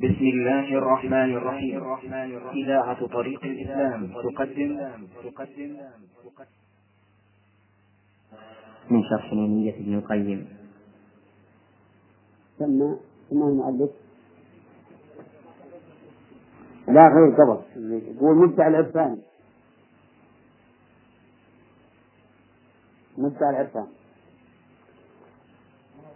بسم 0.00 0.24
الله 0.24 0.78
الرحمن 0.78 1.36
الرحيم. 1.36 1.82
إذاعة 2.64 3.06
طريق 3.06 3.44
الإسلام 3.44 4.06
تقدم. 4.06 4.80
تقدم 5.24 5.76
من 8.90 9.02
شرح 9.02 9.32
نونية 9.32 9.74
ابن 9.74 9.94
القيم. 9.94 10.48
ثم 12.58 12.94
ثم 13.30 13.42
المؤلف. 13.42 13.90
لا 16.88 17.08
غير 17.08 17.34
قبل 17.36 17.60
يقول 18.16 18.36
مبدع 18.36 18.68
العرفان. 18.68 19.22
مبدع 23.18 23.50
العرفان. 23.50 23.88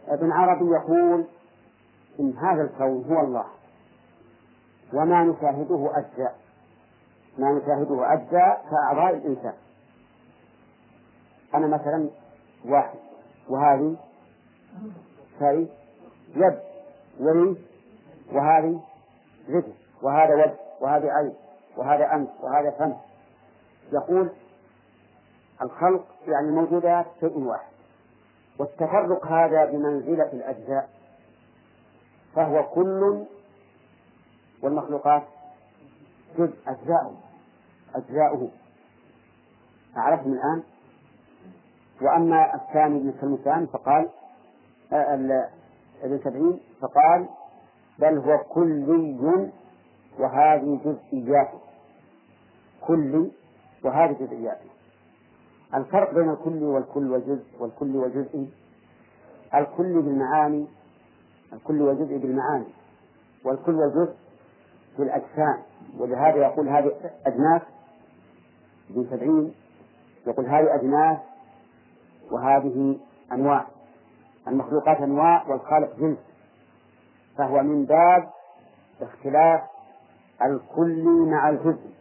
ابن 0.08 0.32
عربي 0.32 0.64
يقول 0.64 1.24
إن 2.20 2.32
هذا 2.38 2.62
الكون 2.62 3.04
هو 3.04 3.20
الله. 3.26 3.63
وما 4.94 5.24
نشاهده 5.24 5.90
أجزاء 5.94 6.36
ما 7.38 7.52
نشاهده 7.52 8.12
أجزاء 8.12 8.64
كأعضاء 8.70 9.16
الإنسان. 9.16 9.54
أنا 11.54 11.66
مثلا 11.66 12.08
واحد 12.64 12.98
وهذه 13.48 13.96
شيء 15.38 15.68
يد 16.36 16.58
ولي 17.20 17.56
وهذه 18.32 18.80
رجل 19.48 19.72
وهذا 20.02 20.34
وجه 20.34 20.54
وهذه 20.80 21.10
عين 21.10 21.34
وهذا 21.76 22.14
أنف 22.14 22.28
وهذا 22.40 22.70
فم. 22.70 22.94
يقول 23.92 24.30
الخلق 25.62 26.04
يعني 26.26 26.48
الموجودات 26.48 27.06
شيء 27.20 27.38
واحد. 27.38 27.74
والتفرق 28.58 29.26
هذا 29.26 29.64
بمنزلة 29.64 30.32
الأجزاء. 30.32 30.88
فهو 32.34 32.62
كل 32.62 33.24
والمخلوقات 34.64 35.22
جزء 36.38 36.54
أجزاؤه 36.66 37.14
أجزاؤه. 37.94 38.48
أعرفتم 39.96 40.32
الآن؟ 40.32 40.62
وأما 42.02 42.54
الثاني 42.54 42.96
ابن 42.98 43.12
كلمتان 43.20 43.66
فقال 43.66 44.08
آه، 44.92 45.48
ابن 46.02 46.18
سبعين 46.24 46.60
فقال 46.80 47.26
بل 47.98 48.18
هو 48.18 48.38
كلي 48.38 49.50
وهذه 50.18 50.80
جزئياته 50.84 51.58
كلي 52.80 53.30
وهذه 53.84 54.12
جزئياته 54.20 54.70
الفرق 55.74 56.14
بين 56.14 56.30
الكل 56.30 56.62
والكل 56.62 57.10
والجزء 57.10 57.44
والكل 57.58 57.96
والجزء 57.96 58.48
الكل 59.54 60.02
بالمعاني 60.02 60.66
الكل 61.52 61.82
والجزء 61.82 62.16
بالمعاني. 62.18 62.66
والكل 63.44 63.74
والجزء 63.74 64.14
بالأجسام 64.98 65.62
ولهذا 65.98 66.36
يقول 66.36 66.68
هذه 66.68 66.92
أجناس 67.26 67.62
ابن 68.90 69.06
سبعين 69.10 69.54
يقول 70.26 70.46
هذه 70.46 70.74
أجناس 70.74 71.18
وهذه 72.30 72.98
أنواع. 73.32 73.66
المخلوقات 74.48 74.96
أنواع 74.96 75.44
والخالق 75.48 75.96
جنس. 75.96 76.18
فهو 77.38 77.62
من 77.62 77.84
باب 77.84 78.30
اختلاف 79.00 79.60
الكل 80.42 81.04
مع 81.30 81.48
الجزء. 81.48 81.94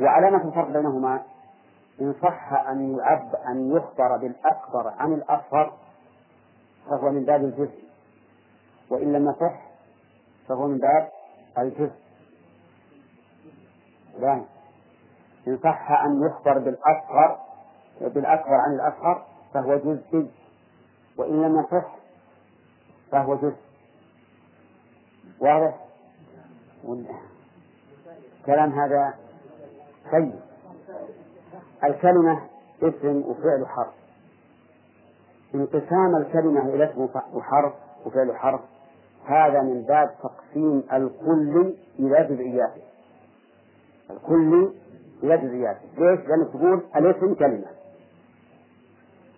وعلامة 0.00 0.48
الفرق 0.48 0.68
بينهما 0.68 1.22
إن 2.00 2.14
صح 2.22 2.52
أن 2.52 2.96
يعب 2.98 3.34
أن 3.48 3.76
يخبر 3.76 4.16
بالأكبر 4.16 4.88
عن 4.98 5.12
الأصغر 5.12 5.72
فهو 6.90 7.10
من 7.10 7.24
باب 7.24 7.44
الجزء. 7.44 7.84
وإن 8.90 9.12
لم 9.12 9.30
يصح 9.30 9.65
فهو 10.48 10.66
من 10.66 10.78
باب 10.78 11.08
الجزء. 11.58 11.96
لا. 14.18 14.44
إن 15.48 15.58
صح 15.62 15.90
أن 15.90 16.26
يخبر 16.26 16.58
بالأصغر 16.58 17.38
بالأكبر 18.00 18.54
عن 18.54 18.74
الأصغر 18.74 19.26
فهو 19.54 19.76
جزء. 19.76 20.30
وإن 21.18 21.42
لم 21.42 21.60
يصح 21.60 21.96
فهو 23.10 23.36
جزء. 23.36 23.56
واضح؟ 25.40 25.86
كلام 28.46 28.72
هذا 28.72 29.14
سيء. 30.10 30.40
الكلمة 31.84 32.48
اسم 32.82 33.16
وفعل 33.16 33.66
حرف. 33.66 33.94
انقسام 35.54 36.16
الكلمة 36.16 36.60
إلى 36.60 36.90
اسم 36.90 37.08
وحرف 37.32 37.74
وفعل 38.06 38.36
حرف 38.36 38.60
هذا 39.26 39.62
من 39.62 39.82
باب 39.82 40.10
تقسيم 40.22 40.82
الكل 40.92 41.74
إلى 41.98 42.26
جزئياته 42.30 42.82
الكل 44.10 44.72
إلى 45.22 45.38
جزئياته 45.38 45.80
ليش؟ 45.98 46.20
لأنك 46.20 46.48
تقول 46.52 46.82
الاسم 46.96 47.34
كلمة. 47.34 47.66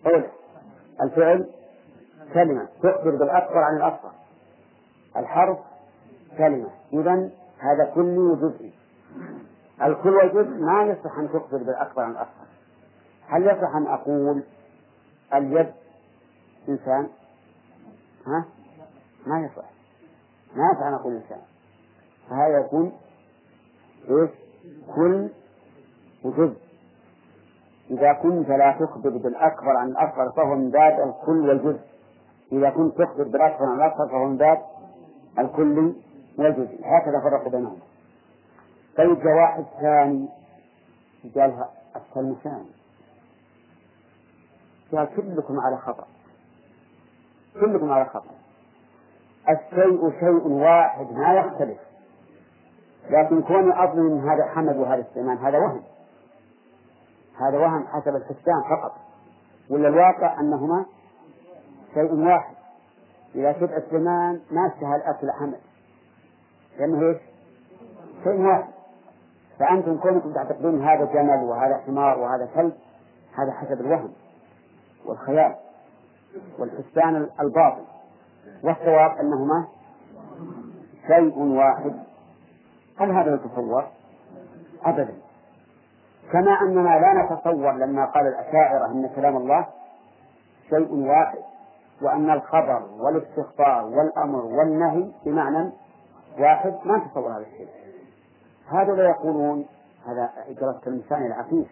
قول 0.05 0.25
الفعل 1.03 1.47
كلمة. 2.35 2.69
تخبر 2.83 3.11
بالأكبر 3.11 3.59
عن 3.59 3.77
الأصغر. 3.77 4.13
الحرف 5.17 5.59
كلمة. 6.39 6.71
إذا 6.93 7.31
هذا 7.59 7.91
كلي 7.95 8.19
وجزئي 8.19 8.73
الكل 9.83 10.17
والجزء 10.17 10.65
ما 10.65 10.83
يصح 10.85 11.19
أن 11.19 11.29
تخبر 11.29 11.59
بالأكبر 11.59 12.03
عن 12.03 12.11
الأصغر. 12.11 12.47
هل 13.29 13.43
يصح 13.43 13.77
أن 13.77 13.87
أقول 13.87 14.43
اليد 15.35 15.73
إنسان؟ 16.69 17.09
ها؟ 18.27 18.45
ما 19.27 19.41
يصح. 19.41 19.78
ما 20.57 20.71
يصح 20.73 20.83
أن 20.87 20.95
أقول 20.95 21.15
إنسان 21.15 21.41
فهذا 22.31 22.59
يكون 22.59 22.93
إيش؟ 24.11 24.31
كل 24.95 25.29
وجزء. 26.25 26.59
إذا 27.91 28.13
كنت 28.13 28.49
لا 28.49 28.77
تخبر 28.81 29.11
بالأكبر 29.11 29.77
عن 29.77 29.89
الأصغر 29.89 30.33
فهو 30.37 30.55
من 30.55 30.71
باب 30.71 30.93
الكل 30.93 31.49
والجزء. 31.49 31.81
إذا 32.53 32.71
كنت 32.71 32.99
تخبر 32.99 33.25
بالأكبر 33.25 33.65
عن 33.67 33.81
الأصغر 33.81 34.09
فهو 34.09 34.25
من 34.25 34.37
باب 34.37 34.63
الكل 35.39 35.95
والجزء. 36.39 36.81
هكذا 36.85 37.21
فرق 37.23 37.49
بينهم. 37.49 37.79
طيب 38.97 39.27
واحد 39.27 39.65
ثاني 39.81 40.29
قالها 41.35 41.71
التلمسان 41.97 42.65
قال 44.93 45.09
كلكم 45.17 45.61
على 45.61 45.77
خطأ. 45.77 46.07
كلكم 47.61 47.93
على 47.93 48.05
خطأ. 48.05 48.35
الشيء 49.51 50.11
شيء 50.21 50.49
واحد 50.49 51.13
ما 51.13 51.35
يختلف. 51.35 51.79
لكن 53.11 53.43
كوني 53.43 53.85
أظن 53.85 54.07
أن 54.07 54.29
هذا 54.29 54.47
حمد 54.55 54.77
وهذا 54.77 55.05
سليمان 55.15 55.39
هذا 55.39 55.59
وهم. 55.59 55.83
هذا 57.41 57.59
وهم 57.59 57.87
حسب 57.87 58.17
الحسان 58.17 58.63
فقط. 58.71 58.93
ولا 59.71 59.89
الواقع 59.89 60.41
أنهما 60.41 60.87
شيء 61.95 62.15
واحد. 62.15 62.55
إذا 63.35 63.53
شبع 63.53 63.81
سليمان 63.91 64.41
ما 64.51 64.67
اشتهى 64.67 64.97
الأكل 64.97 65.31
حمد 65.31 65.61
لأنه 66.79 67.09
إيش؟ 67.09 67.19
شيء 68.25 68.41
واحد. 68.47 68.69
فأنتم 69.59 69.99
كونكم 69.99 70.33
تعتقدون 70.33 70.83
هذا 70.83 71.05
جمل 71.05 71.45
وهذا 71.45 71.79
حمار 71.87 72.19
وهذا 72.19 72.49
كلب 72.55 72.73
هذا 73.35 73.53
حسب 73.53 73.81
الوهم 73.81 74.13
والخيال 75.07 75.55
والحسان 76.59 77.29
الباطل. 77.41 77.98
والصواب 78.65 79.19
أنهما 79.19 79.69
شيء 81.07 81.39
واحد. 81.39 81.93
هل 82.99 83.11
هذا 83.11 83.35
يتصور؟ 83.35 83.87
أبدا. 84.85 85.15
كما 86.33 86.61
أننا 86.63 87.01
لا 87.01 87.25
نتصور 87.25 87.73
لما 87.73 88.05
قال 88.05 88.27
الأشاعرة 88.27 88.87
أن 88.87 89.11
كلام 89.17 89.37
الله 89.37 89.67
شيء 90.71 90.95
واحد 90.95 91.39
وأن 92.03 92.31
الخبر 92.31 92.83
والاستخبار 92.99 93.85
والأمر 93.85 94.45
والنهي 94.45 95.11
بمعنى 95.27 95.71
واحد 96.39 96.75
ما 96.85 96.97
نتصور 96.97 97.33
هذا 97.33 97.47
الشيء. 97.53 97.69
هذا 98.69 98.93
لا 98.93 99.09
يقولون 99.09 99.67
هذا 100.07 100.31
إجراء 100.49 100.81
الإنسان 100.87 101.27
العفيف. 101.27 101.69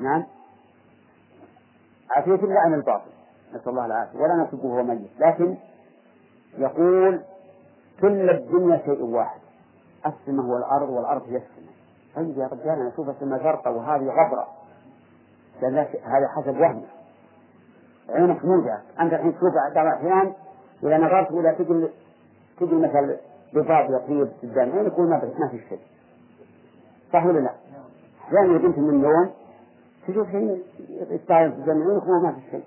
نعم؟ 0.00 0.24
عفيف 2.10 2.44
إلا 2.44 2.60
عن 2.60 2.74
الباطل. 2.74 3.17
نسأل 3.54 3.68
الله 3.68 3.86
العافية. 3.86 4.18
ولا 4.18 4.44
نسبه 4.44 4.68
هو 4.68 4.82
ميت. 4.82 5.10
لكن 5.18 5.56
يقول 6.58 7.20
كل 8.00 8.30
الدنيا 8.30 8.82
شيء 8.84 9.02
واحد. 9.02 9.40
السماء 10.06 10.46
هو 10.46 10.56
الأرض 10.56 10.88
والأرض 10.88 11.22
هي 11.22 11.36
السماء. 11.36 11.74
طيب 12.16 12.38
يا 12.38 12.46
رجال 12.46 12.68
أنا 12.68 12.88
أشوف 12.88 13.08
السماء 13.08 13.42
زرقاء 13.42 13.74
وهذه 13.74 14.04
غبرة. 14.04 14.48
هذا 16.04 16.28
حسب 16.36 16.60
وهمك 16.60 16.86
عينك 18.08 18.44
موجة 18.44 18.80
أنت 19.00 19.12
الحين 19.12 19.32
تشوف 19.32 19.54
بعض 19.74 19.86
الأحيان 19.86 20.32
إذا 20.82 20.98
نظرت 20.98 21.30
إلى 21.30 21.54
تجي 21.54 21.88
تجي 22.60 22.74
مثل 22.74 23.16
بضاد 23.54 23.90
يطير 23.90 24.28
قدام 24.42 24.72
عينك 24.72 24.92
يقول 24.92 25.08
ما 25.08 25.48
في 25.50 25.58
شيء. 25.68 25.80
صح 27.12 27.26
ولا 27.26 27.38
لا؟ 27.38 27.50
أحيانا 28.24 28.56
إذا 28.56 28.66
قمت 28.66 28.78
من 28.78 28.90
النوم 28.90 29.30
تشوف 30.08 30.30
شيء 30.30 30.62
يطاير 31.10 31.50
قدام 31.50 31.82
عينك 31.82 32.02
وما 32.02 32.32
في 32.32 32.50
شيء. 32.50 32.64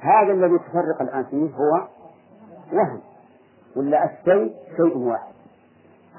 هذا 0.00 0.32
الذي 0.32 0.58
تفرق 0.58 1.02
الآن 1.02 1.24
فيه 1.24 1.50
هو 1.54 1.88
وهم 2.72 3.00
ولا 3.76 4.04
الشيء 4.04 4.56
شيء 4.76 4.96
واحد. 4.96 5.32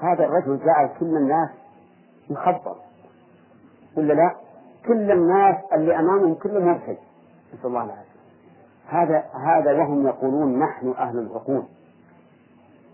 هذا 0.02 0.24
الرجل 0.24 0.58
جعل 0.66 0.90
كل 1.00 1.16
الناس 1.16 1.50
مخبط 2.30 2.76
ولا 3.96 4.12
لا؟ 4.12 4.34
كل 4.86 5.10
الناس 5.10 5.56
اللي 5.72 5.98
أمامهم 5.98 6.34
كلهم 6.34 6.64
مرتد. 6.64 6.98
نسأل 7.54 7.66
الله 7.66 7.84
العافية. 7.84 8.10
هذا 8.88 9.24
هذا 9.34 9.72
وهم 9.72 10.06
يقولون 10.06 10.58
نحن 10.58 10.94
أهل 10.98 11.18
العقول. 11.18 11.62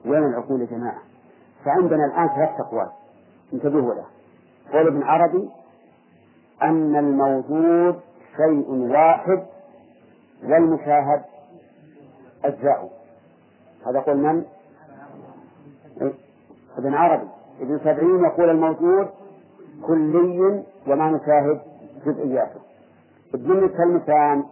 وين 0.06 0.24
العقول 0.24 0.60
يا 0.60 0.66
جماعة؟ 0.66 0.98
فعندنا 1.64 2.04
الآن 2.04 2.28
ثلاث 2.28 2.60
أقوال. 2.60 2.90
انتبهوا 3.52 3.94
له 3.94 4.04
قول 4.72 4.86
ابن 4.86 5.02
عربي 5.02 5.48
أن 6.62 6.96
الموجود 6.96 8.00
شيء 8.36 8.70
واحد 8.70 9.46
والمشاهد 10.44 11.22
أجزاء. 12.44 12.90
هذا 13.86 14.00
قول 14.00 14.16
من؟ 14.16 14.44
ابن 16.78 16.94
عربي. 16.94 17.28
ابن 17.60 17.78
سبعين 17.78 18.24
يقول 18.24 18.50
الموجود 18.50 19.08
كلي 19.86 20.64
وما 20.86 21.10
نشاهد 21.10 21.60
جزئياته. 22.06 22.60
ابن 23.34 23.64
الكلمتان 23.64 24.44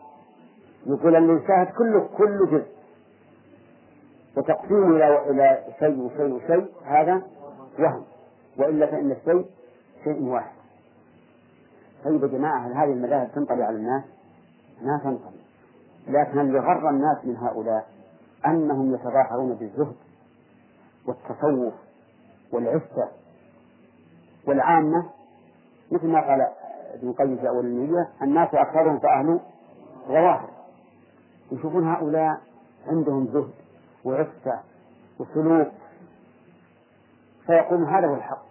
يقول 0.86 1.16
اللي 1.16 1.32
يشاهد 1.32 1.66
كله 1.66 2.08
كل 2.19 2.46
جزء. 2.50 2.75
وتقسيمه 4.37 4.96
إلى 4.96 5.30
إلى 5.30 5.64
شيء 5.78 6.00
وشيء 6.00 6.34
وشيء. 6.34 6.66
هذا 6.84 7.22
وهم. 7.78 8.04
وإلا 8.58 8.87
فإن 8.87 9.10
الشيء 9.10 9.46
شيء 10.04 10.22
واحد. 10.22 10.54
طيب 12.04 12.22
يا 12.22 12.28
جماعة 12.28 12.66
هل 12.66 12.72
هذه 12.72 12.92
المذاهب 12.92 13.32
تنطلي 13.34 13.62
على 13.64 13.76
الناس؟ 13.76 14.02
ما 14.82 15.00
تنطلي 15.04 15.44
لكن 16.08 16.40
اللي 16.40 16.58
غر 16.58 16.90
الناس 16.90 17.24
من 17.24 17.36
هؤلاء 17.36 17.86
أنهم 18.46 18.94
يتظاهرون 18.94 19.54
بالزهد 19.54 19.96
والتصوف 21.06 21.74
والعفة 22.52 23.08
والعامة. 24.46 25.10
مثل 25.92 26.06
ما 26.06 26.20
قال 26.20 26.48
ابن 26.94 27.08
القيم 27.08 27.36
في 27.36 27.48
أول 27.48 27.64
النية 27.66 28.08
الناس 28.22 28.54
أكثرهم 28.54 28.98
فأهل 28.98 29.40
ظواهر. 30.08 30.50
يشوفون 31.52 31.88
هؤلاء 31.88 32.40
عندهم 32.86 33.26
زهد 33.26 33.54
وعفة 34.04 34.60
وسلوك 35.18 35.68
فيقولون 37.46 37.88
هذا 37.88 38.06
هو 38.06 38.14
الحق. 38.14 38.44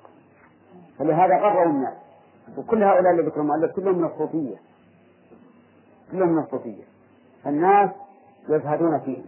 فلهذا 0.99 1.37
غروا 1.37 1.65
الناس. 1.65 1.93
وكل 2.57 2.83
هؤلاء 2.83 3.11
اللي 3.11 3.23
ذكروا 3.23 3.43
المؤلف 3.43 3.75
كلهم 3.75 3.97
من 3.97 4.05
الصوفية. 4.05 4.57
كلهم 6.11 6.29
من 6.29 6.43
الصوفية. 6.43 6.83
الناس 7.45 7.89
يزهدون 8.49 8.99
فيهم 8.99 9.25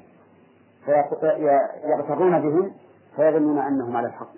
فيغترون 0.86 2.40
بهم 2.40 2.72
فيظنون 3.16 3.60
أنهم 3.60 3.98
على 3.98 4.08
الحق. 4.08 4.34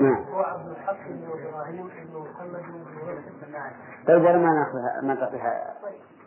نعم. 0.00 0.24
طيب 4.06 4.22
ولا 4.22 4.36
ما 4.38 4.54
ناخذها 4.54 5.00
ما 5.02 5.14
تعطيها 5.14 5.74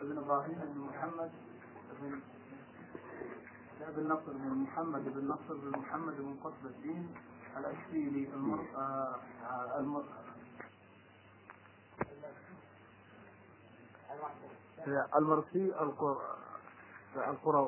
ابن 0.02 0.18
إبراهيم 0.18 0.58
بن 0.74 0.80
محمد 0.80 1.30
بن 3.96 4.08
نصر 4.08 4.32
بن 4.32 4.62
محمد 4.62 5.04
بن 5.04 5.28
نصر 5.28 5.54
بن 5.54 5.78
محمد 5.78 6.14
بن 6.16 6.34
قطب 6.44 6.66
الدين 6.66 7.14
الاشبيلي 7.58 8.28
المر... 8.34 8.58
آه 8.76 9.78
المر... 9.78 10.02
المرسي 15.16 15.74
القر... 15.80 16.16
القرى 17.16 17.58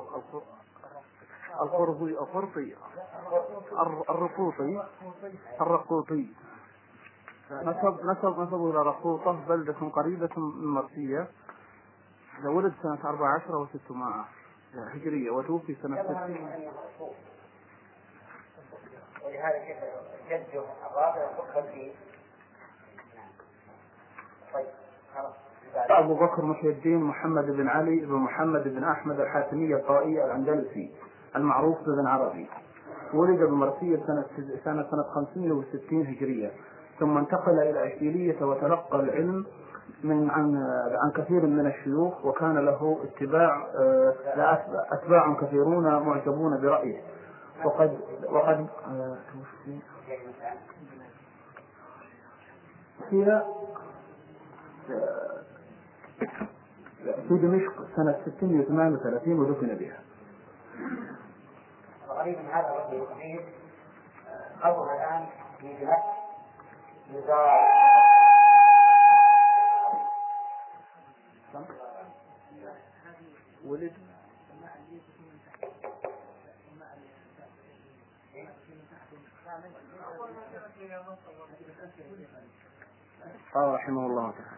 القرطي. 1.61 2.15
القرطي 2.19 2.75
الرقوطي. 4.09 4.83
الرقوطي. 5.61 6.27
نسب 7.51 7.99
نسب 8.05 8.39
نسبه 8.39 8.69
إلى 8.69 8.77
رقوطة 8.81 9.31
بلدة 9.47 9.89
قريبة 9.89 10.29
من 10.37 10.63
المرسية 10.63 11.27
ولد 12.45 12.73
سنة 12.83 13.09
أربع 13.09 13.35
عشر 13.35 13.55
وستمائة 13.55 14.25
هجرية 14.73 15.31
وتوفي 15.31 15.75
سنة 15.81 16.03
ستين 16.03 16.71
ولهذا 19.25 19.65
جده 20.29 20.63
الرابع 20.91 21.29
فيه 21.73 21.91
طيب 24.55 24.65
خلاص 25.15 25.33
أبو 25.89 26.13
بكر 26.13 26.45
محي 26.45 26.67
الدين 26.69 27.03
محمد 27.03 27.45
بن 27.45 27.67
علي 27.67 28.05
بن 28.05 28.13
محمد 28.13 28.63
بن 28.63 28.83
أحمد 28.83 29.19
الحاتمي 29.19 29.75
الطائي 29.75 30.25
الأندلسي 30.25 30.91
المعروف 31.35 31.77
بابن 31.85 32.07
عربي. 32.07 32.47
ولد 33.13 33.39
بمرسية 33.39 33.97
سنة 34.07 34.25
سنة 34.63 34.85
سنة 34.91 35.03
560 35.03 36.01
هجرية. 36.01 36.51
ثم 36.99 37.17
انتقل 37.17 37.59
إلى 37.59 37.93
إشبيلية 37.93 38.45
وتلقى 38.45 38.99
العلم 38.99 39.45
من 40.03 40.29
عن 40.29 40.55
عن 41.03 41.11
كثير 41.11 41.45
من 41.45 41.67
الشيوخ 41.67 42.25
وكان 42.25 42.57
له 42.57 42.99
اتباع 43.03 43.67
أتباع 44.91 45.33
كثيرون 45.41 45.83
معجبون 45.83 46.61
برأيه. 46.61 47.01
وقد 47.65 47.97
وقد 48.31 48.67
هي 53.11 53.43
في 57.27 57.37
دمشق 57.37 57.95
سنة 57.95 58.21
638 58.25 59.39
ودفن 59.39 59.75
بها. 59.75 59.99
الغريب 62.05 62.37
من 62.39 62.45
هذا 62.45 62.69
الرجل 62.69 62.95
الوحيد 62.95 63.39
قبر 64.61 64.93
الآن 64.95 65.25
في 65.61 65.67
دمشق 65.67 66.15
يزار 67.13 67.59
ولد 73.65 73.93
قال 83.53 83.73
رحمه 83.73 84.05
الله 84.05 84.31
تعالى 84.31 84.54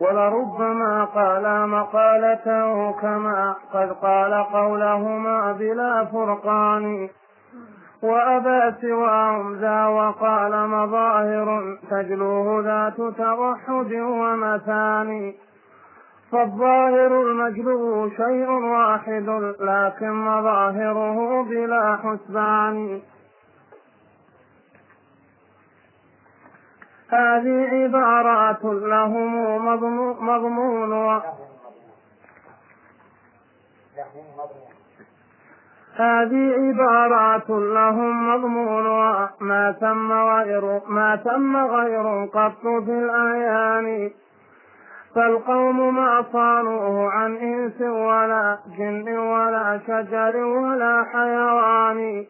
ولربما 0.00 1.04
قال 1.04 1.68
مقالته 1.68 2.92
كما 2.92 3.54
قد 3.72 3.92
قال 3.92 4.34
قولهما 4.34 5.52
بلا 5.52 6.04
فرقان. 6.04 7.08
وأبى 8.02 8.74
سواهم 8.80 9.54
ذا 9.54 9.86
وقال 9.86 10.68
مظاهر 10.68 11.76
تجلوه 11.90 12.62
ذات 12.62 12.96
توحد 13.16 13.92
ومثاني 13.92 15.34
فالظاهر 16.32 17.22
المجلو 17.22 18.10
شيء 18.10 18.50
واحد 18.50 19.28
لكن 19.60 20.10
مظاهره 20.10 21.42
بلا 21.42 21.96
حسبان. 21.96 23.00
هذه 27.10 27.66
عبارات 27.72 28.64
لهم 28.64 29.66
مضمون 30.20 30.92
و... 30.92 31.20
هذه 35.96 36.54
عبارات 36.54 37.50
لهم 37.50 38.34
مضمون 38.34 38.84
ما 39.40 39.74
تم 39.80 40.12
غير 40.12 40.80
ما 40.88 41.16
تم 41.16 41.56
غير 41.56 42.24
قط 42.24 42.60
في 42.62 42.90
الأعيان. 42.90 44.10
فالقوم 45.14 45.94
ما 45.94 46.24
صانوه 46.32 47.10
عن 47.10 47.36
إنس 47.36 47.80
ولا 47.80 48.58
جن 48.78 49.18
ولا 49.18 49.80
شجر 49.86 50.36
ولا 50.36 51.04
حيوان. 51.12 52.26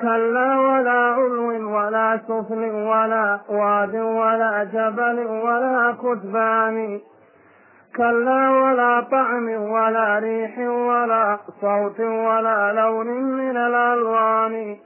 كلا 0.00 0.60
ولا 0.60 1.00
علو 1.14 1.76
ولا 1.76 2.20
سفل 2.28 2.62
ولا 2.70 3.40
واد 3.48 3.94
ولا 3.94 4.64
جبل 4.64 5.26
ولا 5.26 5.94
كتبان 6.02 7.00
كلا 7.96 8.50
ولا 8.50 9.00
طعم 9.00 9.48
ولا 9.48 10.18
ريح 10.18 10.58
ولا 10.58 11.38
صوت 11.60 12.00
ولا 12.00 12.72
لون 12.72 13.06
من 13.06 13.56
الألوان. 13.56 14.76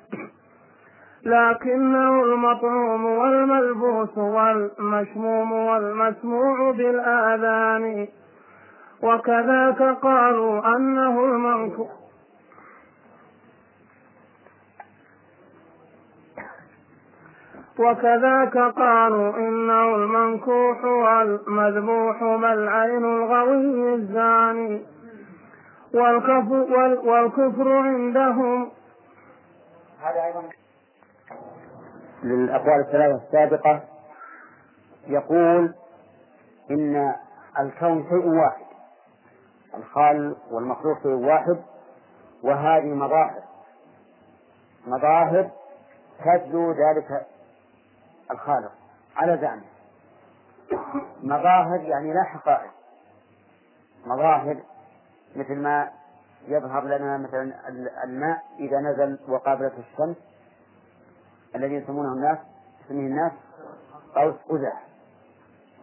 لكنه 1.26 2.22
المطعوم 2.22 3.04
والملبوس 3.04 4.18
والمشموم 4.18 5.52
والمسموع 5.52 6.70
بالآذان. 6.70 8.08
وكذاك 9.02 9.82
قالوا 10.02 10.76
أنه 10.76 11.24
المنكور 11.24 12.03
وكذاك 17.78 18.56
قالوا 18.58 19.36
إنه 19.36 19.94
المنكوح 19.94 20.84
والمذبوح 20.84 22.22
ما 22.22 22.52
العين 22.52 23.04
الغوي 23.04 23.94
الزاني. 23.94 24.86
والكفر, 25.94 26.74
والكفر 27.04 27.72
عندهم. 27.78 28.70
هذا 30.02 30.24
أيضا. 30.24 30.42
للأقوال 32.22 32.80
الثلاثة 32.80 33.20
السابقة 33.26 33.80
يقول 35.06 35.74
إن 36.70 37.14
الكون 37.60 38.04
شيء 38.08 38.28
واحد 38.28 38.64
الخالق 39.78 40.36
والمخلوق 40.50 41.02
شيء 41.02 41.10
واحد 41.10 41.56
وهذه 42.42 42.94
مظاهر. 42.94 43.42
مظاهر 44.86 45.50
تتلو 46.20 46.70
ذلك 46.70 47.26
الخالق 48.30 48.72
على 49.16 49.38
زعمه. 49.38 49.62
مظاهر 51.22 51.80
يعني 51.80 52.12
لا 52.12 52.22
حقائق. 52.22 52.70
مظاهر 54.06 54.56
مثل 55.36 55.54
ما 55.54 55.90
يظهر 56.48 56.84
لنا 56.84 57.18
مثلا 57.18 57.52
الماء 58.04 58.42
إذا 58.58 58.80
نزل 58.80 59.18
وقابلته 59.28 59.78
الشمس 59.78 60.16
الذي 61.54 61.74
يسمونه 61.74 62.12
الناس 62.12 62.38
يسميه 62.84 63.06
الناس 63.06 63.32
قوس 64.14 64.34
قزح 64.48 64.82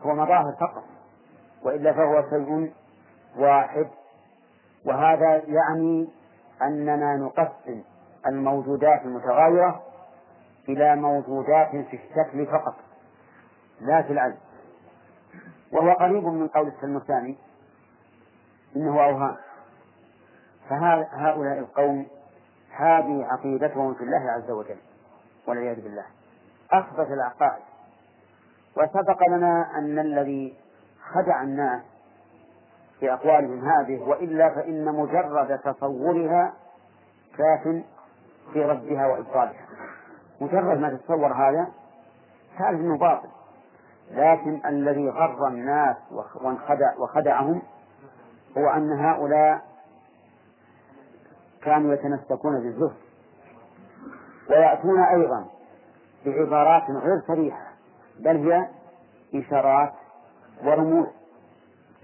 هو 0.03 0.15
مظاهر 0.15 0.55
فقط 0.60 0.83
وإلا 1.63 1.93
فهو 1.93 2.29
شيء 2.29 2.74
واحد. 3.38 3.88
وهذا 4.86 5.36
يعني 5.36 6.10
أننا 6.62 7.15
نقسم 7.15 7.83
الموجودات 8.27 9.01
المتغايرة 9.01 9.83
إلى 10.74 10.96
موجودات 10.96 11.70
في 11.72 12.00
الشكل 12.10 12.46
فقط 12.46 12.75
لا 13.82 14.01
في 14.01 14.13
العدد 14.13 14.38
وهو 15.72 15.92
قريب 15.92 16.24
من 16.24 16.48
قول 16.48 16.72
الثاني 16.84 17.38
إنه 18.75 19.04
أوهام. 19.04 19.36
فهؤلاء 20.70 21.60
القوم 21.60 22.08
هذه 22.72 23.25
عقيدتهم 23.32 23.94
في 23.94 24.04
الله 24.04 24.32
عز 24.32 24.51
وجل 24.51 24.78
والعياذ 25.48 25.82
بالله. 25.82 26.06
أخبث 26.72 27.12
العقائد. 27.12 27.63
وسبق 28.78 29.30
لنا 29.30 29.78
أن 29.78 30.00
الذي 30.00 30.56
خدع 31.13 31.44
الناس 31.44 31.82
في 33.00 33.13
أقوالهم 33.13 33.70
هذه 33.70 34.01
وإلا 34.01 34.50
فإن 34.50 34.86
مجرد 34.86 35.60
تصورها 35.60 36.54
كاف 37.38 37.84
في 38.54 38.66
ردها 38.66 39.08
وإبطالها. 39.08 39.66
مجرد 40.41 40.79
ما 40.79 40.89
تتصور 40.89 41.33
هذا 41.33 41.67
تعرف 42.57 42.79
أنه 42.79 42.98
باطل. 42.98 43.29
لكن 44.12 44.62
الذي 44.65 45.10
غر 45.10 45.48
الناس 45.48 45.95
وانخدع 46.41 46.98
وخدعهم 46.98 47.62
هو 48.57 48.69
أن 48.69 48.91
هؤلاء 48.91 49.62
كانوا 51.62 51.93
يتمسكون 51.93 52.60
بالزهد 52.60 52.95
ويأتون 54.50 55.00
أيضا 55.00 55.45
بعبارات 56.25 56.83
غير 56.89 57.21
صريحة 57.27 57.71
بل 58.19 58.38
هي 58.38 58.67
إشارات 59.36 59.93
ورموز. 60.63 61.07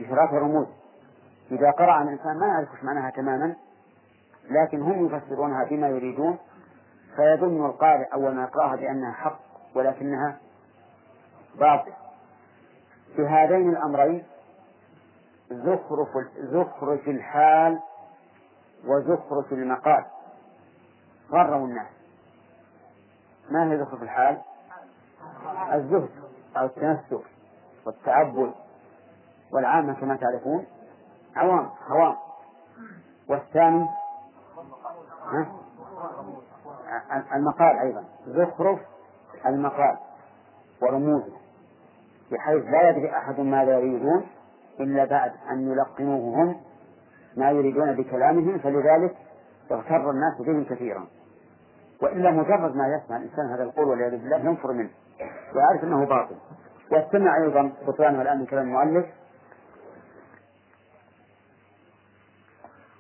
إشارات 0.01 0.34
ورموز. 0.34 0.67
إذا 1.51 1.72
قرأ 1.72 2.01
الإنسان 2.01 2.39
ما 2.39 2.48
يعرف 2.48 2.84
معناها 2.84 3.10
تماما 3.10 3.56
لكن 4.50 4.82
هم 4.82 5.06
يفسرونها 5.06 5.63
بما 5.63 5.88
يريدون. 5.88 6.38
فيظن 7.18 7.66
القارئ 7.66 8.14
أول 8.14 8.36
ما 8.36 8.44
يقرأها 8.44 8.76
بأنها 8.76 9.12
حق 9.12 9.40
ولكنها 9.76 10.38
باطل. 11.60 11.92
في 13.16 13.22
هذين 13.28 13.70
الأمرين 13.70 14.24
زخرف 15.52 16.10
زخرف 16.38 17.08
الحال 17.08 17.80
وزخرف 18.86 19.54
المقال. 19.54 20.06
غروا 21.32 21.68
الناس. 21.68 21.88
ما 23.50 23.72
هي 23.72 23.78
زخرف 23.78 24.04
الحال؟ 24.04 24.42
الزهد 25.74 26.10
أو 26.58 26.66
التنسك 26.66 27.26
والتعبد 27.86 28.54
والعامة 29.52 29.94
كما 29.94 30.16
تعرفون. 30.16 30.66
عوام 31.36 31.70
هوام 31.88 32.16
والثاني 33.30 33.88
المقال 37.36 37.78
أيضا. 37.78 38.04
زخرف 38.28 38.80
المقال 39.46 39.98
ورموزه 40.82 41.34
بحيث 42.32 42.64
لا 42.64 42.90
يدري 42.90 43.12
أحد 43.18 43.40
ماذا 43.40 43.80
يريدون 43.80 44.26
إلا 44.80 45.06
بعد 45.06 45.32
أن 45.52 45.72
يلقنوه 45.72 46.44
هم 46.44 46.56
ما 47.38 47.52
يريدون 47.52 47.96
بكلامهم 47.96 48.58
فلذلك 48.58 49.16
اغتر 49.72 50.12
الناس 50.12 50.42
بهم 50.42 50.64
كثيرا. 50.64 51.08
وإلا 52.02 52.32
مجرد 52.32 52.76
ما 52.76 52.88
يسمع 52.88 53.18
الإنسان 53.18 53.46
هذا 53.46 53.64
القول 53.64 53.88
والعياذ 53.88 54.12
بالله 54.12 54.38
ينفر 54.38 54.74
منه 54.74 54.90
ويعرف 55.56 55.84
أنه 55.84 56.06
باطل. 56.06 56.36
واستمع 56.92 57.38
أيضا 57.44 57.72
بطلانه 57.88 58.22
الآن 58.22 58.40
من 58.40 58.46
كلام 58.46 58.68
المؤلف 58.68 59.06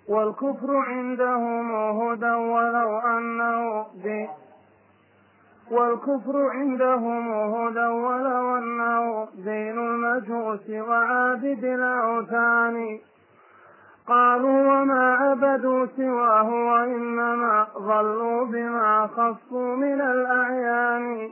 والكفر 0.09 0.75
عندهم 0.75 1.75
هدى 1.75 2.31
ولو 2.31 2.99
أنه 2.99 3.85
والكفر 5.71 6.49
عندهم 6.49 7.31
هدى 7.31 7.87
ولو 7.87 8.57
أنه 8.57 9.27
دين 9.35 9.79
المجوس 9.79 10.69
وعابد 10.69 11.63
الأوثان 11.63 12.99
قالوا 14.07 14.81
وما 14.81 15.15
عبدوا 15.15 15.85
سواه 15.97 16.49
وإنما 16.49 17.67
ضلوا 17.77 18.45
بما 18.45 19.07
خصوا 19.07 19.75
من 19.75 20.01
الأعيان. 20.01 21.29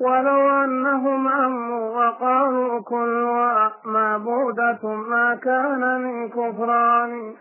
ولو 0.00 0.64
أنهم 0.64 1.28
عموا 1.28 2.06
وقالوا 2.06 2.80
كلها 2.80 3.72
معبودة 3.84 4.94
ما 5.08 5.34
كان 5.34 6.00
من 6.00 6.28
كفران. 6.28 7.34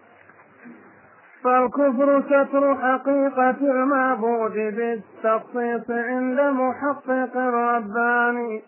فالكفر 1.47 2.21
ستر 2.21 2.75
حقيقة 2.75 3.49
المعبود 3.71 4.51
بالتخصيص 4.51 5.89
عند 5.89 6.39
محقق 6.39 7.37
رباني 7.37 8.63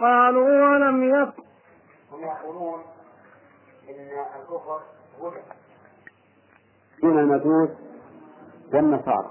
قالوا 0.00 0.70
ولم 0.70 1.04
يكن 1.04 1.42
هم 2.12 2.20
يقولون 2.24 2.80
إن 3.90 4.08
الكفر 4.40 4.80
هدى 5.22 5.40
دون 7.02 7.18
المجوس 7.18 7.70
والنصارى 8.74 9.30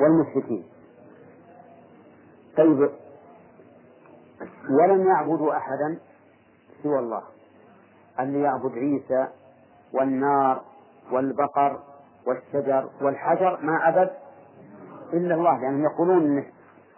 والمشركين. 0.00 0.64
طيب 2.56 2.90
ولم 4.80 5.06
يعبدوا 5.06 5.56
أحدا 5.56 5.98
سوى 6.82 6.98
الله 6.98 7.22
اللي 8.20 8.40
يعبد 8.40 8.72
عيسى 8.72 9.28
والنار 9.92 10.75
والبقر 11.12 11.80
والشجر 12.26 12.90
والحجر 13.00 13.58
ما 13.62 13.76
عبد 13.76 14.10
إلا 15.12 15.34
الله 15.34 15.58
لأنهم 15.60 15.84
يقولون 15.84 16.38
أن 16.38 16.44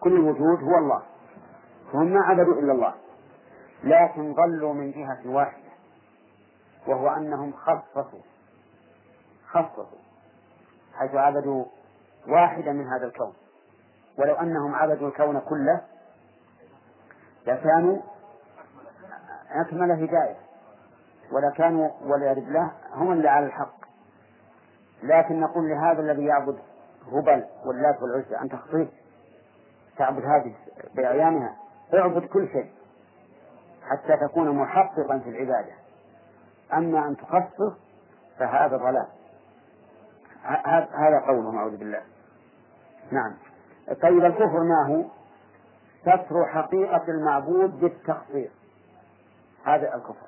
كل 0.00 0.12
الوجود 0.12 0.62
هو 0.62 0.78
الله 0.78 1.02
فهم 1.92 2.06
ما 2.06 2.20
عبدوا 2.20 2.54
إلا 2.54 2.72
الله 2.72 2.94
لكن 3.84 4.34
ضلوا 4.34 4.74
من 4.74 4.90
جهة 4.90 5.18
واحدة 5.26 5.68
وهو 6.86 7.08
أنهم 7.08 7.52
خصصوا 7.52 8.20
خصصوا 9.50 9.98
حيث 10.94 11.14
عبدوا 11.14 11.64
واحدا 12.28 12.72
من 12.72 12.86
هذا 12.86 13.06
الكون 13.06 13.32
ولو 14.18 14.34
أنهم 14.34 14.74
عبدوا 14.74 15.08
الكون 15.08 15.40
كله 15.40 15.80
لكانوا 17.46 17.98
أكمل 19.50 19.90
هداية 19.90 20.36
ولكانوا 21.32 21.90
والعياذ 22.02 22.34
بالله 22.36 22.72
هم 22.92 23.12
اللي 23.12 23.28
على 23.28 23.46
الحق. 23.46 23.77
لكن 25.02 25.40
نقول 25.40 25.68
لهذا 25.70 26.00
الذي 26.00 26.24
يعبد 26.24 26.58
هبل 27.12 27.44
واللات 27.64 28.02
والعزى 28.02 28.36
أنت 28.42 28.54
خطيب. 28.54 28.88
تعبد 29.96 30.24
هذه 30.24 30.54
بأعيانها. 30.94 31.56
اعبد 31.94 32.24
كل 32.24 32.48
شيء 32.48 32.70
حتى 33.90 34.16
تكون 34.16 34.50
محققا 34.50 35.18
في 35.18 35.30
العبادة. 35.30 35.72
أما 36.72 37.08
أن 37.08 37.16
تخصص 37.16 37.78
فهذا 38.38 38.76
ضلال. 38.76 39.06
هذا 40.94 41.20
قولهم 41.26 41.56
أعوذ 41.58 41.76
بالله. 41.76 42.02
نعم. 43.10 43.34
طيب 44.02 44.24
الكفر 44.24 44.62
ما 44.62 44.86
هو؟ 44.86 45.04
ستر 46.02 46.46
حقيقة 46.46 47.04
المعبود 47.08 47.80
بالتخصيص. 47.80 48.50
هذا 49.64 49.94
الكفر. 49.94 50.26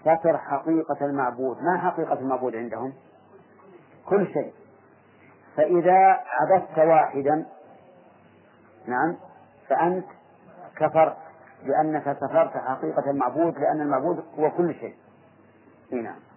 ستر 0.00 0.38
حقيقة 0.38 1.06
المعبود. 1.06 1.62
ما 1.62 1.78
حقيقة 1.78 2.12
المعبود 2.12 2.56
عندهم؟ 2.56 2.92
كل 4.06 4.26
شيء. 4.26 4.52
فإذا 5.56 6.20
عبدت 6.26 6.78
واحدا 6.78 7.46
نعم 8.86 9.16
فأنت 9.68 10.06
كفرت 10.76 11.16
لأنك 11.64 12.16
كفرت 12.16 12.56
حقيقة 12.56 13.10
المعبود 13.10 13.58
لأن 13.58 13.80
المعبود 13.80 14.24
هو 14.38 14.50
كل 14.50 14.74
شيء. 14.74 14.94
نعم. 15.92 16.27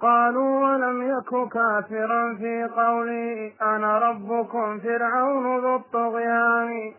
قالوا 0.00 0.64
ولم 0.64 1.18
يك 1.18 1.52
كافرا 1.52 2.36
في 2.36 2.64
قوله 2.76 3.52
أنا 3.62 3.98
ربكم 3.98 4.80
فرعون 4.80 5.60
ذو 5.60 5.76
الطغيان. 5.76 6.94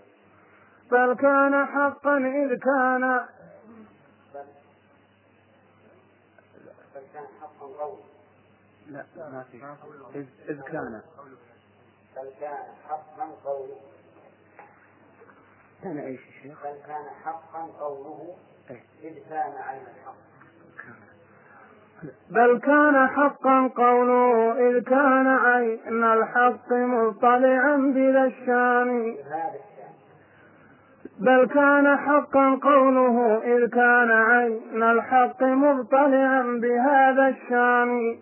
بل 0.92 1.14
كان 1.14 1.66
حقا 1.66 2.18
إذ 2.18 2.60
كان. 2.60 3.26
لا 8.88 9.06
ما 9.18 9.46
في 9.52 9.58
إذ, 10.16 10.26
إذ 10.50 10.62
كان 10.62 11.02
بل 12.16 12.30
كان 12.40 12.64
حقا 12.90 13.26
قوله 13.46 13.82
كان 15.84 15.98
إيش 15.98 16.20
يا 16.28 16.44
شيخ؟ 16.44 16.64
بل 16.64 16.78
كان 16.88 17.06
حقا 17.24 17.62
قوله 17.80 18.36
إذ 19.04 19.30
كان 19.30 19.52
عين 19.52 19.82
الحق. 19.82 20.31
بل 22.32 22.60
كان 22.60 23.08
حقا 23.08 23.68
قوله 23.68 24.54
إذ 24.70 24.84
كان 24.84 25.28
عين 25.28 26.04
الحق 26.04 26.72
مطلعا 26.72 27.76
هذا 27.96 28.26
الشان 28.26 29.16
بل 31.20 31.46
كان 31.46 31.98
حقا 31.98 32.60
قوله 32.64 33.42
إذ 33.44 33.70
كان 33.70 34.12
عين 34.12 34.84
الحق 34.84 35.44
مطلعا 35.44 36.60
بهذا 36.62 37.28
الشان 37.28 38.18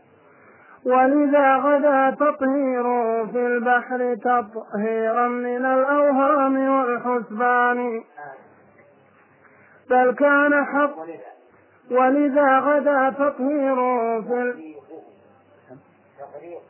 ولذا 0.86 1.55
غدا 1.55 2.09
تطهيره 2.09 3.25
في 3.25 3.48
البحر 3.48 4.15
تطهيرا 4.15 5.27
من 5.27 5.65
الأوهام 5.65 6.69
والحسبان. 6.69 8.03
بل 9.89 10.12
كان 10.12 10.65
حق 10.65 10.95
ولذا 11.91 12.60
غدا 12.60 13.10
تطهيره 13.10 14.22
في 14.22 14.34
ال... 14.34 14.75
تغريق 16.19 16.62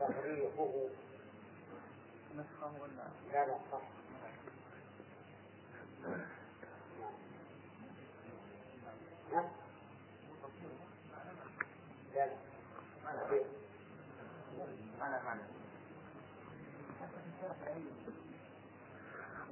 تغريقه 0.00 0.88
لا 3.32 3.46
لا 3.46 3.54
صح. 3.72 3.85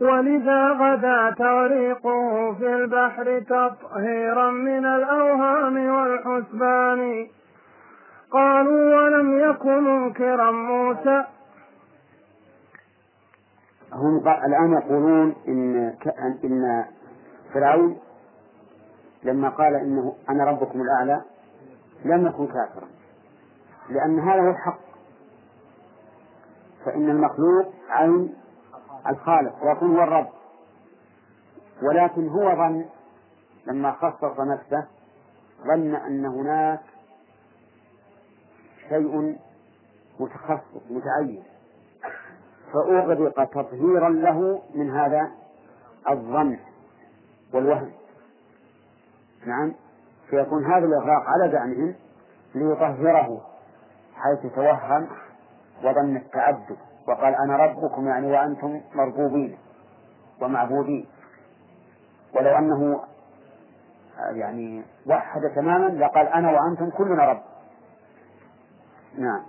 ولذا 0.01 0.69
غدا 0.69 1.31
تغريقه 1.31 2.55
في 2.55 2.75
البحر 2.75 3.41
تطهيرا 3.41 4.51
من 4.51 4.87
الأوهام 4.87 5.87
والحسبان. 5.87 7.27
قالوا 8.31 8.97
ولم 8.97 9.39
يكن 9.39 9.85
منكرا 9.85 10.51
موسى. 10.51 11.25
هم 13.93 14.29
الآن 14.29 14.73
يقولون 14.73 15.35
إن 15.49 15.95
إن 16.45 16.85
فرعون 17.55 17.99
لما 19.23 19.49
قال 19.49 19.75
إنه 19.75 20.15
أنا 20.31 20.45
ربكم 20.45 20.81
الأعلى 20.81 21.23
لم 22.05 22.27
يكن 22.27 22.47
كافرا. 22.47 22.89
لأن 23.91 24.19
هذا 24.19 24.41
هو 24.43 24.51
الحق. 24.51 24.79
فإن 26.85 27.11
المخلوق 27.11 27.75
عين 27.91 28.35
الخالق 29.09 29.65
ويكون 29.65 29.97
هو 29.97 30.03
الرب. 30.03 30.29
ولكن 31.83 32.29
هو 32.29 32.57
ظن 32.57 32.85
لما 33.67 33.93
خصص 33.93 34.41
نفسه 34.41 34.87
ظن 35.67 35.95
أن 35.95 36.27
هناك 36.27 36.81
شيء 38.89 39.39
متخصص 40.21 40.83
متعين. 40.91 41.43
فأغرق 42.73 43.45
تطهيرا 43.45 44.09
له 44.09 44.63
من 44.75 44.91
هذا 44.91 45.31
الظن 46.11 46.59
والوهم. 47.55 47.93
نعم. 49.47 49.75
فيكون 50.31 50.65
هذا 50.65 50.87
الإغراق 50.87 51.23
على 51.27 51.53
زعمهم 51.53 51.95
ليطهره 52.55 53.41
حيث 54.15 54.53
توهم 54.55 55.09
وظن 55.85 56.17
التعبد 56.17 56.77
وقال 57.09 57.35
أنا 57.35 57.57
ربكم 57.57 58.07
يعني 58.09 58.27
وأنتم 58.27 58.81
مربوبين 58.95 59.59
ومعبودين. 60.43 61.07
ولو 62.35 62.51
أنه 62.59 63.01
يعني 64.33 64.83
وحد 65.07 65.41
تماما 65.57 65.89
لقال 65.89 66.27
أنا 66.27 66.51
وأنتم 66.51 66.91
كلنا 66.91 67.25
رب. 67.25 67.43
نعم. 69.19 69.43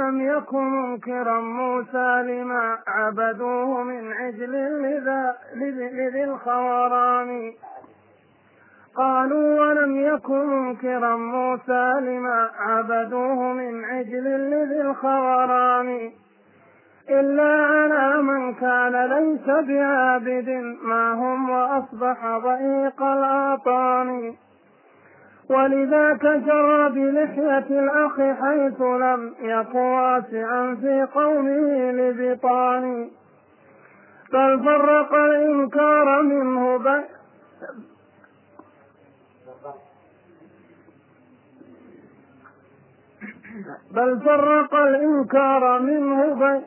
لم 0.00 0.20
يكن 0.20 0.64
منكرا 0.64 1.40
موسى 1.40 2.22
لما 2.22 2.78
عبدوه 2.86 3.82
من 3.82 4.12
عجل 4.12 4.52
لذي 5.92 6.24
الخوران 6.24 7.52
قالوا 8.96 9.60
ولم 9.60 10.00
يكن 10.00 10.46
منكرا 10.46 11.16
موسى 11.16 11.92
لما 12.00 12.50
عبدوه 12.58 13.52
من 13.52 13.84
عجل 13.84 14.50
لذي 14.50 14.80
الخوران 14.80 16.10
إلا 17.10 17.64
على 17.64 18.22
من 18.22 18.54
كان 18.54 19.06
ليس 19.06 19.46
بعابد 19.46 20.48
ما 20.82 21.12
هم 21.12 21.50
وأصبح 21.50 22.38
ضيق 22.38 23.02
الأعطان 23.02 24.34
ولذاك 25.50 26.22
جرى 26.22 26.88
بلحية 26.88 27.80
الأخ 27.80 28.16
حيث 28.16 28.80
لم 28.80 29.34
يك 29.40 29.74
واسعا 29.74 30.74
في 30.80 31.06
قومه 31.14 31.90
لبطان. 31.92 33.10
بل 34.32 34.64
فرق 34.64 35.14
الإنكار 35.14 36.22
منه 36.22 36.78
بل 43.90 44.20
فرق 44.20 44.74
الإنكار 44.74 45.78
منه 45.78 46.34
بين 46.34 46.64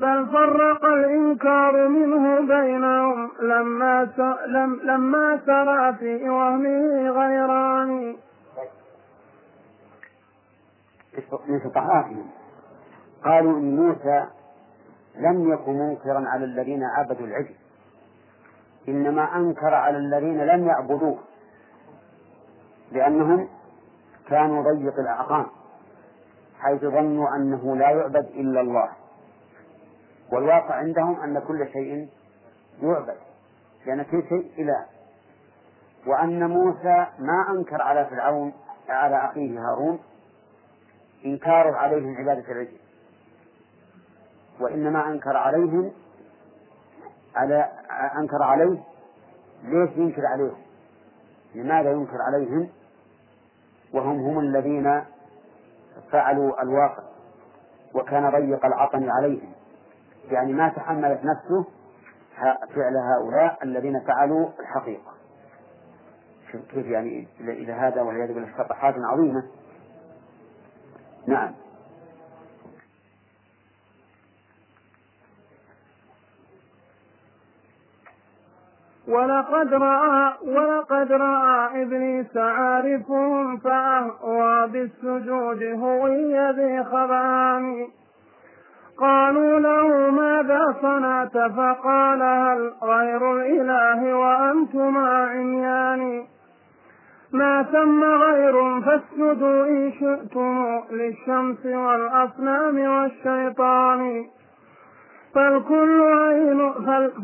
بل 0.00 0.26
فرق 0.26 0.84
الإنكار 0.84 1.88
منه 1.88 2.40
بينهم 2.40 3.30
لما. 3.42 4.08
لم... 4.46 4.80
لما 4.82 5.40
سرى 5.46 5.94
في 5.94 6.28
وهمه 6.28 7.10
غيران. 7.10 8.16
من 11.48 11.60
فقهائهم 11.60 12.26
قالوا 13.24 13.58
إن 13.58 13.76
موسى 13.76 14.26
لم 15.16 15.52
يكن 15.52 15.72
منكرا 15.72 16.28
على 16.28 16.44
الذين 16.44 16.84
عبدوا 16.84 17.26
العجل. 17.26 17.54
إنما 18.88 19.36
أنكر 19.36 19.74
على 19.74 19.98
الذين 19.98 20.46
لم 20.46 20.66
يعبدوه. 20.66 21.18
لأنهم 22.92 23.48
كانوا 24.28 24.62
ضيق 24.72 24.98
الأعقام 24.98 25.46
حيث 26.60 26.80
ظنوا 26.80 27.36
أنه 27.36 27.76
لا 27.76 27.90
يعبد 27.90 28.26
إلا 28.34 28.60
الله 28.60 28.88
والواقع 30.32 30.74
عندهم 30.74 31.20
أن 31.20 31.38
كل 31.38 31.68
شيء 31.72 32.08
يعبد 32.82 33.16
لأن 33.86 34.02
كل 34.02 34.22
شيء 34.28 34.52
إله 34.58 34.86
وأن 36.06 36.50
موسى 36.50 37.06
ما 37.18 37.46
أنكر 37.50 37.82
على 37.82 38.06
فرعون 38.06 38.52
على 38.88 39.16
أخيه 39.16 39.58
هارون 39.60 39.98
إنكاره 41.24 41.76
عليهم 41.76 42.16
عبادة 42.16 42.52
العجل 42.52 42.76
وإنما 44.60 45.08
أنكر 45.08 45.36
عليهم 45.36 45.92
على 47.36 47.70
أنكر 48.18 48.42
عليه 48.42 48.80
ليش 49.64 49.90
ينكر 49.96 50.26
عليهم؟ 50.26 50.63
لماذا 51.54 51.90
ينكر 51.90 52.22
عليهم 52.22 52.68
وهم 53.92 54.20
هم 54.20 54.38
الذين 54.38 55.04
فعلوا 56.12 56.62
الواقع 56.62 57.02
وكان 57.94 58.30
ضيق 58.30 58.66
العطن 58.66 59.10
عليهم 59.10 59.52
يعني 60.30 60.52
ما 60.52 60.68
تحملت 60.68 61.20
نفسه 61.24 61.64
فعل 62.74 62.96
هؤلاء 62.96 63.58
الذين 63.62 64.00
فعلوا 64.00 64.48
الحقيقة. 64.60 65.14
شوف 66.52 66.60
كيف 66.70 66.86
يعني 66.86 67.28
إلى 67.40 67.72
هذا 67.72 68.02
والعياذ 68.02 68.34
بالله 68.34 68.48
عظيمة. 69.12 69.42
نعم. 71.26 71.54
ولقد 79.08 79.74
رأى 79.74 80.32
ولقد 80.46 81.12
رأى 81.12 81.82
إبليس 81.82 82.36
عارفهم 82.36 83.56
فأهوى 83.56 84.68
بالسجود 84.68 85.62
هوي 85.62 86.50
ذي 86.50 86.84
خبان 86.84 87.86
قالوا 88.98 89.60
له 89.60 90.10
ماذا 90.10 90.76
صنعت؟ 90.82 91.32
فقال 91.32 92.22
هل 92.22 92.72
غير 92.82 93.32
الإله 93.32 94.14
وأنتما 94.14 95.26
عميان؟ 95.26 96.22
ما 97.32 97.62
ثم 97.62 98.04
غير 98.04 98.80
فاسجدوا 98.80 99.66
إن 99.66 99.92
شئتم 99.92 100.80
للشمس 100.90 101.66
والأصنام 101.66 102.78
والشيطان. 102.78 104.24
فالكل 105.34 106.02
عين 106.02 106.72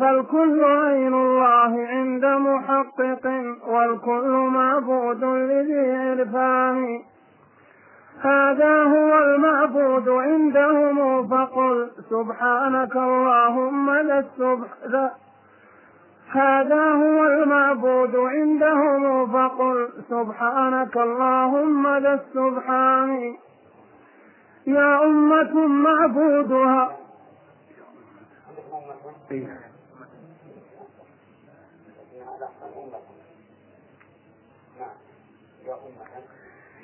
فالكل 0.01 0.65
عين 0.65 1.15
الله 1.15 1.87
عند 1.87 2.25
محقق 2.25 3.27
والكل 3.69 4.49
معبود 4.53 5.25
لذي 5.25 5.97
عرفان. 5.97 7.03
هذا 8.23 8.83
هو 8.83 9.19
المعبود 9.19 10.09
عندهم 10.09 11.29
فقل 11.29 11.91
سبحانك 12.11 12.97
اللهم 12.97 13.91
ذا 13.91 14.19
السبح 14.19 14.69
هذا 16.33 16.93
هو 16.93 17.25
المعبود 17.27 18.17
عندهم 18.17 19.27
فقل 19.27 19.89
سبحانك 20.11 20.97
اللهم 20.97 21.97
ذا 21.97 22.15
السبحان. 22.15 23.35
يا 24.67 25.05
أمة 25.05 25.67
معبودها 25.67 27.00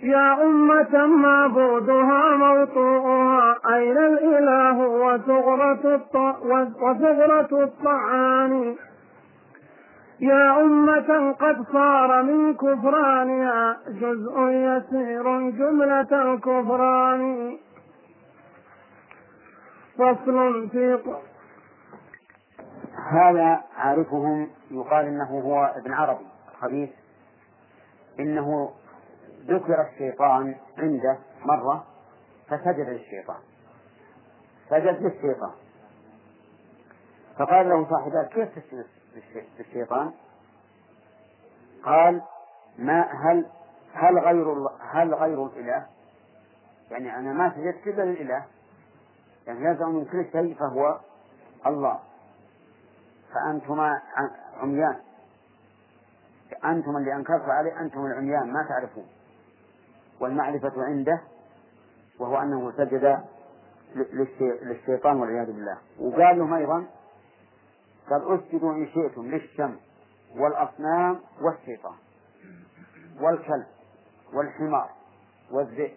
يا 0.02 0.42
أمة 0.42 1.06
معبودها 1.06 2.36
موطوءها 2.36 3.58
أين 3.74 3.98
الإله 3.98 4.78
وثغرة 4.78 6.06
وثغرة 6.82 7.64
الطعان 7.64 8.76
يا 10.20 10.60
أمة 10.60 11.32
قد 11.32 11.64
صار 11.72 12.22
من 12.22 12.54
كفرانها 12.54 13.78
جزء 13.88 14.40
يسير 14.40 15.50
جملة 15.50 16.32
الكفران. 16.32 17.56
فصل 19.98 20.68
في 20.68 20.98
هذا 23.06 23.64
عارفهم 23.76 24.50
يقال 24.70 25.06
إنه 25.06 25.40
هو 25.40 25.64
ابن 25.76 25.92
عربي 25.92 26.26
خبيث 26.60 26.90
إنه 28.20 28.72
ذكر 29.46 29.82
الشيطان 29.82 30.54
عنده 30.78 31.18
مرة 31.44 31.84
فسجد 32.48 32.88
للشيطان 32.88 33.40
سجد 34.70 35.02
للشيطان 35.02 35.52
فقال 37.38 37.68
له 37.68 37.86
صاحبه 37.90 38.22
كيف 38.22 38.58
تسجد 38.58 38.86
للشيطان؟ 39.58 40.12
قال 41.84 42.22
ما 42.78 43.02
هل 43.02 43.46
هل 43.92 44.18
غير 44.18 44.68
هل 44.80 45.14
غير 45.14 45.46
الإله؟ 45.46 45.86
يعني 46.90 47.16
أنا 47.16 47.32
ما 47.32 47.52
سجدت 47.56 47.86
إلا 47.86 48.02
للإله 48.02 48.44
يعني 49.46 49.64
يزعم 49.64 49.94
من 49.94 50.04
كل 50.04 50.26
شيء 50.32 50.54
فهو 50.54 51.00
الله 51.66 51.98
فأنتما 53.34 54.00
عميان. 54.62 54.96
أنتم 56.64 56.96
اللي 56.96 57.14
أنكرت 57.14 57.48
عليه 57.48 57.80
أنتم 57.80 58.06
العميان 58.06 58.52
ما 58.52 58.66
تعرفون. 58.68 59.06
والمعرفة 60.20 60.72
عنده 60.84 61.20
وهو 62.18 62.36
أنه 62.42 62.72
سجد 62.76 63.20
للشيطان 64.62 65.16
والعياذ 65.20 65.46
بالله. 65.46 65.78
وقال 66.00 66.38
لهم 66.38 66.54
أيضا 66.54 66.86
قال 68.10 68.34
أسجدوا 68.34 68.72
إن 68.72 68.86
شئتم 68.86 69.26
للشمس 69.26 69.78
والأصنام 70.36 71.20
والشيطان 71.40 71.94
والكلب 73.20 73.66
والحمار 74.32 74.90
والذئب 75.50 75.96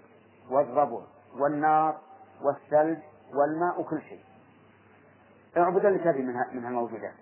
والضبع 0.50 1.02
والنار 1.38 1.98
والثلج 2.42 2.98
والماء 3.34 3.82
وكل 3.82 4.02
شيء. 4.02 4.24
اعبد 5.58 5.86
اللي 5.86 6.00
تبي 6.00 6.22
من 6.22 6.34
من 6.54 6.66
الموجودات. 6.66 7.14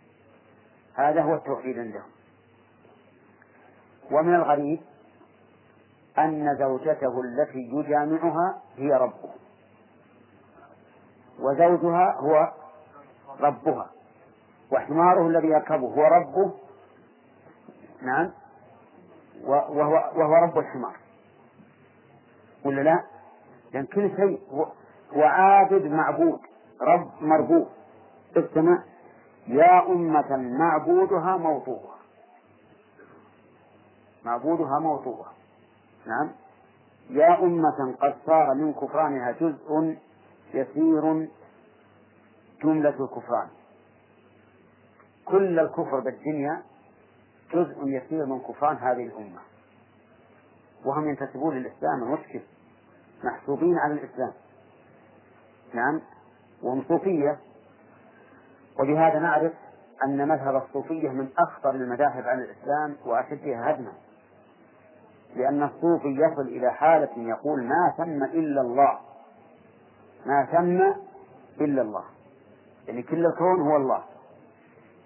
هذا 0.95 1.21
هو 1.21 1.35
التوحيد 1.35 1.79
عندهم. 1.79 2.09
ومن 4.11 4.35
الغريب 4.35 4.79
أن 6.19 6.55
زوجته 6.59 7.21
التي 7.21 7.59
يجامعها 7.59 8.61
هي 8.77 8.93
ربه 8.93 9.29
وزوجها 11.39 12.15
هو 12.19 12.51
ربها. 13.39 13.89
وحماره 14.71 15.27
الذي 15.27 15.47
يركبه 15.47 15.87
هو 15.87 16.03
ربه. 16.03 16.53
نعم. 18.01 18.31
وهو, 19.43 20.11
وهو 20.15 20.33
رب 20.35 20.57
الحمار. 20.57 20.95
ولا 22.65 22.81
لا؟ 22.81 23.03
لأن 23.73 23.85
كل 23.85 24.15
شيء 24.15 24.41
هو 25.13 25.23
عابد 25.23 25.85
معبود 25.85 26.39
رب 26.81 27.11
مربوب. 27.21 27.67
السماء 28.37 28.83
يا 29.47 29.87
أمة 29.87 30.37
معبودها 30.37 31.37
موضوعها 31.37 31.97
معبودها 34.25 34.79
موضوعها 34.79 35.33
نعم. 36.05 36.31
يا 37.09 37.39
أمة 37.43 37.95
قد 38.01 38.15
صار 38.25 38.53
من 38.53 38.73
كفرانها 38.73 39.31
جزء 39.31 39.97
يسير 40.53 41.27
جملة 42.63 43.03
الكفران. 43.03 43.47
كل 45.25 45.59
الكفر 45.59 45.99
بالدنيا 45.99 46.63
جزء 47.53 47.87
يسير 47.87 48.25
من 48.25 48.39
كفران 48.39 48.77
هذه 48.77 49.05
الأمة. 49.05 49.39
وهم 50.85 51.09
ينتسبون 51.09 51.55
للإسلام 51.55 52.03
المشكل. 52.03 52.41
محسوبين 53.23 53.77
على 53.77 53.93
الإسلام. 53.93 54.33
نعم. 55.73 56.01
وهم 56.63 56.83
صوفية 56.87 57.39
وبهذا 58.79 59.19
نعرف 59.19 59.53
أن 60.03 60.27
مذهب 60.27 60.55
الصوفية 60.55 61.09
من 61.09 61.27
أخطر 61.37 61.69
المذاهب 61.69 62.27
على 62.27 62.43
الإسلام 62.43 62.95
وأشدها 63.05 63.71
هدما. 63.71 63.91
لأن 65.35 65.63
الصوفي 65.63 66.07
يصل 66.07 66.41
إلى 66.41 66.71
حالة 66.71 67.09
يقول 67.17 67.63
ما 67.63 67.93
ثم 67.97 68.23
إلا 68.23 68.61
الله. 68.61 68.99
ما 70.25 70.45
ثم 70.45 70.81
إلا 71.63 71.81
الله. 71.81 72.03
يعني 72.87 73.03
كل 73.03 73.25
الكون 73.25 73.61
هو 73.61 73.75
الله. 73.75 74.03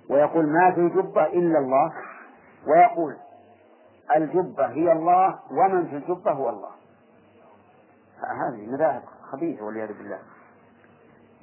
ويقول 0.10 0.48
ما 0.48 0.72
في 0.72 0.90
جبة 0.90 1.26
إلا 1.26 1.60
الله. 1.60 1.94
ويقول 2.68 3.18
الجبة 4.16 4.66
هي 4.66 4.92
الله 4.92 5.40
ومن 5.52 5.88
في 5.88 5.96
الجبة 5.96 6.32
هو 6.32 6.50
الله. 6.50 6.72
هذه 8.22 8.72
مذاهب 8.72 9.02
خبيثة 9.32 9.66
والعياذ 9.66 9.94
بالله. 9.98 10.20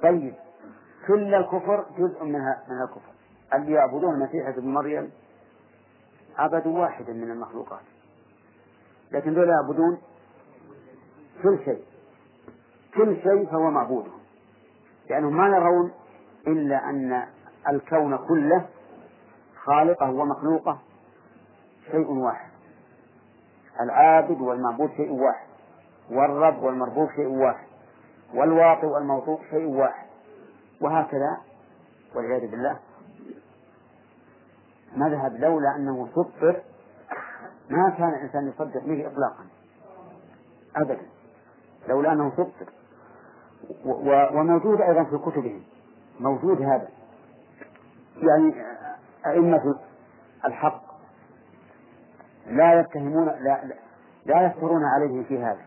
طيب. 0.03 0.33
كل 1.09 1.35
الكفر 1.35 1.85
جزء 1.97 2.23
منها 2.23 2.63
من 2.69 2.81
الكفر. 2.81 3.11
اللي 3.53 3.71
يعبدون 3.71 4.13
المسيح 4.13 4.47
ابن 4.47 4.73
مريم 4.73 5.11
عبدوا 6.37 6.79
واحدا 6.79 7.13
من 7.13 7.31
المخلوقات. 7.31 7.81
لكن 9.11 9.33
دول 9.33 9.49
يعبدون 9.49 9.97
كل 11.43 11.59
شيء. 11.65 11.83
كل 12.95 13.21
شيء 13.23 13.45
فهو 13.45 13.71
معبودهم. 13.71 14.19
لأنهم 15.09 15.37
ما 15.37 15.47
يرون 15.47 15.91
إلا 16.47 16.89
أن 16.89 17.25
الكون 17.69 18.17
كله 18.17 18.65
خالقه 19.63 20.11
ومخلوقه 20.11 20.79
شيء 21.91 22.11
واحد. 22.11 22.49
العابد 23.81 24.41
والمعبود 24.41 24.89
شيء 24.97 25.11
واحد. 25.11 25.47
والرب 26.11 26.63
والمربوب 26.63 27.09
شيء 27.15 27.27
واحد. 27.27 27.67
والواطئ 28.33 28.85
والموطوء 28.85 29.39
شيء 29.49 29.65
واحد. 29.65 30.08
وهكذا 30.81 31.37
والعياذ 32.15 32.51
بالله. 32.51 32.79
مذهب 34.95 35.35
لولا 35.35 35.75
أنه 35.75 36.07
سطر 36.07 36.61
ما 37.69 37.89
كان 37.89 38.09
الإنسان 38.09 38.47
يصدق 38.47 38.83
به 38.85 39.07
إطلاقا. 39.07 39.45
أبدا. 40.75 41.07
لولا 41.87 42.13
أنه 42.13 42.31
سطر. 42.31 42.69
وموجود 44.33 44.81
أيضا 44.81 45.03
في 45.03 45.17
كتبهم. 45.17 45.63
موجود 46.19 46.61
هذا. 46.61 46.87
يعني 48.17 48.53
أئمة 49.25 49.75
الحق 50.45 50.81
لا 52.47 52.79
يتهمون 52.79 53.25
لا 53.25 53.63
لا 54.25 54.45
يفترون 54.45 54.83
عليهم 54.85 55.23
في 55.23 55.39
هذا. 55.43 55.65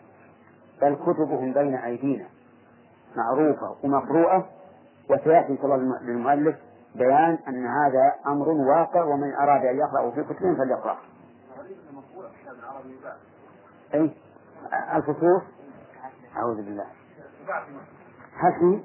بل 0.82 0.94
كتبهم 0.94 1.52
بين 1.52 1.74
أيدينا. 1.74 2.26
معروفة 3.16 3.76
ومقروءة. 3.82 4.48
وسيأتي 5.10 5.52
إن 5.52 5.56
شاء 5.56 5.64
الله 5.66 6.00
للمؤلف 6.02 6.56
بيان 6.94 7.38
أن 7.48 7.66
هذا 7.66 8.14
أمر 8.26 8.48
واقع 8.48 9.04
ومن 9.04 9.34
أراد 9.34 9.64
أن 9.64 9.78
يقرأ 9.78 10.10
في 10.10 10.24
كتب 10.24 10.56
فليقرأ. 10.58 10.98
أي 13.94 14.10
الفصوص 14.94 15.42
أعوذ 16.36 16.56
بالله. 16.56 16.86
حسن 18.36 18.82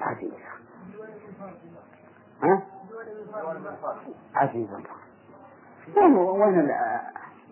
حسن 0.00 0.32
ها؟ 2.42 2.62
وين 5.96 6.16
وين 6.16 6.70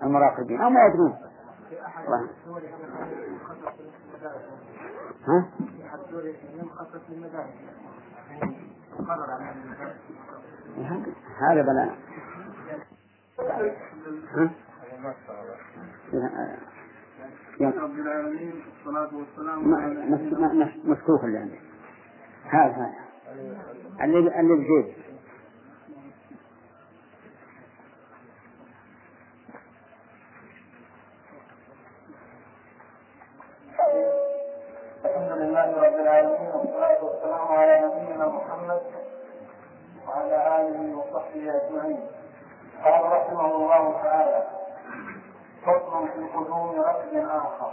المراقبين؟ 0.03 0.61
أو 0.61 0.71
ما 0.71 0.81
يدرون. 0.87 1.19
ها؟ 5.27 5.49
هذا 11.39 11.63
بلاء 11.63 11.97
رب 17.61 17.99
العالمين 17.99 18.63
والصلاة 18.67 19.17
والسلام 19.17 19.75
على 19.75 20.17
مفتوح 20.85 21.25
اللي 21.25 21.39
عندك 21.39 21.61
هذا 22.45 22.73
هذا. 22.73 22.95
اللي 24.05 24.41
اللي 24.41 24.55
بجيبه. 24.55 24.95
لله 35.67 35.87
رب 35.87 36.01
العالمين 36.01 36.51
والصلاة 36.55 37.05
والسلام 37.05 37.59
على 37.59 37.81
نبينا 37.85 38.27
محمد 38.27 38.81
وعلى 40.09 40.37
آله 40.61 40.97
وصحبه 40.97 41.45
أجمعين. 41.57 42.01
قال 42.85 43.03
رحمه 43.13 43.47
الله 43.57 44.01
تعالى 44.03 44.43
فصل 45.67 46.09
في 46.09 46.23
قدوم 46.37 46.81
ركب 46.81 47.29
آخر. 47.31 47.73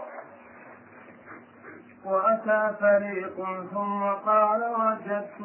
وأتى 2.05 2.73
فريق 2.79 3.35
ثم 3.73 4.03
قال 4.25 4.61
وجدت 4.79 5.41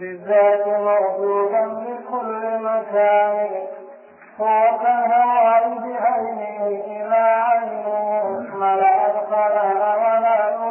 بالذات 0.00 0.66
موجودا 0.66 1.62
من 1.66 1.98
كل 2.10 2.58
مكان. 2.62 3.66
هو 4.40 4.78
كالهواء 4.82 5.78
بعينه 5.78 6.66
إلى 6.66 7.16
عينه 7.16 8.28
ملأ 8.54 9.06
الخلاء 9.10 9.98
ولا 9.98 10.65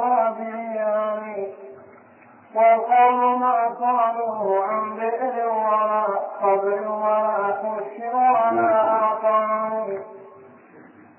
ما 2.55 3.67
قالوه 3.67 4.63
عن 4.65 4.95
بئر 4.95 5.47
ولا 5.49 6.03
قبر 6.41 6.87
ولا 6.91 7.53
خش 7.61 7.99
ولا 8.13 8.89
أعطاني 8.91 9.99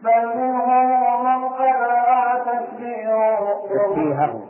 بل 0.02 0.26
منهم 0.36 1.24
من 1.24 1.48
قد 1.48 1.76
رأى 1.82 2.40
تشبيهه 2.44 3.62
تشبيهه 3.68 4.42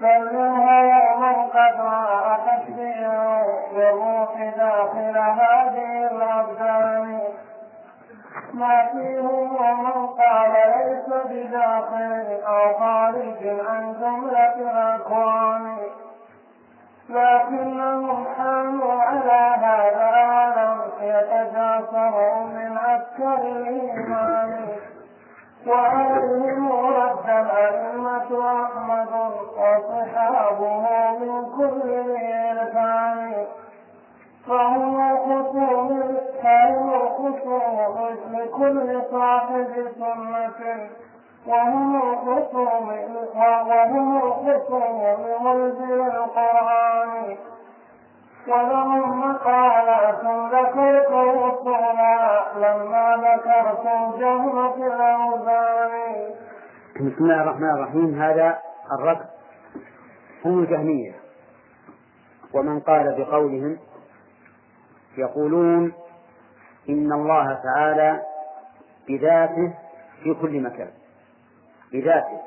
بل 0.00 0.32
منهم 0.34 1.20
من 1.20 1.46
قد 1.48 1.80
رأى 1.80 2.36
تشبيهه 2.46 3.46
بالروح 3.74 4.54
داخل 4.56 5.18
هذه 5.18 6.08
الأبدان 6.12 7.20
ما 8.54 8.86
فيهم 8.92 9.56
ومن 9.56 10.06
قال 10.06 10.52
ليس 10.52 11.08
بداخل 11.30 12.26
أو 12.46 12.78
خارج 12.78 13.46
عن 13.68 13.94
جملة 14.00 14.54
الأكوان 14.70 15.76
لكنهم 17.08 18.26
حاموا 18.38 18.92
على 18.92 19.54
هذا 19.64 20.18
ولم 20.28 20.80
يتجاسروا 21.00 22.44
من 22.44 22.78
أكثر 22.78 23.34
الإيمان. 23.34 24.66
وعليهم 25.66 26.72
رد 26.72 27.28
الأئمة 27.28 28.30
أحمد 28.64 29.12
وصحابه 29.56 30.84
من 31.20 31.44
كل 31.56 31.90
إرفان 32.50 33.46
فهم 34.48 35.16
خصوم 35.16 36.16
فهم 36.42 36.98
خصوم 37.08 38.08
لكل 38.32 39.02
صاحب 39.10 39.66
سنة 39.98 40.88
وهم 41.46 41.96
الخصوم 41.96 42.88
وهم 43.34 44.16
الخصوم 44.16 45.02
لمنزل 45.26 46.00
القرآن 46.00 47.36
ولهم 48.48 49.30
مقالات 49.30 50.24
ذكرت 50.52 51.10
وصولا 51.10 52.42
لما 52.56 53.16
ذكرت 53.16 53.82
في 54.74 54.86
الأوزان 54.86 55.90
بسم 56.96 57.24
الله 57.24 57.42
الرحمن 57.42 57.70
الرحيم. 57.70 58.22
هذا 58.22 58.58
الركب 58.98 59.26
هم 60.44 60.58
الجهمية 60.58 61.12
ومن 62.54 62.80
قال 62.80 63.14
بقولهم 63.18 63.78
يقولون 65.18 65.92
إن 66.88 67.12
الله 67.12 67.54
تعالى 67.54 68.22
بذاته 69.08 69.74
في 70.22 70.34
كل 70.34 70.60
مكان. 70.60 70.90
بذاته. 71.92 72.40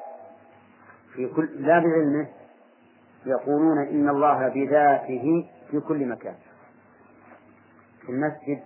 في 1.13 1.27
كل 1.27 1.49
لا 1.55 1.79
بعلمه 1.79 2.27
يقولون 3.25 3.77
إن 3.77 4.09
الله 4.09 4.47
بذاته 4.47 5.49
في 5.71 5.79
كل 5.79 6.05
مكان. 6.05 6.35
في 8.01 8.09
المسجد 8.11 8.63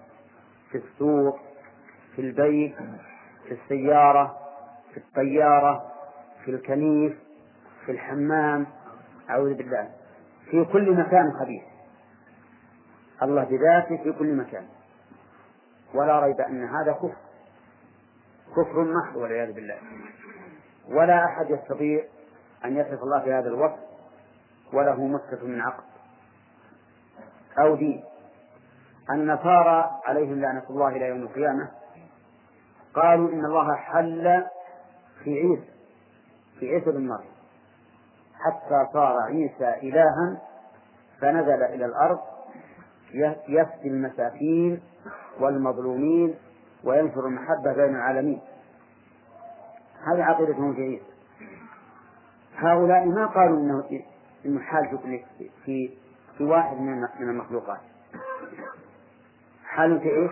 في 0.72 0.78
السوق 0.78 1.40
في 2.16 2.22
البيت 2.22 2.76
في 3.48 3.52
السيارة 3.52 4.38
في 4.92 4.98
الطيارة 4.98 5.92
في 6.46 6.52
الكنيس 6.52 7.14
في 7.86 7.92
الحمام. 7.92 8.66
أعوذ 9.30 9.54
بالله. 9.54 9.90
في 10.52 10.66
كل 10.66 10.92
مكان 10.94 11.32
خبيث. 11.40 11.64
الله 13.24 13.44
بذاته 13.44 14.04
في 14.04 14.12
كل 14.12 14.36
مكان. 14.36 14.66
ولا 15.94 16.20
ريب 16.20 16.42
أن 16.42 16.64
هذا 16.64 16.92
كفر. 16.92 17.16
كفر 18.52 18.84
محض 18.84 19.16
والعياذ 19.16 19.54
بالله. 19.54 19.78
ولا 20.88 21.26
أحد 21.26 21.50
يستطيع 21.50 22.04
أن 22.66 22.78
يصف 22.78 23.04
الله 23.04 23.20
في 23.20 23.34
هذا 23.34 23.48
الوصف 23.48 23.80
وله 24.74 25.06
مسكة 25.08 25.46
من 25.46 25.62
عقل 25.62 25.84
أو 27.60 27.76
دين. 27.76 28.04
النصارى 29.10 30.02
عليهم 30.06 30.42
لعنة 30.42 30.64
الله 30.70 30.88
إلى 30.88 31.08
يوم 31.08 31.22
القيامة 31.22 31.72
قالوا 32.94 33.30
إن 33.30 33.46
الله 33.46 33.76
حل 33.76 34.46
في 35.24 35.40
عيسى 35.40 35.70
في 36.60 36.70
عيسى 36.70 36.92
بن 36.92 37.08
مريم. 37.08 37.36
حتى 38.40 38.88
صار 38.94 39.18
عيسى 39.22 39.90
إلها 39.90 40.42
فنزل 41.22 41.64
إلى 41.64 41.86
الأرض 41.86 42.20
يفدي 43.50 43.88
المساكين 43.88 44.82
والمظلومين 45.40 46.36
وينشر 46.84 47.26
المحبة 47.28 47.74
بين 47.74 47.96
العالمين. 47.96 48.42
هذه 50.04 50.24
عقيدتهم 50.24 50.74
في 50.74 50.82
عيسى 50.82 51.04
هؤلاء 52.56 53.06
ما 53.06 53.26
قالوا 53.26 53.58
إنه 53.60 54.02
إنه 54.46 54.60
حال 54.60 54.98
في 55.04 55.22
في 55.66 55.92
في 56.38 56.44
واحد 56.44 56.78
من 56.78 57.30
المخلوقات. 57.30 57.80
حال 59.66 60.00
في 60.00 60.10
إيش؟ 60.10 60.32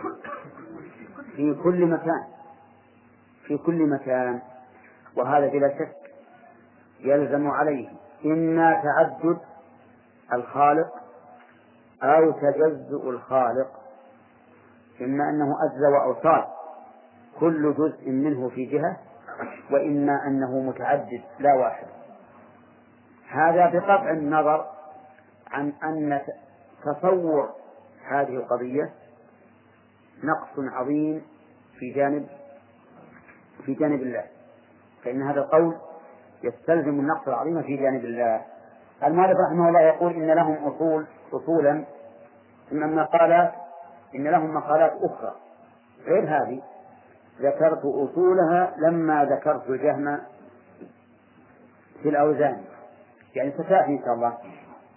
في 1.36 1.54
كل 1.64 1.86
مكان. 1.86 2.24
في 3.48 3.58
كل 3.58 3.90
مكان. 3.90 4.42
وهذا 5.16 5.48
بلا 5.48 5.70
شك 5.80 5.96
يلزم 7.00 7.48
عليه 7.48 7.90
إما 8.26 8.82
تعدد 8.84 9.38
الخالق 10.34 11.03
أو 12.04 12.32
تجزؤ 12.32 13.10
الخالق 13.10 13.84
إما 15.02 15.30
أنه 15.30 15.56
أجزى 15.64 16.04
أو 16.04 16.16
صار 16.24 16.54
كل 17.40 17.74
جزء 17.74 18.10
منه 18.10 18.50
في 18.50 18.66
جهة 18.66 18.98
وإما 19.72 20.28
أنه 20.28 20.60
متعدد 20.60 21.22
لا 21.40 21.54
واحد. 21.54 21.88
هذا 23.30 23.66
بقطع 23.66 24.12
النظر 24.12 24.66
عن 25.52 25.74
أن 25.84 26.22
تصور 26.84 27.50
هذه 28.08 28.36
القضية 28.36 28.94
نقص 30.24 30.74
عظيم 30.74 31.22
في 31.80 31.92
جانب 31.92 32.28
في 33.66 33.74
جانب 33.74 34.02
الله. 34.02 34.24
فإن 35.04 35.22
هذا 35.22 35.40
القول 35.40 35.78
يستلزم 36.44 37.00
النقص 37.00 37.28
العظيم 37.28 37.62
في 37.62 37.78
جانب 37.78 38.06
الله. 38.06 38.42
المؤلف 39.04 39.38
رحمه 39.50 39.68
الله 39.68 39.82
يقول 39.82 40.14
إن 40.14 40.32
لهم 40.32 40.56
أصول 40.56 41.06
أصولا 41.34 41.86
من 42.72 42.96
مقالات 42.96 43.54
إن 44.16 44.28
لهم 44.28 44.54
مقالات 44.54 44.92
أخرى. 44.92 45.36
غير 46.06 46.24
هذه 46.24 46.62
ذكرت 47.40 47.82
أصولها 47.86 48.76
لما 48.78 49.26
ذكرت 49.26 49.70
الجهم 49.70 50.20
في 52.04 52.10
الأوزان. 52.10 52.64
يعني 53.36 53.52
ستأتي 53.52 53.92
إن 53.92 54.00
شاء 54.06 54.14
الله 54.14 54.38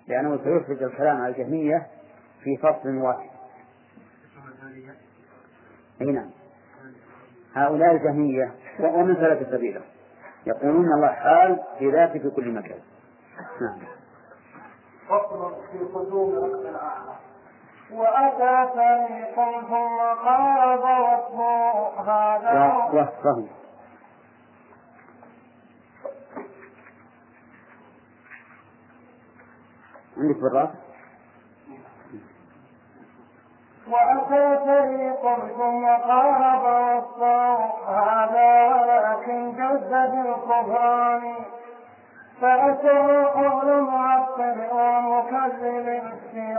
لأنه 0.08 0.36
سيخرج 0.36 0.82
الكلام 0.82 1.16
على 1.16 1.32
الجهمية 1.32 1.86
في 2.42 2.56
فصل 2.56 2.96
واحد. 2.96 3.30
أي 6.00 6.06
نعم. 6.06 6.30
هؤلاء 7.54 7.94
الجهمية 7.94 8.54
ومن 8.80 9.14
ثلاثة 9.14 9.56
سبيلة 9.56 9.80
يقولون 10.46 10.92
الله 10.92 11.08
حال 11.08 11.60
في 11.78 11.90
ذاته 11.90 12.18
في 12.18 12.30
كل 12.30 12.52
مكان. 12.52 12.78
نعم. 13.60 13.95
فصل 15.08 15.54
في 15.72 15.78
قدوم 15.94 16.34
ركب 16.34 16.66
الأعلى 16.66 17.14
وأتى 17.92 18.72
فريق 18.74 19.34
ثم 19.60 19.98
قال 20.28 20.78
وصفه 20.78 22.00
هذا. 22.00 22.74
وصفه 22.92 23.46
عندك 30.16 30.36
بالراس؟ 30.36 30.68
وأتى 33.88 34.58
فريق 34.64 35.22
ثم 35.56 35.86
قارب 35.86 36.62
وصاه 36.62 37.88
هذا 37.88 38.74
ولكن 38.74 39.52
جد 39.52 39.90
بالكفران 39.90 41.34
فأتى 42.40 43.24
قول 43.34 43.82
معطل 43.82 44.56
ومكذب 44.72 46.02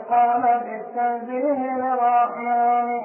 قال 0.10 0.62
بالتنزيه 0.64 1.76
للرحمن. 1.76 3.00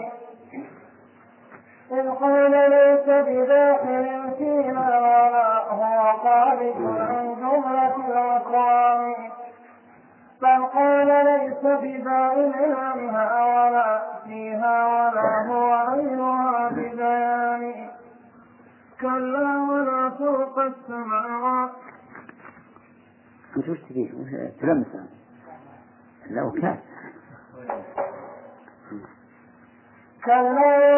إذ 1.93 2.11
قال 2.11 2.51
ليس 2.51 3.07
بداخل 3.09 4.35
فينا 4.39 4.99
ولا 4.99 5.63
هو 5.69 6.17
خارج 6.17 6.77
عن 7.01 7.35
جملة 7.41 7.97
الأكوان 8.09 9.15
بل 10.43 10.65
قال 10.65 11.09
ليس 11.25 11.63
ببائن 11.63 12.75
عنها 12.75 13.45
ولا 13.45 14.03
فيها 14.25 14.87
ولا 14.87 15.47
هو 15.49 15.73
عينها 15.73 16.69
ببيان. 16.69 17.89
كلا 19.01 19.49
ولا 19.71 20.11
فوق 20.11 20.59
السماوات. 20.59 21.92
انت 23.57 23.69
وش 23.69 23.79
تبيه؟ 23.89 24.11
تلمس 24.61 24.87
لا 26.31 26.43
وكاس 26.43 26.79
كلا 30.25 30.41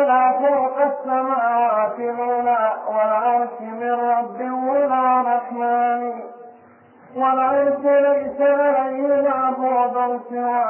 ولا 0.00 0.32
فوق 0.38 0.78
السماوات 0.82 1.98
ولا 1.98 2.76
والعرش 2.88 3.60
من 3.60 3.90
رب 3.90 4.40
ولا 4.68 5.22
رحمن. 5.36 6.12
والعرش 7.16 7.78
ليس 7.84 8.40
عليه 8.40 9.28
معبود 9.28 10.20
سوى 10.30 10.64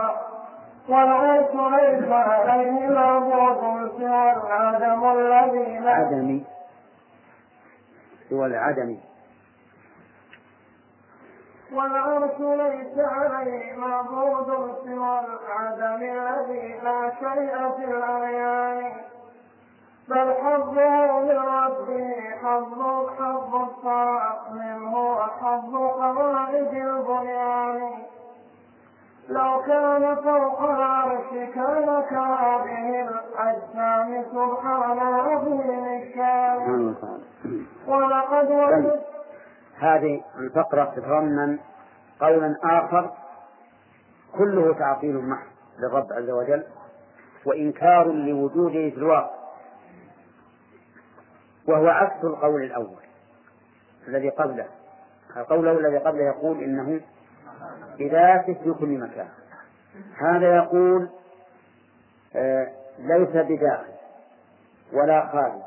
والعرش 0.88 1.51
ليس 1.55 2.12
عليه 2.12 2.88
معبود 2.88 3.90
سوى 3.99 4.33
العدم 4.33 5.05
الذي 5.18 5.79
لا 5.79 5.90
عدمي 5.90 6.44
سوى 8.31 8.47
العدم 8.47 8.97
والعرش 11.77 12.39
ليس 12.41 12.99
عليه 12.99 13.77
معبود 13.77 14.47
سوى 14.85 15.21
العدم 15.21 16.03
الذي 16.03 16.81
لا 16.85 17.13
شيء 17.21 17.71
في 17.77 17.85
الأعيان. 17.85 18.93
بل 20.09 20.35
حظه 20.35 21.21
من 21.21 21.39
ربه 21.39 22.15
حظ 22.43 22.83
حظ 23.19 23.55
الصلاة 23.55 24.53
منه 24.53 24.97
وحظ 25.13 25.75
قواعد 25.77 26.55
البنيان. 26.75 27.91
لو 29.29 29.63
كان 29.67 30.15
فوق 30.17 30.63
العرش 30.63 31.31
كان 31.55 32.03
كهذه 32.11 33.09
الأجسام 33.09 34.25
سبحان 34.33 34.99
عظيم 34.99 35.85
الشان 36.03 36.95
ولقد 37.89 38.51
وجد 38.51 39.04
هذه 39.85 40.23
الفقرة 40.38 40.85
تتضمن 40.85 41.59
قولا 42.20 42.57
آخر 42.62 43.11
كله 44.38 44.75
تعطيل 44.75 45.16
محض 45.16 45.47
للرب 45.79 46.12
عز 46.12 46.31
وجل 46.31 46.64
وإنكار 47.47 48.12
لوجوده 48.12 48.90
في 48.90 48.97
الواقع 48.97 49.44
وهو 51.68 51.88
عكس 51.88 52.25
القول 52.25 52.62
الأول 52.62 53.05
الذي 54.09 54.31
قبله. 54.31 54.66
قوله 55.49 55.73
الذي 55.73 55.99
قبله 55.99 56.25
يقول 56.25 56.64
إنه 56.64 57.01
بذاته 57.99 58.55
في 58.55 58.73
كل 58.81 58.99
مكان. 58.99 59.29
هذا 60.18 60.57
يقول 60.57 61.09
آه 62.37 62.68
ليس 62.99 63.29
بداخل 63.29 63.92
ولا 64.92 65.27
خارج 65.33 65.62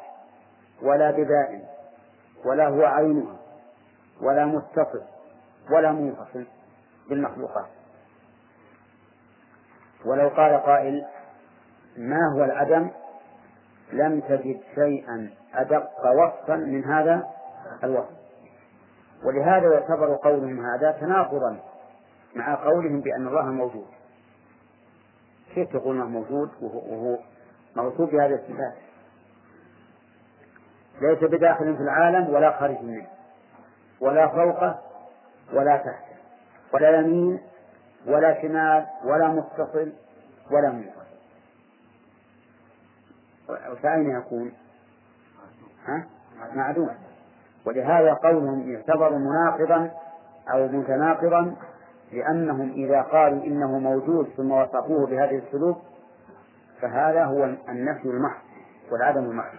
ولا 0.81 1.11
ببائن 1.11 1.63
ولا 2.45 2.67
هو 2.67 2.85
عينها. 2.85 3.46
ولا 4.21 4.45
متصل 4.45 5.01
ولا 5.71 5.91
منفصل 5.91 6.45
بالمخلوقات. 7.09 7.67
ولو 10.05 10.29
قال 10.29 10.57
قائل 10.57 11.05
ما 11.97 12.33
هو 12.35 12.43
العدم؟ 12.43 12.89
لم 13.93 14.19
تجد 14.19 14.61
شيئا 14.75 15.29
أدق 15.53 15.89
وصفا 16.05 16.55
من 16.55 16.83
هذا 16.85 17.27
الوصف. 17.83 18.17
ولهذا 19.23 19.73
يعتبر 19.73 20.15
قولهم 20.15 20.65
هذا 20.65 20.91
تناقضا 20.91 21.59
مع 22.35 22.55
قولهم 22.55 23.01
بأن 23.01 23.27
الله 23.27 23.45
موجود. 23.45 23.87
كيف 25.55 25.69
تقول 25.69 25.95
إنه 25.95 26.05
موجود؟ 26.05 26.49
وهو 26.61 27.17
موصوف 27.75 28.11
بهذه 28.11 28.33
الصفات 28.33 28.73
ليس 31.01 31.23
بداخل 31.23 31.77
في 31.77 31.83
العالم 31.83 32.29
ولا 32.29 32.59
خارج 32.59 32.81
منه. 32.81 33.07
ولا 34.01 34.27
فوقه 34.27 34.79
ولا 35.53 35.77
تحته 35.77 36.17
ولا 36.73 36.99
يمين 36.99 37.39
ولا 38.07 38.41
شمال 38.41 38.85
ولا 39.03 39.27
متصل 39.27 39.93
ولا 40.51 40.71
منفصل 40.71 41.07
فأين 43.81 44.09
يكون؟ 44.09 44.51
ها؟ 45.85 46.05
معدوم 46.55 46.89
ولهذا 47.65 48.13
قولهم 48.13 48.71
يعتبر 48.71 49.17
مناقضا 49.17 49.91
أو 50.53 50.67
متناقضا 50.67 51.55
لأنهم 52.11 52.71
إذا 52.71 53.01
قالوا 53.01 53.43
إنه 53.43 53.79
موجود 53.79 54.29
ثم 54.37 54.51
وصفوه 54.51 55.07
بهذه 55.07 55.37
السلوك 55.37 55.77
فهذا 56.81 57.25
هو 57.25 57.43
النفي 57.43 58.05
المحض 58.05 58.41
والعدم 58.91 59.23
المحض 59.23 59.57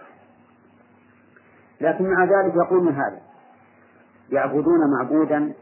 لكن 1.81 2.03
مع 2.09 2.23
ذلك 2.23 2.55
يقولون 2.55 2.93
هذا 2.93 3.21
يعبدون 4.31 4.91
معبودا 4.97 5.53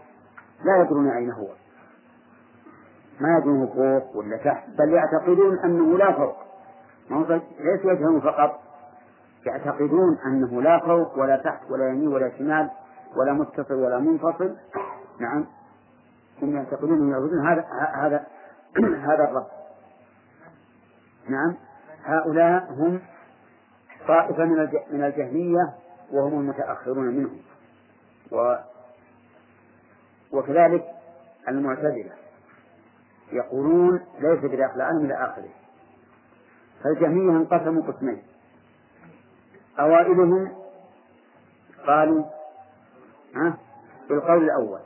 لا 0.65 0.81
يدرون 0.81 1.09
أين 1.09 1.31
هو. 1.31 1.47
ما 3.21 3.37
يدرونه 3.37 3.65
فوق 3.65 4.15
ولا 4.15 4.37
تحت 4.37 4.69
بل 4.69 4.93
يعتقدون 4.93 5.59
أنه 5.59 5.97
لا 5.97 6.11
فوق. 6.11 6.35
ليس 7.59 7.85
يفهم 7.85 8.19
فقط. 8.21 8.59
يعتقدون 9.45 10.17
أنه 10.25 10.61
لا 10.61 10.79
فوق 10.79 11.19
ولا 11.19 11.37
تحت 11.37 11.71
ولا 11.71 11.89
يمين 11.89 12.07
ولا 12.07 12.37
شمال 12.37 12.69
ولا 13.15 13.33
متصل 13.33 13.73
ولا 13.73 13.99
منفصل. 13.99 14.55
نعم. 15.19 15.45
هم 16.41 16.55
يعتقدون 16.55 16.93
أنهم 16.93 17.11
يعبدون. 17.11 17.47
هذا 17.47 17.65
هذا 17.95 18.25
هذا 19.11 19.23
الرب. 19.23 19.47
نعم. 21.29 21.55
هؤلاء 22.03 22.73
هم 22.73 22.99
طائفة 24.07 24.45
من 24.45 24.69
من 24.91 25.03
الجهمية 25.03 25.73
وهم 26.13 26.39
المتأخرون 26.39 27.07
منهم. 27.07 27.46
و 28.31 28.55
وكذلك 30.31 30.85
المعتزلة 31.47 32.11
يقولون 33.31 34.05
ليس 34.19 34.39
بداخل 34.39 34.75
العالم 34.75 35.05
إلى 35.05 35.13
آخره. 35.13 35.49
فالجهمية 36.83 37.37
انقسموا 37.37 37.91
قسمين؟ 37.91 38.23
أوائلهم 39.79 40.55
قالوا 41.87 42.25
ها 43.35 43.57
بالقول 44.09 44.43
الأول 44.43 44.79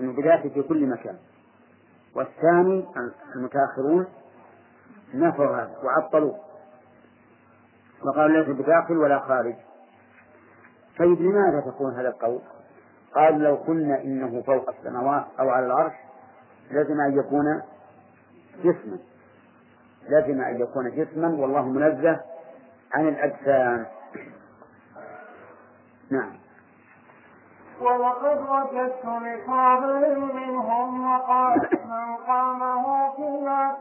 أنه 0.00 0.12
بذاته 0.12 0.48
في 0.48 0.62
كل 0.62 0.86
مكان. 0.86 1.18
والثاني 2.14 2.86
المتأخرون 3.36 4.06
نفوا 5.14 5.46
هذا 5.46 5.78
وعطلوه. 5.84 6.38
وقالوا 8.02 8.42
ليس 8.42 8.56
بداخل 8.56 8.96
ولا 8.96 9.18
خارج. 9.18 9.54
طيب 10.98 11.22
لماذا 11.22 11.60
تكون 11.60 11.94
هذا 11.94 12.08
القول؟ 12.08 12.40
قال 13.18 13.38
لو 13.38 13.54
قلنا 13.54 14.02
إنه 14.02 14.42
فوق 14.42 14.68
السماوات 14.68 15.24
أو 15.40 15.50
على 15.50 15.66
العرش 15.66 15.92
لازم 16.70 17.00
أن 17.00 17.18
يكون 17.18 17.62
جسما. 18.64 18.98
لازم 20.08 20.40
أن 20.40 20.60
يكون 20.60 20.90
جسما 20.90 21.28
والله 21.28 21.68
منزه 21.68 22.20
عن 22.92 23.08
الأجسام. 23.08 23.86
نعم. 26.10 26.32
ولقد 27.80 28.38
وجدت 28.38 29.04
لقابل 29.04 30.20
منهم 30.20 31.10
وقال 31.12 31.68
من 31.84 32.16
قامه 32.26 33.10
في 33.16 33.22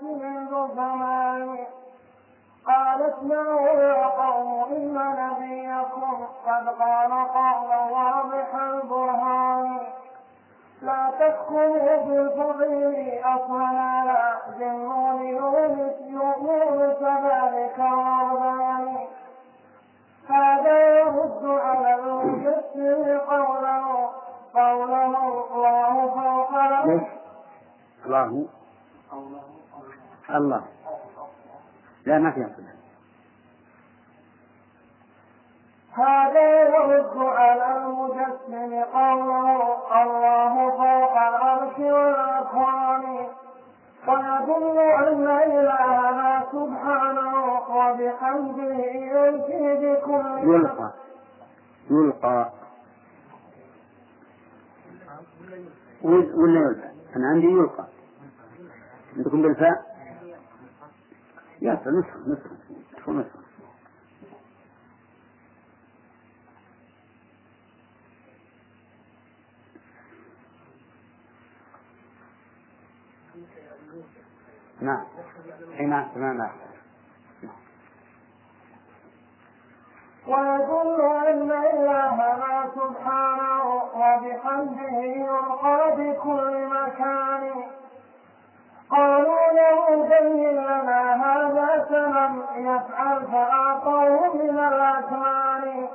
منذ 0.06 0.76
زمان 0.76 1.58
قالت 2.68 3.16
له 3.24 3.62
يا 3.62 4.06
قوم 4.06 4.64
إن 4.72 4.94
نبيكم 5.22 6.26
قد 6.48 6.70
قال 6.70 7.12
قولا 7.28 7.80
واضح 7.92 8.56
البرهان. 8.56 9.80
لا 10.82 11.12
تدخلوا 11.20 11.96
بالفضيل 12.06 13.20
أصلا 13.26 13.72
لا 14.06 14.38
جنون 14.60 15.22
يونس 15.22 15.96
يونس 16.02 17.02
ذلك 17.02 17.80
الرهبان 17.80 18.98
هذا 20.30 21.00
يرد 21.00 21.46
على 21.46 21.96
المجسم 21.96 23.18
قوله 23.18 24.10
قوله 24.56 25.18
الله 25.56 25.94
فوق؟ 26.16 26.52
الله. 28.06 28.46
الله. 30.30 30.62
لا 32.08 32.20
ما 32.20 32.32
في 32.32 32.46
أصلا 32.46 32.78
هذا 35.94 36.62
يرد 36.62 37.18
على 37.18 37.78
المجسم 37.78 38.84
قوله 38.84 39.78
الله 40.04 40.70
فوق 40.70 41.12
العرش 41.12 41.80
والأكوان. 41.80 43.28
ويدل 44.08 44.78
أن 44.80 45.28
إلهنا 45.28 46.44
سبحانه 46.52 47.36
وبحمده 47.54 48.76
يلقي 48.86 49.76
بكل 49.76 50.54
يلقى. 50.54 50.94
يلقى. 51.92 52.52
ولا 56.02 56.36
ولا 56.36 56.60
يلقى. 56.60 56.90
أنا 57.16 57.28
عندي 57.28 57.48
يلقى. 57.48 57.86
عندكم 59.18 59.42
بالفاء؟ 59.42 59.97
ياسر 61.62 61.92
نسخة 61.92 62.20
نسخة 62.28 62.56
نسخة 62.98 63.12
نسخة. 63.12 63.40
نعم. 74.82 75.06
حين 75.78 76.06
تمام 76.16 76.50
ويدل 80.28 81.02
أن 81.02 81.52
إلهنا 81.52 82.70
سبحانه 82.76 83.66
وبحمده 83.74 84.98
يلقى 85.02 85.96
بكل 85.98 86.68
مكان 86.68 87.64
قالوا 88.92 89.52
له 89.54 90.04
بين 90.04 90.52
لنا 90.52 91.16
هذا 91.26 91.86
سلم 91.90 92.44
يفعل 92.56 93.28
فأعطوه 93.32 94.34
من 94.36 94.60
الأثمان 94.60 95.88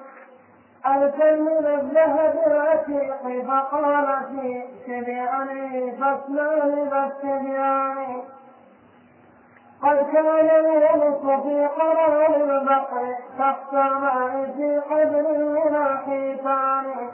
ألقى 0.87 1.37
من 1.37 1.67
الذهب 1.67 2.35
العتيق 2.47 3.45
فقال 3.47 4.19
في 4.31 4.65
شبعني 4.87 5.93
فاسمع 5.93 6.65
لذا 6.65 7.05
التبيان 7.05 8.23
قد 9.83 10.07
كان 10.13 10.47
يونس 10.47 11.43
في 11.43 11.67
قرار 11.67 12.37
البحر 12.37 13.15
تحت 13.39 13.73
الماء 13.73 14.53
في 14.57 14.79
قدر 14.79 15.39
من 15.39 15.77
الحيتان. 15.77 17.11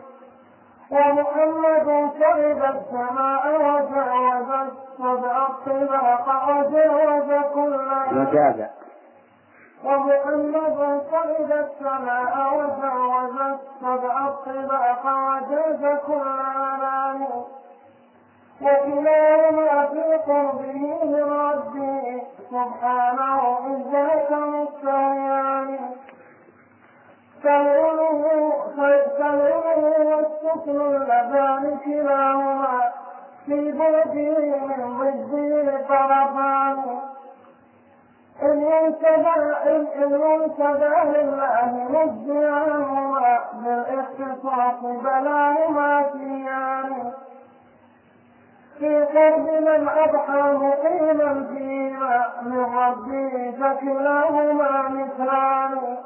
ومحمد 0.90 2.10
صعد 2.20 2.74
السماء 2.76 3.42
وجاوز 3.60 4.50
السبع 4.50 5.46
الطباق 5.46 6.26
وجاوز 6.48 7.44
كل 7.54 7.74
وجاز 8.18 8.60
ومحمد 9.84 11.02
صعد 11.10 11.50
السماء 11.52 12.54
وجاوز 12.54 13.36
السبع 13.40 14.26
الطباق 14.28 15.04
وجاز 15.06 15.98
كل 16.06 16.22
آلام 16.56 17.26
وكلاهما 18.62 19.86
في 19.86 20.14
قربه 20.26 21.04
من 21.04 21.22
ربه 21.32 22.22
سبحانه 22.50 23.58
إذ 23.66 23.92
ذاك 23.92 24.32
مستويان 24.32 25.78
فالعلو 27.42 28.08
والسكن 30.08 30.80
اللذان 30.80 31.78
كلاهما 31.84 32.92
في 33.46 33.72
بعده 33.72 34.38
من 34.66 34.98
ضده 34.98 35.80
طرفان 35.88 36.98
إن 38.42 38.60
ينتبه 38.62 39.34
لله 41.04 41.88
مجدعهما 41.90 43.38
بالاختصاص 43.52 44.80
بلاهما 44.82 46.02
فيان 46.02 47.12
في 48.78 49.04
قرب 49.04 49.38
من 49.38 49.88
أضحى 49.88 50.52
مقيما 50.52 51.46
فيما 51.48 52.26
من 52.42 52.64
ربه 52.74 53.54
فكلاهما 53.60 54.88
مثلان. 54.88 55.96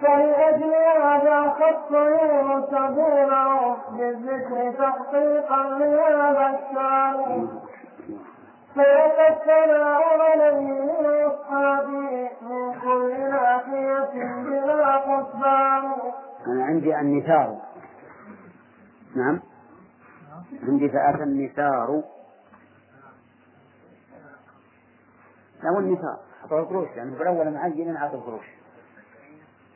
فلأجل 0.00 0.74
هذا 1.02 1.50
خص 1.50 1.90
يونس 1.90 2.70
دونه 2.70 3.76
بالذكر 3.90 4.72
تحقيقا 4.72 5.62
لهذا 5.78 6.58
الشان 6.58 7.48
فوق 8.74 9.26
الثناء 9.28 10.20
عليه 10.20 10.60
من 10.60 11.24
أصحابه 11.24 12.30
من 12.42 12.80
كل 12.80 13.30
ناحية 13.30 14.34
بلا 14.44 14.92
حسبان 14.92 15.92
أنا 16.46 16.64
عندي 16.64 17.00
النثار. 17.00 17.56
نعم. 19.16 19.40
عندي 20.62 20.88
فأتى 20.88 21.22
النثار. 21.22 22.02
لا 25.62 25.70
هو 25.70 25.78
النثار. 25.78 26.18
حطوا 26.42 26.60
القروش 26.60 26.88
يعني 26.96 27.16
في 27.16 27.22
الأول 27.22 27.50
معين 27.50 27.96
عطوا 27.96 28.18
القروش. 28.18 28.46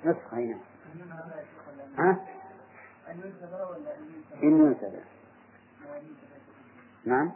نسخة 0.04 0.36
هنا. 0.36 0.58
ها؟ 1.98 2.26
إن 4.42 4.66
ينسب 4.66 5.00
نعم. 7.04 7.32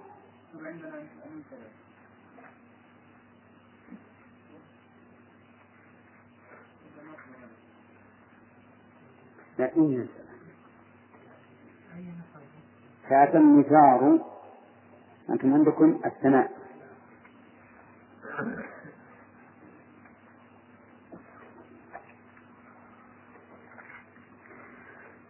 لا 9.59 9.77
إن 9.77 9.93
ينسب 9.93 10.25
فأتى 13.11 13.37
النثار 13.37 14.19
أنتم 15.31 15.55
عندكم 15.55 16.01
الثناء. 16.07 16.53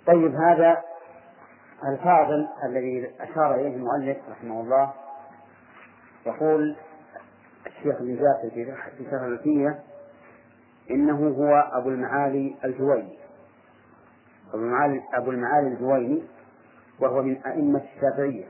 طيب 0.07 0.35
هذا 0.35 0.83
الفاضل 1.89 2.49
الذي 2.65 3.11
أشار 3.21 3.55
إليه 3.55 3.77
المؤلف 3.77 4.19
رحمه 4.31 4.61
الله. 4.61 4.93
يقول 6.27 6.77
الشيخ 7.67 7.97
ابن 7.97 8.17
جاسر 8.17 8.51
في 8.97 9.11
شرح 9.11 9.23
الألفية 9.23 9.81
إنه 10.91 11.29
هو 11.29 11.71
أبو 11.73 11.89
المعالي 11.89 12.57
الجويني. 12.65 13.19
أبو 14.49 14.63
المعالي 14.63 15.03
أبو 15.15 15.31
المعالي 15.31 15.69
الجويني 15.69 16.23
وهو 17.01 17.23
من 17.23 17.43
أئمة 17.47 17.83
الشافعية. 17.95 18.45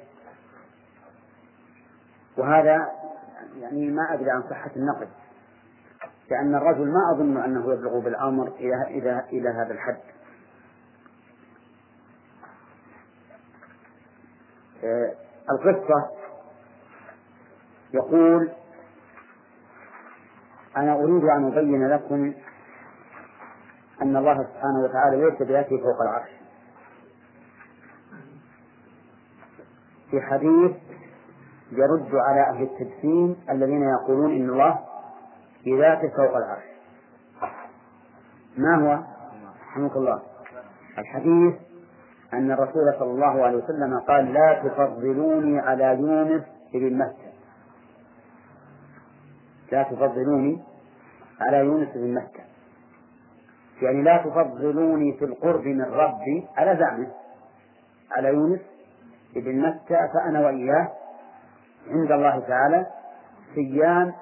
وهذا 2.37 2.89
يعني 3.61 3.91
ما 3.91 4.15
أدري 4.15 4.31
عن 4.31 4.43
صحة 4.51 4.71
النقل 4.77 5.09
لأن 6.31 6.55
الرجل 6.55 6.93
ما 6.93 7.15
أظن 7.15 7.37
أنه 7.37 7.73
يبلغ 7.73 7.99
بالأمر 7.99 8.49
إلى 8.49 8.83
إلى 8.87 9.25
إلى 9.33 9.49
هذا 9.49 9.73
الحد. 9.73 10.01
القصة 15.51 16.11
يقول 17.95 18.51
أنا 20.77 20.95
أريد 20.95 21.25
أن 21.25 21.53
أبين 21.53 21.89
لكم 21.89 22.33
أن 24.03 24.17
الله 24.17 24.35
سبحانه 24.35 24.85
وتعالى 24.85 25.17
ليس 25.17 25.43
بذاته 25.43 25.77
فوق 25.77 26.03
العرش. 26.03 26.31
في 30.11 30.21
حديث 30.21 30.73
يرد 31.73 32.15
على 32.15 32.41
أهل 32.41 32.63
التجسيم 32.63 33.37
الذين 33.51 33.83
يقولون 33.83 34.33
إن 34.37 34.51
الله 34.51 34.79
بذاته 35.67 36.09
فوق 36.17 36.37
العرش. 36.37 36.65
ما 38.59 38.77
هو؟ 38.77 39.03
رحمك 39.71 39.97
الله. 39.97 40.23
الحديث 40.99 41.55
أن 42.39 42.51
الرسول 42.51 42.95
صلى 42.99 43.11
الله 43.11 43.45
عليه 43.45 43.57
وسلم 43.57 44.01
قال 44.09 44.33
لا 44.33 44.63
تفضلوني 44.65 45.61
على 45.61 45.85
يونس 45.85 46.43
بن 46.75 46.99
متى 46.99 47.33
لا 49.73 49.83
تفضلوني 49.83 50.63
على 51.41 51.57
يونس 51.57 51.89
بن 51.95 52.15
متى 52.15 52.45
يعني 53.83 54.03
لا 54.03 54.17
تفضلوني 54.17 55.13
في 55.19 55.25
القرب 55.25 55.65
من 55.65 55.85
ربي 55.85 56.47
على 56.57 56.77
زعمه. 56.77 57.11
على 58.17 58.29
يونس 58.29 58.61
بن 59.37 59.61
متى 59.63 60.09
فأنا 60.15 60.41
وإياه 60.41 60.89
عند 61.91 62.13
الله 62.13 62.41
تعالى 62.41 62.87
سيان 63.55 64.13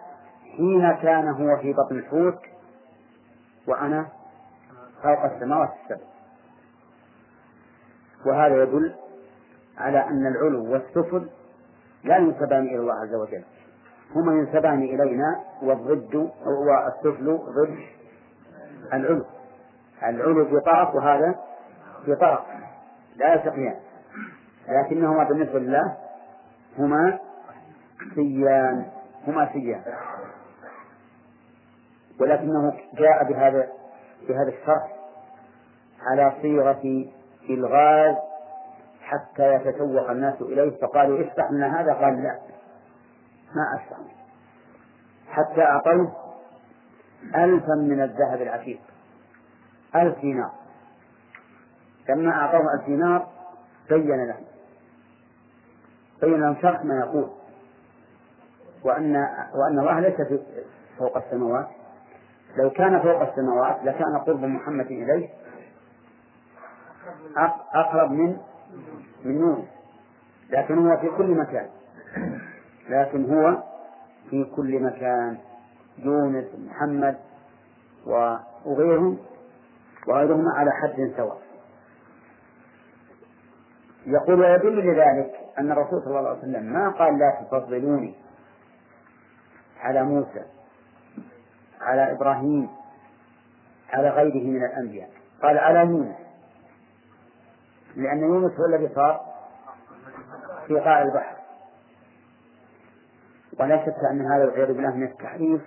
حين 0.56 0.92
كان 1.02 1.28
هو 1.28 1.56
في 1.56 1.72
بطن 1.72 1.96
الحوت 1.96 2.38
وأنا 3.68 4.06
فوق 5.02 5.24
السماوات 5.24 5.70
السبع. 5.82 6.11
وهذا 8.26 8.62
يدل 8.62 8.94
على 9.78 9.98
أن 9.98 10.26
العلو 10.26 10.72
والسفل 10.72 11.28
لا 12.04 12.16
ينسبان 12.16 12.64
إلى 12.66 12.76
الله 12.76 12.94
عز 12.94 13.14
وجل. 13.14 13.44
هما 14.14 14.32
ينسبان 14.32 14.82
إلينا 14.82 15.40
والضد 15.62 16.30
والسفل 16.46 17.38
ضد 17.38 17.78
العلو. 18.92 19.24
العلو 20.02 20.44
في 20.44 20.60
طرف 20.60 20.94
وهذا 20.94 21.34
في 22.04 22.14
طرف 22.14 22.40
لا 23.16 23.34
يلتقيان 23.34 23.76
لكنهما 24.68 25.24
بالنسبة 25.24 25.58
لله 25.58 25.96
هما 26.78 27.18
سيان 28.14 28.86
هما 29.26 29.52
سيان. 29.52 29.82
ولكنه 32.20 32.72
جاء 32.94 33.24
بهذا 33.24 33.68
بهذا 34.28 34.48
الشرح 34.48 34.96
على 36.06 36.32
صيغة 36.42 37.06
إلغاز 37.50 38.16
حتى 39.02 39.54
يتشوق 39.54 40.10
الناس 40.10 40.40
إليه 40.40 40.80
فقالوا 40.80 41.26
افتح 41.26 41.50
لنا 41.50 41.80
هذا؟ 41.80 41.92
قال 41.92 42.22
لا 42.22 42.38
ما 43.54 43.80
أفتح. 43.80 43.96
حتى 45.28 45.62
أعطوه 45.62 46.12
ألفا 47.34 47.74
من 47.74 48.02
الذهب 48.02 48.42
العتيق 48.42 48.80
ألف 49.96 50.18
دينار. 50.18 50.52
لما 52.08 52.32
أعطوه 52.32 52.74
ألف 52.74 52.86
دينار 52.86 53.28
بين 53.88 54.26
لهم 54.26 54.44
بين 56.20 56.40
لهم 56.40 56.56
شرح 56.62 56.84
ما 56.84 56.98
يقول. 56.98 57.30
وأن 58.84 59.16
وأن 59.54 59.78
الله 59.78 60.00
ليس 60.00 60.42
فوق 60.98 61.16
السماوات. 61.16 61.68
لو 62.56 62.70
كان 62.70 63.02
فوق 63.02 63.20
السماوات 63.20 63.84
لكان 63.84 64.18
قرب 64.18 64.44
محمد 64.44 64.86
إليه. 64.86 65.28
أقرب 67.74 68.10
من 68.10 68.36
من 69.24 69.40
نور 69.40 69.64
لكن 70.50 70.78
هو 70.88 70.96
في 70.96 71.08
كل 71.16 71.30
مكان. 71.30 71.68
لكن 72.88 73.32
هو 73.34 73.62
في 74.30 74.44
كل 74.56 74.82
مكان. 74.82 75.38
يونس 75.98 76.46
محمد 76.58 77.16
وغيرهم 78.66 79.18
وغيرهما 80.08 80.50
على 80.56 80.70
حد 80.72 81.12
سواء. 81.16 81.38
يقول 84.06 84.40
ويدل 84.40 84.78
لذلك 84.78 85.34
أن 85.58 85.72
الرسول 85.72 86.02
صلى 86.02 86.18
الله 86.18 86.28
عليه 86.28 86.38
وسلم 86.38 86.72
ما 86.72 86.88
قال 86.88 87.18
لا 87.18 87.40
تفضلوني 87.40 88.14
على 89.80 90.02
موسى 90.04 90.44
على 91.80 92.12
إبراهيم 92.12 92.68
على 93.92 94.08
غيره 94.08 94.46
من 94.46 94.64
الأنبياء. 94.64 95.10
قال 95.42 95.58
على 95.58 95.78
يونس 95.78 96.16
لأن 97.96 98.18
يونس 98.18 98.52
هو 98.60 98.64
الذي 98.64 98.94
صار 98.94 99.20
في 100.66 100.80
قاع 100.80 101.02
البحر. 101.02 101.36
ولا 103.60 103.86
شك 103.86 103.96
أن 104.10 104.20
هذا 104.32 104.44
والعياذ 104.44 104.72
بالله 104.72 104.90
من 104.90 105.06
التحريف 105.06 105.62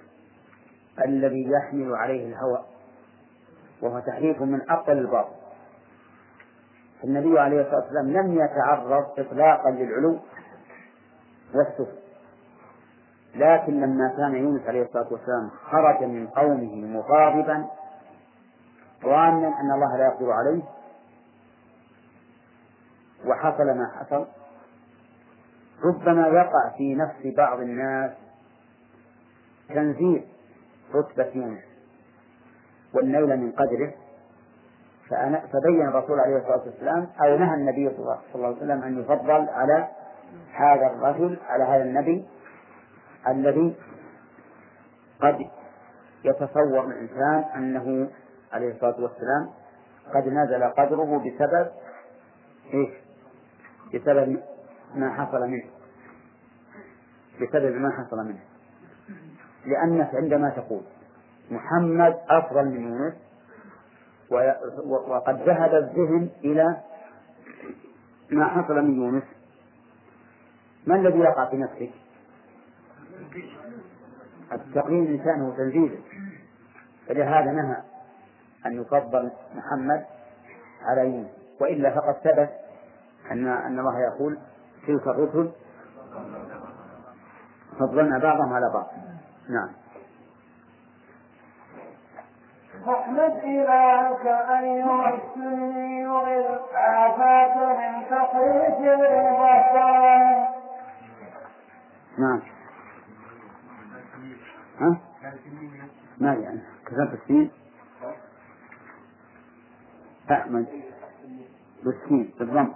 الذي 1.06 1.50
يحمل 1.52 1.96
عليه 1.96 2.28
الهوى 2.28 2.66
وهو 3.82 4.00
تحريف 4.00 4.42
من 4.42 4.70
أقل 4.70 4.98
الباطل. 4.98 5.36
النبي 7.04 7.40
عليه 7.40 7.62
الصلاة 7.62 7.82
والسلام 7.82 8.12
لم 8.12 8.34
يتعرض 8.34 9.20
إطلاقا 9.20 9.72
للعلو 9.72 10.20
والسفل 11.56 11.98
لكن 13.36 13.82
لما 13.82 14.14
كان 14.18 14.36
يونس 14.36 14.68
عليه 14.68 14.84
الصلاة 14.84 15.08
والسلام 15.12 15.50
خرج 15.72 16.04
من 16.04 16.28
قومه 16.28 16.76
مغاضبا 16.76 17.68
ظانا 19.04 19.48
أن 19.48 19.72
الله 19.76 19.98
لا 19.98 20.06
يقدر 20.06 20.32
عليه 20.32 20.64
وحصل 23.28 23.66
ما 23.66 23.92
حصل 24.00 24.26
ربما 25.84 26.28
يقع 26.28 26.70
في 26.78 26.96
نفس 26.96 27.36
بعض 27.38 27.60
الناس 27.60 28.12
تنزيل 29.70 30.26
رتبة 30.94 31.32
يونس 31.36 31.64
والنيل 32.94 33.38
من 33.38 33.52
قدره 33.52 33.94
فبين 35.54 35.88
الرسول 35.88 36.20
عليه 36.20 36.38
الصلاة 36.38 36.62
والسلام 36.66 37.08
أو 37.22 37.38
نهى 37.38 37.56
النبي 37.56 37.90
صلى 37.90 38.20
الله 38.36 38.48
عليه 38.48 38.58
وسلم 38.58 38.84
أن 38.84 39.00
يفضل 39.00 39.50
على 39.50 39.88
هذا 40.54 40.88
الرجل 40.88 41.40
على 41.50 41.64
هذا 41.64 41.84
النبي 41.84 42.26
الذي 43.28 43.76
قد 45.22 45.38
يتصور 46.24 46.86
الإنسان 46.86 47.46
أنه 47.56 48.10
عليه 48.54 48.72
الصلاة 48.72 48.96
والسلام 49.02 49.50
قد 50.14 50.28
نزل 50.28 50.64
قدره 50.64 51.20
بسبب 51.20 51.72
إيش؟ 52.74 53.05
بسبب 53.96 54.40
ما 54.96 55.14
حصل 55.14 55.48
منه. 55.48 55.66
بسبب 57.42 57.76
ما 57.76 57.92
حصل 57.92 58.18
منه. 58.18 58.40
لأنك 59.66 60.16
عندما 60.16 60.50
تقول 60.50 60.82
محمد 61.52 62.20
أفضل 62.30 62.66
من 62.66 62.82
يونس 62.82 63.14
وقد 64.86 65.42
ذهب 65.42 65.76
الذهن 65.76 66.30
إلى 66.44 66.78
ما 68.32 68.48
حصل 68.48 68.76
من 68.76 69.02
يونس 69.02 69.24
ما 70.88 70.96
الذي 70.96 71.20
يقع 71.20 71.50
في 71.50 71.58
نفسك؟ 71.58 71.92
الإنسان 74.76 75.42
هو 75.42 75.52
تنزيله 75.52 76.00
فلهذا 77.08 77.52
نهى 77.52 77.78
أن 78.66 78.82
يفضل 78.82 79.32
محمد 79.56 80.06
على 80.82 81.02
يونس. 81.02 81.30
وإلا 81.60 81.96
فقد 81.96 82.14
ثبت 82.14 82.50
أن 83.32 83.48
أن 83.48 83.80
الله 83.80 84.00
يقول 84.00 84.38
تلك 84.88 85.08
الرسل 85.08 85.52
فضلنا 87.80 88.20
بعضهم 88.20 88.54
على 88.54 88.72
بعض. 88.74 88.88
نعم. 89.50 89.70
فاحمد 92.86 93.32
إلهك 93.44 94.26
أيها 94.26 95.14
السني 95.16 96.06
عافاك 96.74 97.58
من 97.58 98.06
تقييد 98.10 98.88
البصر 98.92 99.86
نعم. 102.18 102.42
ها؟ 104.80 104.98
ما 106.18 106.34
يعني 106.34 106.62
كتبت 106.86 107.22
السين؟ 107.22 107.52
أحمد 110.32 110.66
بالسين 111.84 112.34
بالضم. 112.40 112.74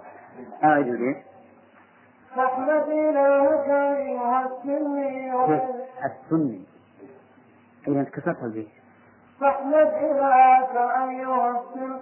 أعد 0.64 0.86
البيت 0.88 1.16
فاحمد 2.36 2.88
إلهك 2.88 3.68
أيها 3.68 4.46
السني 4.46 5.32
السني. 6.04 6.64
إذا 7.88 8.02
كسرتها 8.02 8.46
البيت 8.46 8.68
فاحمد 9.40 9.74
إلهك 10.02 10.76
أيها 10.76 11.60
السني. 11.60 12.00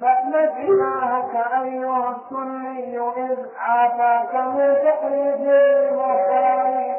فاحمد 0.00 0.50
إلهك 0.58 1.34
أيها 1.62 2.16
السني 2.16 2.98
إذ 2.98 3.38
عافاك 3.58 4.34
من 4.34 4.74
تقليد 4.84 5.48
المختار 5.48 6.96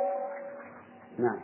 نعم. 1.19 1.39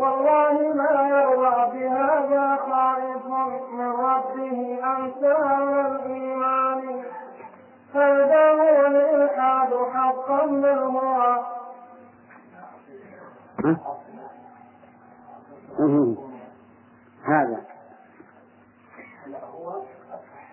والله 0.00 0.74
ما 0.74 1.08
يرضى 1.08 1.78
بهذا 1.78 2.56
خائف 2.56 3.26
من 3.72 3.90
ربه 3.90 4.78
أمثال 4.84 5.68
الإيمان 5.86 7.04
هذا 7.94 8.50
هو 8.50 8.86
الإلحاد 8.86 9.68
حقا 9.94 10.46
ها؟ 13.64 13.76
مهم. 15.78 16.16
هذا 17.24 17.60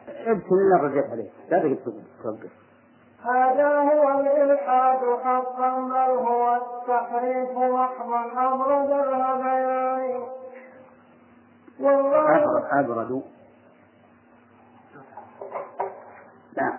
ابتل 0.08 0.56
الا 0.56 0.84
رجعت 0.84 1.12
عليه 1.12 1.30
لا 1.50 1.60
تقدر 1.60 2.02
توقف 2.24 2.67
هذا 3.26 3.68
هو 3.80 4.20
الإلحاد 4.20 5.20
حقا 5.24 5.70
بل 5.80 6.18
هو 6.28 6.56
التحريف 6.56 7.58
محضا 7.58 8.32
أبرد 8.54 8.92
الهذيان 8.92 10.24
والله 11.80 12.80
أبرد 12.80 13.24
لا 16.58 16.78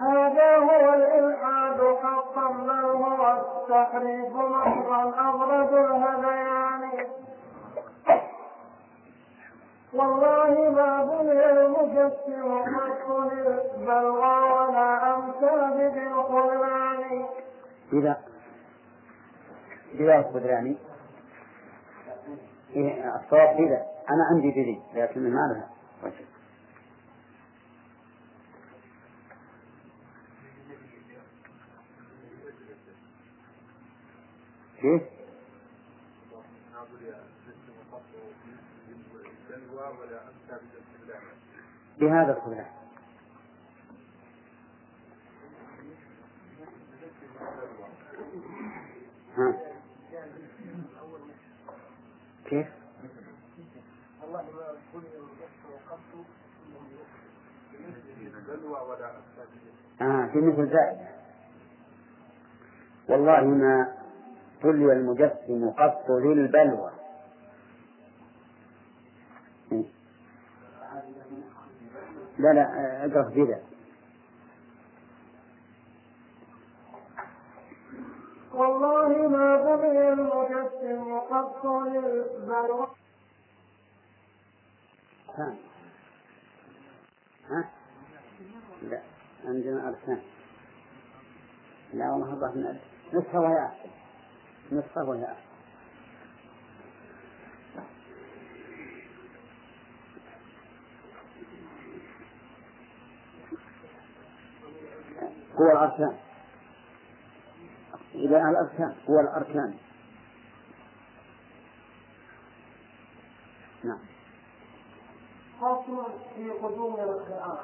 هذا 0.00 0.56
هو 0.56 0.94
الإلحاد 0.94 1.96
حقا 2.02 2.48
بل 2.52 2.84
هو 2.84 3.32
التحريف 3.32 4.32
محضا 4.36 5.28
أبرد 5.28 5.72
الهذيان 5.72 7.06
والله 9.98 10.70
ما 10.70 11.04
بني 11.04 11.50
المجسم 11.50 12.64
قط 12.64 13.32
للبلغى 13.32 14.52
ولا 14.52 15.16
أمثال 15.16 15.90
بالخذلان 15.90 17.26
إذا 17.92 18.16
إذا 19.94 20.16
الخذلاني 20.18 20.76
إيه 22.76 23.16
الصواب 23.16 23.56
إذا. 23.56 23.86
أنا 24.10 24.24
عندي 24.30 24.50
بذي 24.50 24.82
لكن 24.94 25.20
ما 25.20 25.40
لها. 25.52 25.68
وجه 26.04 26.24
كيف؟ 34.80 35.15
بهذا 42.00 42.36
الخذلان 42.36 42.66
ها. 49.36 49.54
كيف؟ 52.44 52.66
آه 60.02 60.26
في 60.32 60.38
مثل 60.38 60.62
ذلك. 60.62 61.14
والله 63.08 63.44
ما 63.44 63.96
تلي 64.62 64.92
المجسم 64.92 65.70
قط 65.70 66.10
للبلوى. 66.10 66.90
لا 72.38 72.48
لا 72.52 73.06
اقرأ 73.06 73.28
بذا 73.28 73.62
والله 78.52 79.28
ما 79.28 79.76
بني 79.76 80.08
المجسم 80.08 81.18
قط 81.18 81.64
للبلغى 81.64 82.88
ها؟ 85.38 85.54
ها؟ 87.50 87.70
لا 88.82 89.02
عندنا 89.44 89.88
أركان 89.88 90.20
لا 91.92 92.10
والله 92.10 92.34
ضعفنا 92.34 92.78
نصفه 93.12 93.40
وهي 93.40 93.64
أحسن 93.66 93.88
نصفه 94.72 95.04
وهي 95.04 95.24
أحسن 95.24 95.45
هو 105.58 105.70
الأركان. 105.72 106.16
إذا 108.14 108.36
الأركان 108.36 108.94
هو 109.10 109.20
الأركان. 109.20 109.74
نعم. 113.84 113.98
فصل 115.60 116.06
في 116.36 116.50
قدوم 116.50 116.94
القرآن. 116.94 117.58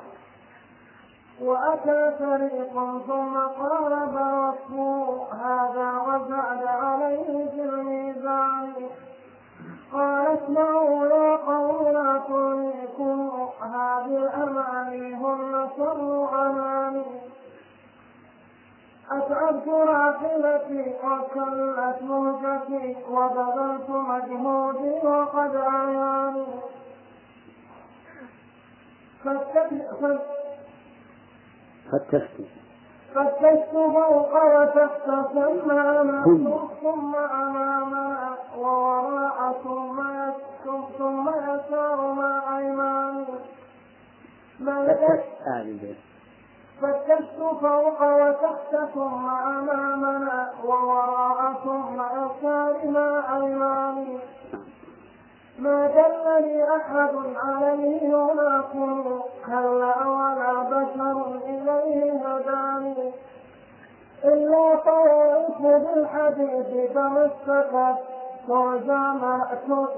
وأتى 1.40 2.16
فريق 2.18 2.72
ثم 3.07 3.38
قارب 3.38 4.14
وصفه 4.14 5.26
هذا 5.32 5.99
وزاد 6.01 6.66
عليه 6.66 7.51
في 7.51 7.62
الميزان. 7.64 8.72
قال 9.93 10.26
اسمعوا 10.26 11.07
يا 11.07 11.36
قوم 11.36 11.93
تلهكم 12.28 13.49
هذه 13.62 14.16
الأماني 14.18 15.14
هن 15.14 15.68
شر 15.76 16.47
أماني. 16.47 17.05
أتعبت 19.16 19.68
راحلتي 19.68 20.94
وكلت 21.04 22.02
مهجتي 22.02 22.96
وبذلت 23.10 23.90
مجهودي 23.90 25.06
وقد 25.06 25.56
أعياني 25.56 26.46
فتشت 31.92 32.50
فتشت 33.14 33.70
فوق 33.72 34.34
وتحت 34.44 35.06
ثم 35.34 35.70
أمامنا 35.70 36.68
ثم 36.82 37.14
أمامنا 37.16 38.34
ووراء 38.58 39.52
ثم 39.64 40.00
يسكن 40.00 40.82
ثم 40.98 41.28
يسار 41.28 42.12
مع 42.12 42.58
أيماني. 42.58 43.24
فتشت 44.60 45.42
هذه 45.46 45.94
فتشت 46.83 47.39
فوق 47.39 48.03
وتحت 48.03 48.76
ثم 48.95 49.28
أمامنا 49.28 50.51
ووراء 50.64 51.53
ثم 51.64 52.01
مع 52.85 53.37
أيماني. 53.37 54.18
ما 55.59 55.87
دلني 55.87 56.76
أحد 56.76 57.14
عليه 57.37 58.03
يناقض 58.03 59.22
كلا 59.47 60.07
ولا 60.07 60.53
بشر 60.62 61.41
إليه 61.45 62.12
هداني. 62.26 63.12
إلا 64.24 64.74
طوائف 64.85 65.62
بالحديث 65.62 66.93
تمسكت 66.95 67.99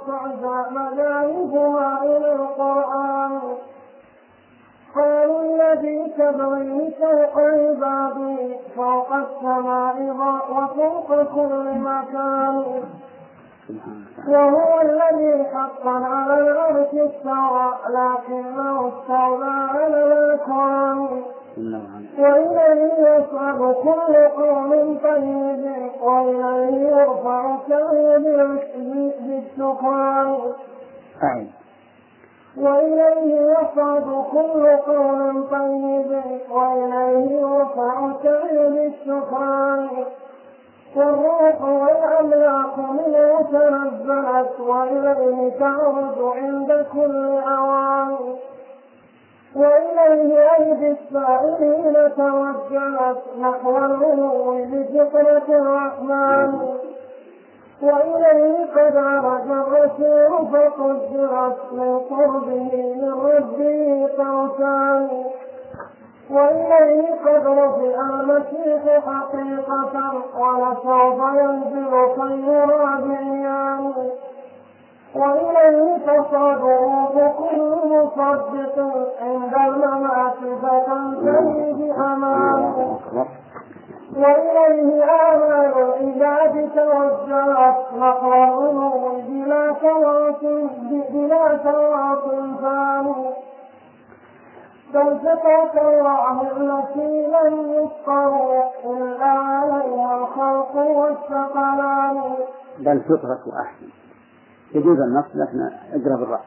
تعزى 0.06 0.70
مذاهبها 0.70 2.02
إلى 2.02 2.32
القرآن. 2.32 3.40
قالوا 4.94 5.40
الذي 5.42 6.12
تبغي 6.18 6.94
فوق 7.00 7.38
عبادي 7.38 8.56
فوق 8.76 9.12
السماء 9.12 9.96
وفوق 10.50 11.22
كل 11.34 11.78
مكان. 11.78 12.64
وهو 14.28 14.80
الذي 14.80 15.44
حقا 15.44 15.90
على 15.90 16.38
العرش 16.40 16.88
استوى 16.94 17.68
لكنه 17.90 18.88
استولى 18.88 19.54
على 19.74 20.04
الأكوان. 20.06 21.22
وإليه 22.18 22.92
يصعد 23.16 23.74
كل 23.74 24.14
قوم 24.36 24.98
طيب 25.04 25.64
وإليه 26.02 26.88
يرفع 26.88 27.56
كريم 27.66 28.22
بالسكان 29.20 30.36
وإليه 32.58 33.52
يصعد 33.52 34.24
كل 34.32 34.66
قول 34.86 35.44
طيب 35.50 36.22
وإليه 36.50 37.40
يرفع 37.40 38.12
كريم 38.22 38.92
السكان 38.92 39.88
والروح 40.96 41.62
والأملاك 41.62 42.78
منه 42.78 43.42
تنزلت 43.52 44.60
وإليه 44.60 45.58
تعرج 45.58 46.36
عند 46.36 46.86
كل 46.92 47.38
أوان. 47.48 48.16
وإليه 49.56 50.50
أيدي 50.58 50.90
السائلين 50.90 51.96
توجهت 52.16 53.22
نحو 53.40 53.76
الغلو 53.76 54.64
بفطرة 54.70 55.44
الرحمن. 55.48 56.74
وإليه 57.84 58.66
قد 58.76 58.96
عرج 58.96 59.50
الرسول 59.50 60.46
فقدرت 60.52 61.58
من 61.72 61.98
قربه 61.98 62.94
من 63.00 63.12
ربه 63.12 64.08
قوسان 64.18 65.08
وإليه 66.30 67.08
قد 67.26 67.46
رفع 67.46 68.00
المسيح 68.10 68.82
حقيقة 69.06 70.12
ولسوف 70.38 71.20
ينزل 71.34 71.94
يرى 72.48 73.02
بعيان 73.08 73.92
وإليه 75.14 75.98
تصعد 76.06 77.32
كل 77.38 77.74
مصدق 77.84 78.78
عند 79.22 79.54
الممات 79.54 80.34
فتنتهي 80.62 81.72
بأمان 81.72 82.96
وإليه 84.16 85.04
آمال 85.04 85.74
العباد 85.76 86.70
توجهت 86.74 87.76
العلو 87.94 89.20
بلا 89.28 89.72
تواصل 89.72 90.68
بلا 91.10 91.56
تواصل 91.56 92.56
ثاني 92.60 93.30
بل 94.94 95.18
فطرة 95.18 95.88
الله 95.88 96.42
التي 96.42 97.26
لم 97.26 97.72
يفقه 97.72 98.64
إلا 98.84 99.24
عليها 99.26 100.16
الخلق 100.16 100.76
والثقلان. 100.76 102.22
بل 102.78 103.00
فطرة 103.00 103.42
أحسن. 103.62 103.88
يجوز 104.74 104.98
النص 105.00 105.24
لكن 105.34 105.60
اقرا 105.92 106.16
بالراس 106.16 106.40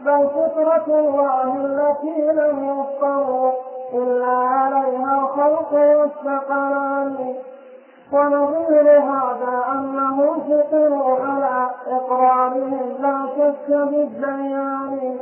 بل 0.00 0.28
فطرة 0.28 0.98
الله 0.98 1.66
التي 1.66 2.32
لم 2.32 2.64
يضطر 2.64 3.52
إلا 3.92 4.36
عليها 4.36 5.20
الخلق 5.22 5.72
والثقلان 5.72 7.34
ونظير 8.12 9.00
هذا 9.00 9.64
أنه 9.72 10.34
فطروا 10.48 11.16
على 11.26 11.70
إقرارهم 11.86 12.96
لا 13.00 13.26
شك 13.36 13.68
بالديان 13.70 15.16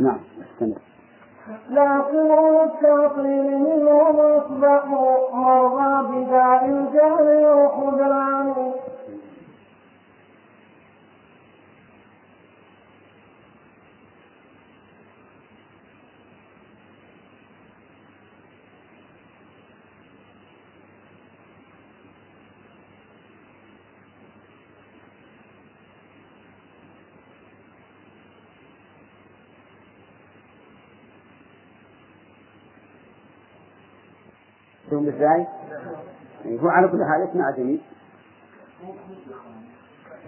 نعم 0.00 0.20
استمر 0.42 0.78
لكن 1.70 2.32
التعطيل 2.64 3.58
منهم 3.58 4.20
أصبحوا 4.20 5.34
مرضى 5.34 6.24
بداء 6.24 6.64
الجهل 6.64 7.44
والخذلان 7.46 8.72
شوف 34.90 34.99
إزاي؟ 35.16 35.46
يعني 36.44 36.62
هو 36.62 36.68
على 36.68 36.88
كل 36.88 37.04
حال 37.04 37.28
اسمع 37.30 37.50
جميل. 37.50 37.80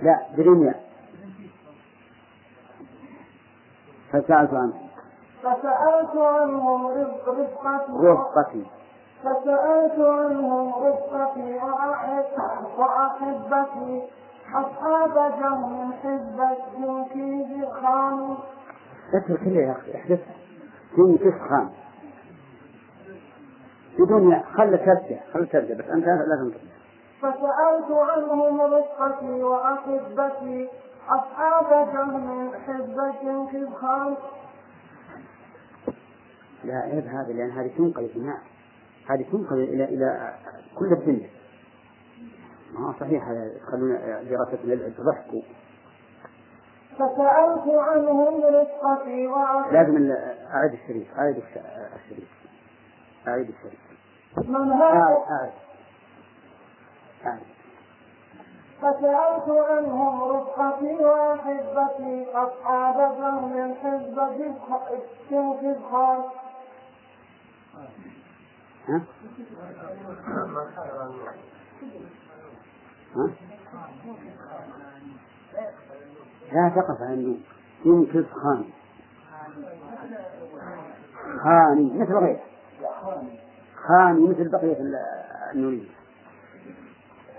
لا 0.02 0.20
بريميا 0.36 0.74
فسألت 4.08 4.54
عنه. 4.54 4.72
فسألت 5.42 6.16
عنهم 6.16 6.86
رزق 6.86 7.28
رزقتي 7.28 7.92
رفقتي 7.92 8.66
فسألت 9.22 9.98
عنهم 9.98 10.72
رفقتي 10.74 11.54
وأحب 11.54 12.24
وأحبتي 12.78 14.02
أصحاب 14.54 15.14
جهم 15.40 15.92
حزب 15.92 16.40
كيد 17.12 17.64
خان 17.82 18.36
اترك 19.14 19.40
كله 19.44 19.60
يا 19.60 19.72
أخي 19.72 19.94
احدثها 19.94 20.34
كن 20.96 21.18
تسخن 21.18 21.70
بدون 23.98 24.40
خل 24.42 24.78
تبدا 24.78 25.20
خل 25.32 25.46
تبدا 25.46 25.74
بس 25.74 25.84
أنت 25.90 26.06
لا 26.06 26.36
تنطق. 26.36 26.60
فسألت 27.18 27.90
عنهم 27.90 28.60
رفقتي 28.60 29.42
وأحبتي 29.42 30.68
أصحاب 31.08 31.86
جهم 31.94 32.50
حزب 32.66 33.14
كيد 33.50 33.68
خان 33.74 34.14
لا 36.64 36.74
عيب 36.74 37.06
هذا 37.06 37.32
لأن 37.32 37.50
هذه 37.50 37.70
تنقل 37.78 38.04
اجماع 38.04 38.38
هذه 39.10 39.22
تنقل 39.32 39.56
إلى 39.56 39.84
إلى 39.84 40.34
كل 40.78 40.92
الدنيا. 40.92 41.28
ما 42.78 42.94
صحيح 43.00 43.28
هذا؟ 43.28 43.44
يدخلون 43.56 43.98
دراسة 44.30 44.58
للعلم 44.64 44.94
ضحكوا. 45.00 45.42
فسألت 46.94 47.68
عنهم 47.68 48.42
رفقتي 48.44 49.26
وأحبتي. 49.26 49.74
لازم 49.74 50.12
أعيد 50.54 50.72
الشريف 50.72 51.18
الش- 51.20 51.58
الشريف. 52.04 52.41
أعيد 53.28 53.48
الشريف 53.48 53.80
من 54.48 54.72
أعيد 54.72 54.72
هؤلاء 54.72 55.26
أعيد 55.30 55.52
أعيد 57.26 57.52
فسألت 58.78 59.48
عنهم 59.48 60.22
رفقتي 60.22 60.94
وأحبتي 60.94 62.26
أصحاب 62.34 62.94
فهم 62.94 63.74
حزب 63.74 64.18
كذخان 65.30 66.22
ها؟ 68.88 69.00
لا 76.52 76.68
تقف 76.76 77.02
عنه. 77.02 77.38
ينكس 77.84 78.30
خان 78.32 78.64
خاني. 81.44 81.98
مثل 81.98 82.14
غيره. 82.14 82.51
خاني 83.88 84.28
مثل 84.28 84.48
بقية 84.48 84.72
ال- 84.80 85.04
النورية 85.54 85.88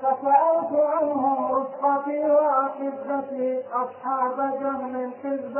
فسألت 0.02 0.74
عنهم 0.80 1.52
رفقتي 1.56 2.20
وأحبتي 2.32 3.62
أصحاب 3.74 4.38
جهل 4.62 5.12
حزب 5.24 5.56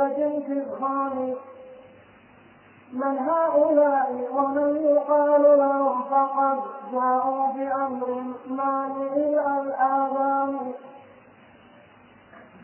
كذخان 0.48 1.34
من 2.92 3.18
هؤلاء 3.18 4.28
ومن 4.32 4.76
يقال 4.76 5.42
لهم 5.58 6.02
فقد 6.02 6.58
جاءوا 6.92 7.46
بأمر 7.52 8.22
مانع 8.48 9.60
الآذان. 9.60 10.72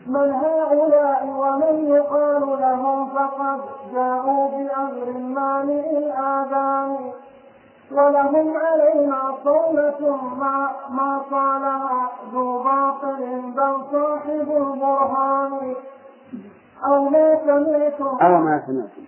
من 0.07 0.31
هؤلاء 0.31 1.25
ومن 1.25 1.87
يقال 1.87 2.41
لهم 2.61 3.09
فقد 3.09 3.61
جاءوا 3.93 4.47
بأمر 4.49 5.11
مانع 5.17 5.85
الآذان. 6.03 7.11
ولهم 7.91 8.57
علينا 8.57 9.35
صولة 9.43 10.17
ما, 10.39 10.69
ما 10.89 11.21
صالها 11.29 12.11
ذو 12.33 12.63
باطل 12.63 13.41
بل 13.55 13.75
صاحب 13.91 14.47
البرهان. 14.51 15.75
أو 16.85 17.09
ما 17.09 17.39
سمعتم 17.45 18.17
أو 18.25 18.37
ما 18.37 18.63
سمعتم. 18.67 19.05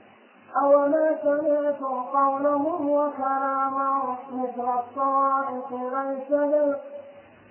أو 0.62 0.88
ما 0.88 1.18
سمعتم 1.24 2.04
قولهم 2.14 2.90
وكلامهم 2.90 4.16
مثل 4.34 4.70
الصواعق 4.80 5.70
ليس 5.72 6.32
لل... 6.32 6.76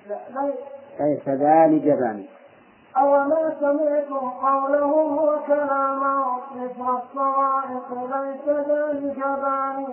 ليس 0.08 0.54
ليس 1.00 1.28
ذا 1.28 1.66
لجبان 1.66 2.24
أو 2.96 3.24
ما 3.24 3.54
سمعتم 3.60 4.30
قولهم 4.30 5.18
وكلامهم 5.18 6.40
مثل 6.56 6.96
الصواعق 6.96 7.88
ليس 7.92 8.48
ذا 8.48 8.92
لجبان 8.92 9.86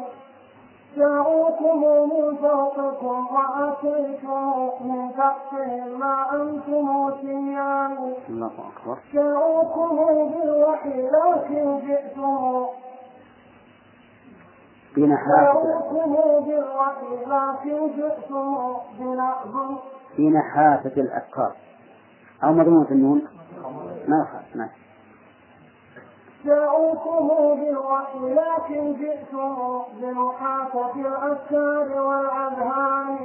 جاءوكم 0.95 1.83
من 1.83 2.35
فوقكم 2.37 3.27
وأتيتم 3.35 4.69
من 4.81 5.11
تحتهم 5.17 5.99
ما 5.99 6.15
أنتم 6.41 7.11
سيان 7.21 8.13
الله 8.29 8.47
أكبر. 8.47 8.97
جاءوكم 9.13 9.95
بالوحي 10.33 11.01
لكن 11.01 11.79
جئتم 11.87 12.65
بنحافة 14.95 15.53
جاءوكم 15.53 16.15
بالوحي 16.45 17.25
لكن 17.25 17.87
جئتم 17.97 18.73
بنأب 18.99 19.77
في 20.15 20.29
نحافة 20.29 21.01
الأفكار 21.01 21.51
أو 22.43 22.53
مضمونة 22.53 22.91
النون. 22.91 23.27
ما 24.07 24.17
يخالف 24.27 24.55
ماشي 24.55 24.88
جاءوكم 26.45 27.27
بالوحي 27.27 28.19
لكن 28.19 28.93
جئتم 28.93 29.55
بنحاسة 30.01 30.95
الأفكار 30.95 32.01
والأذهان. 32.01 33.17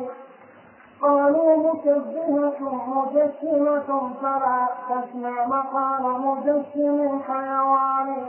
قالوا 1.03 1.57
مشبهة 1.57 2.61
مجسمة 2.87 4.11
فلا 4.23 4.69
تسمع 4.89 5.47
مقال 5.47 6.03
مجسم 6.21 7.19
حيوان. 7.29 8.27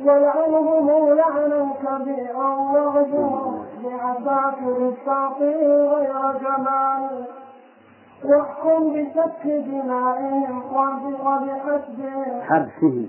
ولعنهم 0.00 1.08
لعنا 1.08 1.68
كبيرا 1.82 2.48
وغزوهم 2.54 3.66
بعساكر 3.84 4.76
الشاطئ 4.92 5.66
غير 5.66 6.32
جمال. 6.32 7.24
واحكم 8.24 8.92
بسفك 8.92 9.46
دمائهم 9.46 10.62
وب- 10.74 11.20
وبحسبهم. 11.26 12.42
حبسه 12.42 13.08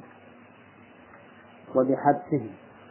وبحبسه. 1.76 2.50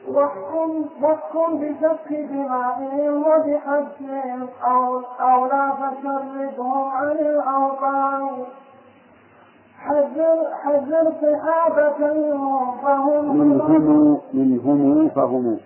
واحكم 0.08 0.84
واحكم 1.02 1.58
بسفك 1.60 2.12
دمائهم 2.12 3.22
وبحبسهم 3.22 4.48
أو 4.64 5.00
أو 5.20 5.46
لا 5.46 5.70
فشردهم 5.74 6.88
عن 6.88 7.10
الأوطان. 7.10 8.44
حذر 9.78 10.36
حذر 10.64 11.12
صحابة 11.22 12.14
منهم 12.14 12.76
فهم 12.82 13.36
منهم 13.38 14.20
منهم 14.34 15.08
فهم. 15.08 15.58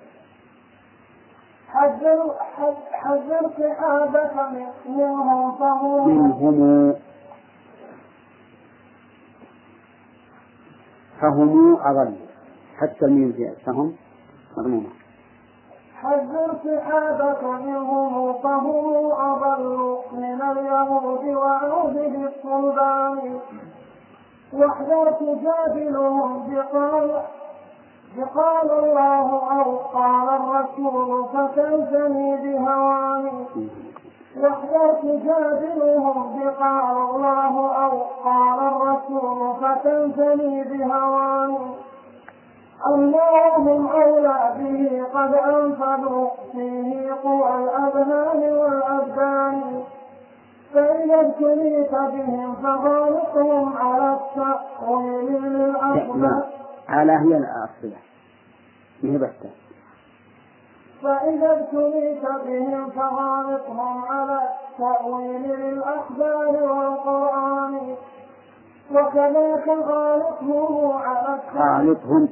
حذر 1.68 2.34
حذ- 2.56 2.92
حذر 2.92 3.50
صحابة 3.58 4.48
من- 4.52 4.96
منهم 4.96 5.52
فهم 5.52 6.08
منهم 6.08 6.94
فهم 11.20 11.76
أضل 11.76 12.14
حتى 12.80 13.04
الميم 13.04 13.54
فهم 13.66 13.92
مضمومة 14.56 14.88
حذر 16.02 16.54
صحابك 16.64 17.44
منهم 17.44 18.32
فهم 18.42 19.12
أضل 19.12 19.98
من 20.12 20.42
اليهود 20.42 21.24
وعوده 21.36 22.28
الصلبان. 22.28 23.40
واحذر 24.52 25.12
تجادلهم 25.12 26.54
بقال 26.54 27.22
بقال 28.16 28.70
الله 28.84 29.28
أو 29.60 29.76
قال 29.76 30.28
الرسول 30.28 31.24
فتلزمي 31.28 32.36
بهواني 32.36 33.46
واحذر 34.36 34.94
تجادلهم 35.02 36.40
بقال 36.40 36.96
الله 37.10 37.84
أو 37.84 37.98
قال 38.24 38.58
الرسول 38.72 39.54
فتلزمي 39.60 40.64
بهواني 40.64 41.58
أنهم 42.86 43.86
أولى 43.86 44.52
به 44.58 45.04
قد 45.14 45.34
أنفذوا 45.34 46.30
فيه 46.52 47.12
قوى 47.24 47.64
الأذهان 47.64 48.52
والأبدان 48.52 49.82
فإذا 50.74 51.20
ابتليت 51.20 51.90
بهم 51.92 52.54
فغالقهم 52.54 53.76
على 53.76 54.18
التأويل 54.20 55.42
للأقدام 55.42 56.42
على 56.88 57.12
هي 57.12 57.36
الأصلية 57.36 58.02
ما 59.02 59.12
هي 59.12 59.18
بس؟ 59.18 59.50
فإذا 61.02 61.52
ابتليت 61.52 62.22
بهم 62.46 62.90
فغالقهم 62.90 64.04
على 64.04 64.40
التأويل 64.48 65.42
للأخبار 65.42 66.62
والقرآن. 66.62 67.96
وكذاك 68.94 69.68
غالقهم 69.68 70.92
على 70.92 71.34
التأويل. 71.34 72.28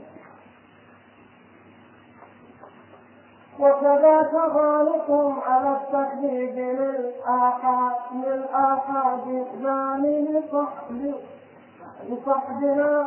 وكذاك 3.60 4.34
غالقهم 4.34 5.40
على 5.40 5.76
التكذيب 5.76 6.56
للآحاد 6.58 7.92
للآحاد 8.14 9.46
ثاني 9.62 10.28
لصحب 10.28 11.14
لصحبنا 12.08 13.06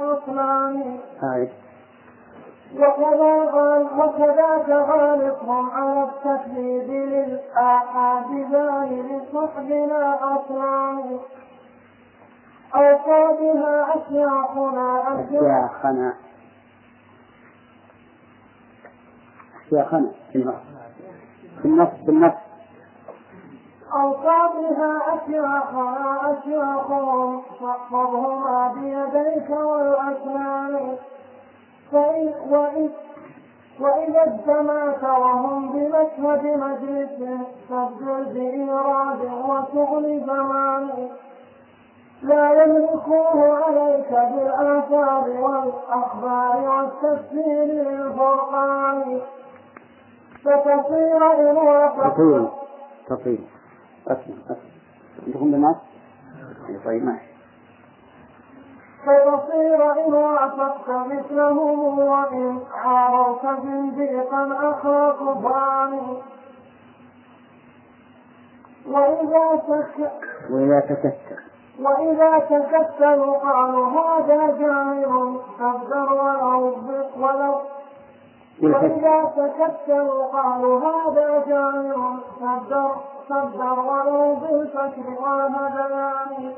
غال 3.54 3.88
وكذاك 4.00 4.70
غالقهم 4.70 5.70
على 5.70 6.04
التكذيب 6.04 6.89
للآحاد 6.89 8.26
ذان 8.52 9.02
لصحبنا 9.10 10.20
أصنام 10.36 11.20
أوصى 12.76 13.38
بها 13.41 13.88
أشياخنا 13.95 15.02
أشياخ 15.02 15.86
أشياخنا 15.86 16.14
أشياخنا 19.70 20.11
في 20.32 20.38
النص. 20.38 20.55
في 21.61 21.65
النص 21.65 21.89
في 22.05 22.11
النص. 22.11 22.34
أوصى 23.93 24.39
بها 24.55 24.97
أشياخنا 25.15 26.20
أشياخهم 26.32 27.41
فاحفظهما 27.59 28.74
بيديك 28.74 29.49
والأسنان 29.49 30.95
فإن 31.91 32.34
وإذ 32.49 32.89
وإذا 33.80 34.24
اجتمعت 34.24 35.03
وهم 35.03 35.70
بمشهد 35.70 36.45
مجلس 36.45 37.39
فابدل 37.70 38.26
بإيراد 38.34 39.22
وشغل 39.22 40.24
زمان 40.28 41.09
لا 42.24 42.63
يملكوه 42.63 43.63
عليك 43.63 44.09
بالآثار 44.11 45.30
والأخبار 45.30 46.57
والتفسير 46.70 47.63
للفرقان. 47.65 49.22
فتصير 50.44 51.50
إن 51.52 51.58
وافقت 51.58 52.14
تطير 52.14 52.50
تطير. 53.08 53.40
أسمع 54.08 54.36
أسمع. 54.46 54.56
عندكم 55.28 55.52
بالنص؟ 55.52 55.78
طيب 56.86 57.06
ماشي 57.06 57.30
فتصير 59.06 59.92
إن 60.06 60.14
وافقت 60.14 60.90
مثلهم 60.90 62.00
وإن 62.00 62.60
عارضت 62.74 63.62
زنديقا 63.64 64.72
أخلاق 64.72 65.20
فاني 65.42 66.18
وإذا 68.88 69.62
سك 69.68 70.20
وإذا 70.52 70.80
تكتر 70.80 71.40
وإذا 71.80 72.40
تكتلوا 72.40 73.38
قالوا 73.38 73.88
هذا 73.88 74.58
جاهل 74.60 75.40
فابدر 75.60 76.14
ولو 76.14 76.76
ولو 77.18 77.56
وإذا 78.64 79.32
تكتلوا 79.36 80.24
قالوا 80.26 80.80
هذا 80.80 81.43
جاهل 81.47 82.18
فابدر 82.41 82.91
فابدر 83.30 83.80
ولو 83.80 84.36
بالفكر 84.36 85.07
والهذيان 85.22 86.53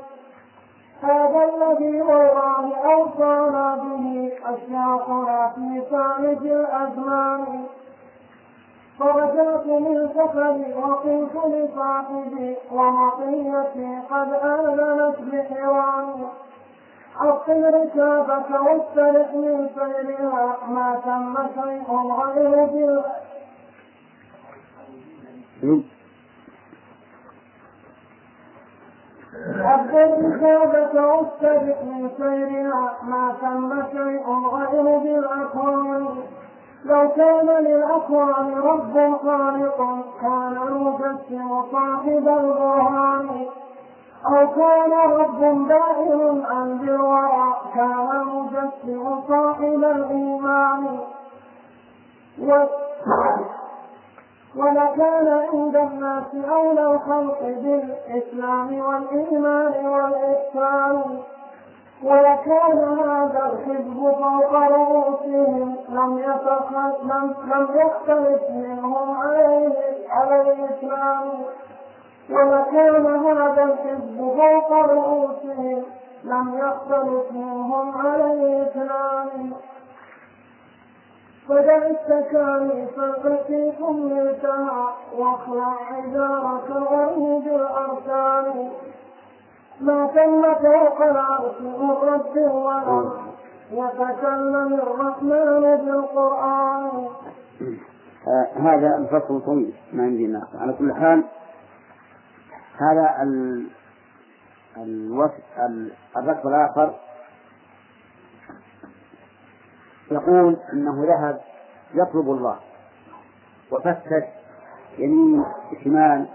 هذا 1.02 1.42
الذي 1.54 2.02
والله 2.02 2.76
أوصانا 2.76 3.74
به 3.74 4.32
أشياخنا 4.46 5.52
في 5.54 5.82
سالف 5.90 6.42
الأزمان. 6.42 7.64
فرجعت 8.98 9.66
من 9.66 10.08
سفري 10.14 10.74
وقلت 10.74 11.34
لصاحبي 11.46 12.56
ومطيتي 12.72 13.98
قد 14.10 14.28
آذنت 14.32 15.16
بحواني 15.32 16.26
أبقي 17.20 17.62
ركابك 17.62 18.50
واسترح 18.50 19.34
من 19.34 19.68
سيرها 19.74 20.56
ما 20.68 21.00
تم 21.04 21.36
شيء 21.62 21.86
غير 22.20 22.66
بال 22.66 23.04
أبقي 29.64 30.04
ركابك 30.04 30.94
واسترح 30.94 31.82
من 31.84 32.10
سيرها 32.16 32.94
ما 33.02 33.34
تم 33.40 33.82
شيء 33.92 34.26
غير 34.54 34.98
بالأكوان 34.98 36.06
لو 36.84 37.08
كان 37.16 37.46
للأكوان 37.64 38.54
رب 38.58 39.16
خالق 39.22 39.78
كان 40.20 40.56
المجسم 40.68 41.62
صاحب 41.72 42.28
البرهان 42.28 43.46
أو 44.26 44.54
كان 44.54 44.92
رب 44.92 45.68
بائر 45.68 46.42
عن 46.50 46.78
بالورى 46.78 47.54
كان 47.74 48.10
المجسم 48.10 49.20
صاحب 49.28 49.84
الإيمان. 49.84 50.98
و 52.38 52.64
ولكان 54.56 55.28
عند 55.52 55.76
الناس 55.76 56.34
أولى 56.50 56.86
الخلق 56.86 57.40
بالإسلام 57.42 58.78
والإيمان 58.80 59.86
والإحسان. 59.86 61.22
ولكان 62.04 62.78
هذا 62.98 63.52
الحزب 63.52 63.94
فوق 63.94 64.52
رؤوسهم 64.52 65.76
لم 65.88 66.18
يتخل 66.18 66.92
لم, 67.02 67.34
يختلف 67.74 68.50
منهم 68.50 69.16
عليه 69.16 69.72
الإسلام. 70.22 71.28
ولكان 72.32 73.06
هذا 73.06 73.62
الحزب 73.64 74.16
فوق 74.18 74.72
رؤوسهم 74.72 75.82
لم 76.24 76.54
يختلف 76.58 77.32
منهم 77.32 77.92
على 78.06 78.32
الإسلام 78.32 79.52
فدع 81.48 81.76
التكاليف 81.76 82.98
التي 82.98 83.72
حملتها 83.72 84.94
واخلع 85.18 85.74
عذارك 85.92 86.70
الغريب 86.70 87.46
الأركان 87.46 88.70
ما 89.80 90.06
تم 90.06 90.42
فوق 90.54 91.02
العرش 91.02 91.60
من 91.60 91.90
رب 91.90 92.36
ولم 92.36 93.12
يتكلم 93.72 94.74
الرحمن 94.74 95.76
بالقرآن. 95.76 97.08
آه 98.28 98.46
هذا 98.58 98.96
الفصل 98.98 99.40
طويل 99.40 99.74
ما 99.92 100.02
عندي 100.02 100.26
ناقص. 100.26 100.56
على 100.60 100.72
كل 100.72 100.92
حال 100.94 101.24
هذا 102.80 103.22
ال... 103.22 103.66
الوصف 104.76 105.58
ال... 105.58 105.92
الركب 106.16 106.48
الآخر. 106.48 106.94
يقول 110.10 110.56
أنه 110.72 111.04
ذهب 111.06 111.40
يطلب 111.94 112.30
الله 112.30 112.58
وفتش 113.70 114.24
يمين 114.98 115.44
شمال 115.84 116.28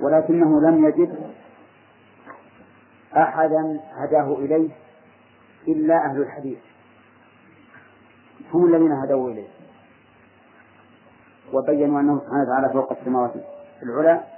ولكنه 0.00 0.60
لم 0.60 0.84
يجد 0.84 1.30
أحدا 3.16 3.80
هداه 3.92 4.34
إليه 4.34 4.70
إلا 5.68 5.96
أهل 5.96 6.20
الحديث. 6.22 6.58
هم 8.54 8.66
الذين 8.66 8.92
هدوا 8.92 9.30
إليه. 9.30 9.48
وبينوا 11.52 12.00
أنه 12.00 12.20
سبحانه 12.20 12.42
وتعالى 12.42 12.72
فوق 12.72 12.92
السماوات 12.92 13.32
العلى. 13.82 14.33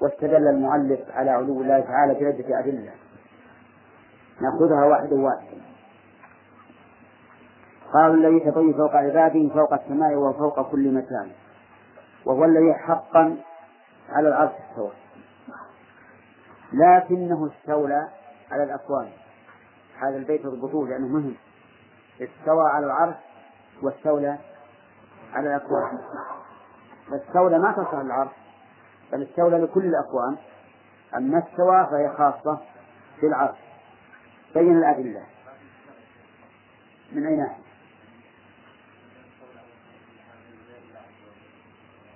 واستدل 0.00 0.48
المؤلف 0.48 1.00
على 1.10 1.30
علو 1.30 1.62
الله 1.62 1.80
تعالى 1.80 2.14
بعدة 2.14 2.58
أدلة. 2.58 2.92
نأخذها 4.40 4.84
واحدا 4.84 5.20
واحدا 5.20 5.58
قالوا 7.92 8.14
الذي 8.14 8.36
يتطير 8.36 8.72
فوق 8.72 8.96
عباده 8.96 9.48
فوق 9.54 9.74
السماء 9.74 10.14
وفوق 10.14 10.70
كل 10.70 10.94
مكان. 10.94 11.30
وهو 12.26 12.44
الذي 12.44 12.74
حقا 12.74 13.36
على 14.08 14.28
العرش 14.28 14.52
استوى 14.70 14.90
لكنه 16.72 17.50
استولى 17.52 18.08
على 18.52 18.62
الأكوان. 18.62 19.08
هذا 20.02 20.16
البيت 20.16 20.46
اضبطوه 20.46 20.88
لأنه 20.88 21.08
مهم. 21.08 21.34
استوى 22.14 22.70
على 22.70 22.86
العرش 22.86 23.16
واستولى 23.82 24.38
على 25.34 25.48
الأكوان. 25.56 25.98
فاستولى 27.10 27.58
ما 27.58 27.72
تصل 27.72 28.00
العرش. 28.00 28.47
بل 29.12 29.22
استولى 29.22 29.58
لكل 29.58 29.84
الأكوان 29.84 30.36
أما 31.16 31.38
استوى 31.38 31.86
فهي 31.90 32.08
خاصة 32.18 32.58
بالعرش 33.22 33.58
بين 34.54 34.78
الأدلة. 34.78 35.22
من 37.12 37.26
أي 37.26 37.36
ناحية؟ 37.36 37.62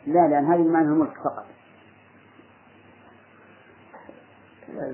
لا 0.06 0.28
لأن 0.28 0.44
هذه 0.44 0.68
معنى 0.68 0.88
الملك 0.88 1.18
فقط. 1.24 1.46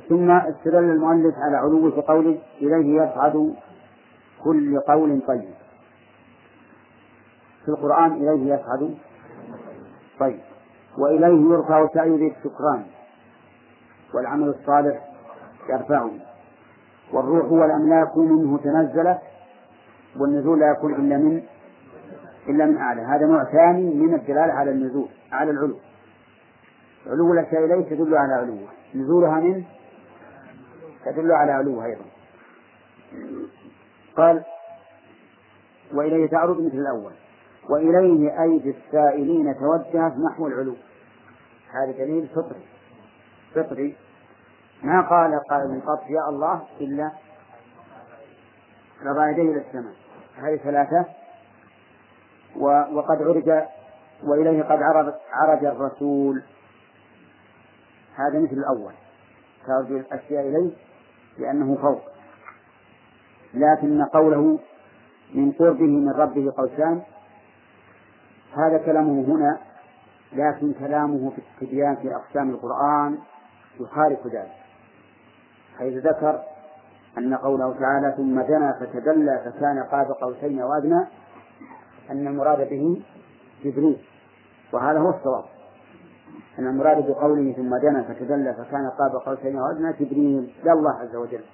ثم 0.09 0.31
استدل 0.31 0.77
المؤلف 0.77 1.35
على 1.39 1.57
علوه 1.57 1.91
في 1.91 2.01
قوله 2.01 2.43
إليه 2.61 3.03
يصعد 3.03 3.55
كل 4.45 4.81
قول 4.81 5.21
طيب. 5.29 5.55
في 7.65 7.69
القرآن 7.69 8.13
إليه 8.13 8.55
يصعد 8.55 8.99
طيب. 10.21 10.48
وإليه 10.99 11.51
يرفع 11.51 11.89
سعي 11.95 12.09
الشكران. 12.09 12.85
والعمل 14.15 14.49
الصالح 14.49 15.09
يرفعه. 15.69 16.11
والروح 17.13 17.53
والأملاك 17.53 18.17
منه 18.17 18.59
تنزلت 18.59 19.19
والنزول 20.17 20.61
لا 20.61 20.71
يكون 20.71 20.95
إلا 20.95 21.17
من 21.17 21.43
إلا 22.49 22.67
من 22.67 22.77
أعلى. 22.77 23.03
هذا 23.03 23.27
نوع 23.27 23.45
ثاني 23.45 23.95
من 23.95 24.15
الدلالة 24.15 24.53
على 24.53 24.71
النزول 24.71 25.09
على 25.33 25.51
العلو. 25.51 25.77
علو 27.07 27.33
الأشياء 27.33 27.65
إليه 27.65 27.91
تدل 27.91 28.17
على 28.17 28.35
علوه. 28.35 28.69
نزولها 28.95 29.41
منه 29.41 29.65
تدل 31.05 31.33
على 31.33 31.53
علوه 31.53 31.85
أيضا. 31.85 32.05
قال 34.17 34.43
وإليه 35.95 36.29
تعرض 36.29 36.61
مثل 36.61 36.77
الأول. 36.77 37.13
وإليه 37.71 38.43
أيدي 38.43 38.71
السائلين 38.71 39.55
توجهت 39.59 40.13
نحو 40.19 40.47
العلو. 40.47 40.75
هذا 41.73 41.93
دليل 41.93 42.29
فطري. 42.29 42.67
فطري. 43.55 43.97
ما 44.83 45.01
قال 45.01 45.41
قال 45.51 45.71
من 45.71 45.81
قبل 45.81 46.15
يا 46.15 46.29
الله 46.29 46.63
إلا 46.81 47.13
رفع 49.03 49.31
يديه 49.31 49.43
إلى 49.43 49.61
السماء. 49.67 49.95
هذه 50.37 50.57
ثلاثة. 50.57 51.05
وقد 52.93 53.23
عرج 53.23 53.67
وإليه 54.25 54.63
قد 54.63 54.83
عرج, 54.83 55.15
عرج 55.33 55.65
الرسول. 55.65 56.43
هذا 58.15 58.39
مثل 58.39 58.53
الأول. 58.53 58.93
تعرج 59.67 59.93
الأشياء 59.93 60.49
إليه 60.49 60.73
لأنه 61.39 61.77
فوق. 61.77 62.03
لكن 63.55 64.05
قوله 64.05 64.59
من 65.35 65.53
قربه 65.53 65.87
من 65.87 66.11
ربه 66.11 66.53
قوسان 66.57 67.03
هذا 68.57 68.79
كلامه 68.79 69.25
هنا. 69.35 69.68
لكن 70.33 70.73
كلامه 70.73 71.31
في 71.31 71.39
التبيان 71.39 71.97
في 71.97 72.15
أقسام 72.15 72.51
القرآن 72.51 73.19
يخالف 73.81 74.27
ذلك. 74.27 74.53
حيث 75.79 75.95
ذكر 75.95 76.43
أن 77.19 77.35
قوله 77.35 77.75
تعالى 77.81 78.15
ثم 78.17 78.41
دنا 78.41 78.73
فتدلى 78.81 79.43
فكان 79.45 79.83
قاب 79.83 80.07
قوسين 80.07 80.63
وأدنى 80.63 81.07
أن 82.11 82.27
المراد 82.27 82.69
به 82.69 83.03
جبريل. 83.65 83.99
وهذا 84.73 84.99
هو 84.99 85.11
الصواب. 85.11 85.45
أن 86.59 86.67
المراد 86.67 87.07
بقوله 87.11 87.53
ثم 87.53 87.77
دنا 87.77 88.03
فتدلى 88.03 88.55
فكان 88.55 88.91
قاب 88.91 89.11
قوسين 89.27 89.59
وأدنى 89.59 89.93
جبريل 89.93 90.55
لا 90.65 90.73
الله 90.73 90.93
عز 90.93 91.17
وجل. 91.17 91.45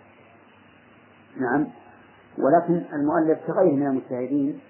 نعم. 1.37 1.66
ولكن 2.39 2.85
المؤلف 2.93 3.39
كغيره 3.47 3.75
من 3.75 3.87
المجتهدين 3.87 4.61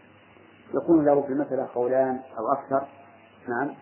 يكون 0.74 1.04
له 1.04 1.22
في 1.22 1.28
المسألة 1.28 1.68
قولان 1.74 2.20
أو 2.38 2.52
أكثر. 2.52 2.86
نعم. 3.48 3.74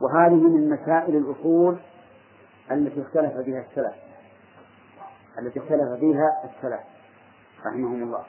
وهذه 0.00 0.34
من 0.34 0.70
مسائل 0.70 1.16
الأصول 1.16 1.76
التي 2.70 3.02
اختلف 3.02 3.32
بها 3.32 3.64
السلف. 3.70 3.94
التي 5.38 5.58
اختلف 5.58 6.00
فيها 6.00 6.28
السلف 6.44 6.80
رحمهم 7.66 8.02
الله. 8.02 8.22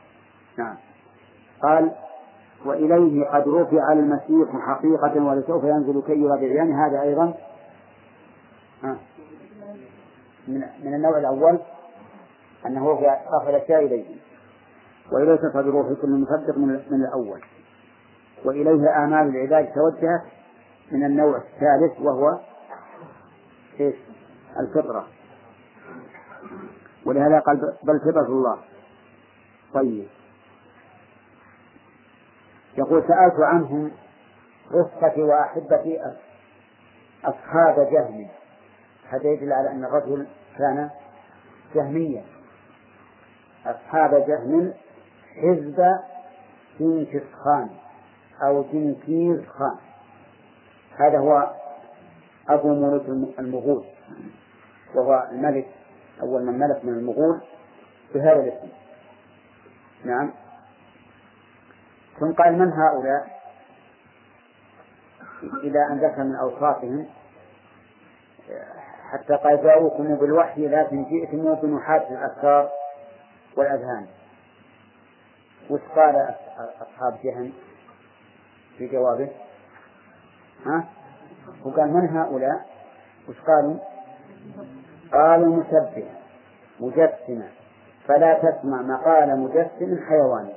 نعم. 0.57 0.75
قال 1.61 1.91
وإليه 2.65 3.25
قد 3.25 3.47
رفع 3.47 3.93
المسيح 3.93 4.57
حقيقة 4.67 5.23
ولسوف 5.23 5.63
ينزل 5.63 6.01
كي 6.01 6.45
يعني 6.55 6.73
هذا 6.73 7.01
أيضا 7.01 7.33
من 10.83 10.93
النوع 10.93 11.17
الأول 11.17 11.59
أنه 12.65 12.91
رفع 12.91 13.49
الأشياء 13.49 13.85
إليه. 13.85 14.15
وإليه 15.11 15.35
تصعد 15.35 15.65
روح 15.65 15.87
كل 16.01 16.09
مصدق 16.09 16.57
من 16.57 17.05
الأول. 17.05 17.41
وإليه 18.45 19.03
آمال 19.03 19.35
العباد 19.35 19.73
توجهت 19.73 20.21
من 20.93 21.05
النوع 21.05 21.37
الثالث 21.37 21.99
وهو 21.99 22.39
إيش؟ 23.79 23.95
الفطرة. 24.59 25.07
ولهذا 27.05 27.39
قال 27.39 27.77
بل 27.83 27.99
فطرة 27.99 28.27
الله. 28.27 28.57
طيب. 29.73 30.07
يقول 32.77 33.03
سألت 33.07 33.39
عنهم 33.39 33.91
رفقتي 34.71 35.21
وأحبتي 35.21 35.99
أصحاب 37.25 37.89
جهم. 37.91 38.27
هذا 39.09 39.29
يدل 39.29 39.53
على 39.53 39.71
أن 39.71 39.85
الرجل 39.85 40.27
كان 40.57 40.89
جهميا 41.75 42.23
أصحاب 43.65 44.25
جهم 44.27 44.73
حزب 45.35 45.99
جنكيز 46.79 47.23
خان 47.43 47.69
أو 48.43 48.63
جنكيز 48.73 49.45
خان. 49.47 49.92
هذا 50.99 51.19
هو 51.19 51.53
أبو 52.49 52.73
ملوك 52.73 53.09
المغول 53.39 53.85
وهو 54.95 55.27
الملك 55.31 55.67
أول 56.21 56.45
من 56.45 56.59
ملك 56.59 56.85
من 56.85 56.93
المغول 56.93 57.41
بهذا 58.13 58.39
الاسم. 58.39 58.67
نعم. 60.05 60.33
ثم 62.19 62.31
قال 62.33 62.59
من 62.59 62.71
هؤلاء؟ 62.73 63.43
إلى 65.63 65.87
أن 65.91 65.97
ذكر 65.97 66.23
من 66.23 66.35
أوصافهم. 66.35 67.07
حتى 69.11 69.33
قال 69.33 69.63
جاءوكم 69.63 70.15
بالوحي 70.15 70.67
لكن 70.67 71.03
جئتم 71.03 71.53
بنحاة 71.53 72.07
الأفكار 72.09 72.69
والأذهان. 73.57 74.07
وش 75.69 75.81
قال 75.95 76.35
أصحاب 76.81 77.19
جهن 77.23 77.51
في 78.77 78.87
جوابه؟ 78.87 79.29
ها؟ 80.65 80.85
وقال 81.65 81.93
من 81.93 82.09
هؤلاء؟ 82.17 82.65
وش 83.29 83.35
قالوا؟ 83.41 83.75
قالوا 85.13 85.55
مسبح 85.55 86.03
مجسما 86.79 87.47
فلا 88.07 88.33
تسمع 88.33 88.81
مقال 88.81 89.39
مجسم 89.39 90.05
حيواني 90.07 90.53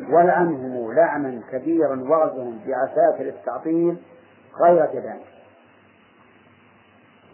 ولعنهم 0.00 0.92
لعنا 0.92 1.42
كبيرا 1.52 1.96
وغزهم 1.96 2.60
بعساكر 2.66 3.28
التعطيل 3.28 3.96
غير 4.60 4.86
جبان 4.86 5.20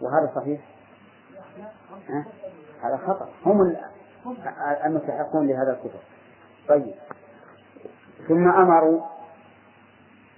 وهذا 0.01 0.31
صحيح؟ 0.35 0.61
هذا 2.83 2.97
خطأ. 2.97 3.29
هم 3.45 3.75
المستحقون 4.85 5.47
لهذا 5.47 5.71
الكفر 5.71 5.99
طيب. 6.67 6.95
ثم 8.27 8.47
أمروا 8.47 9.01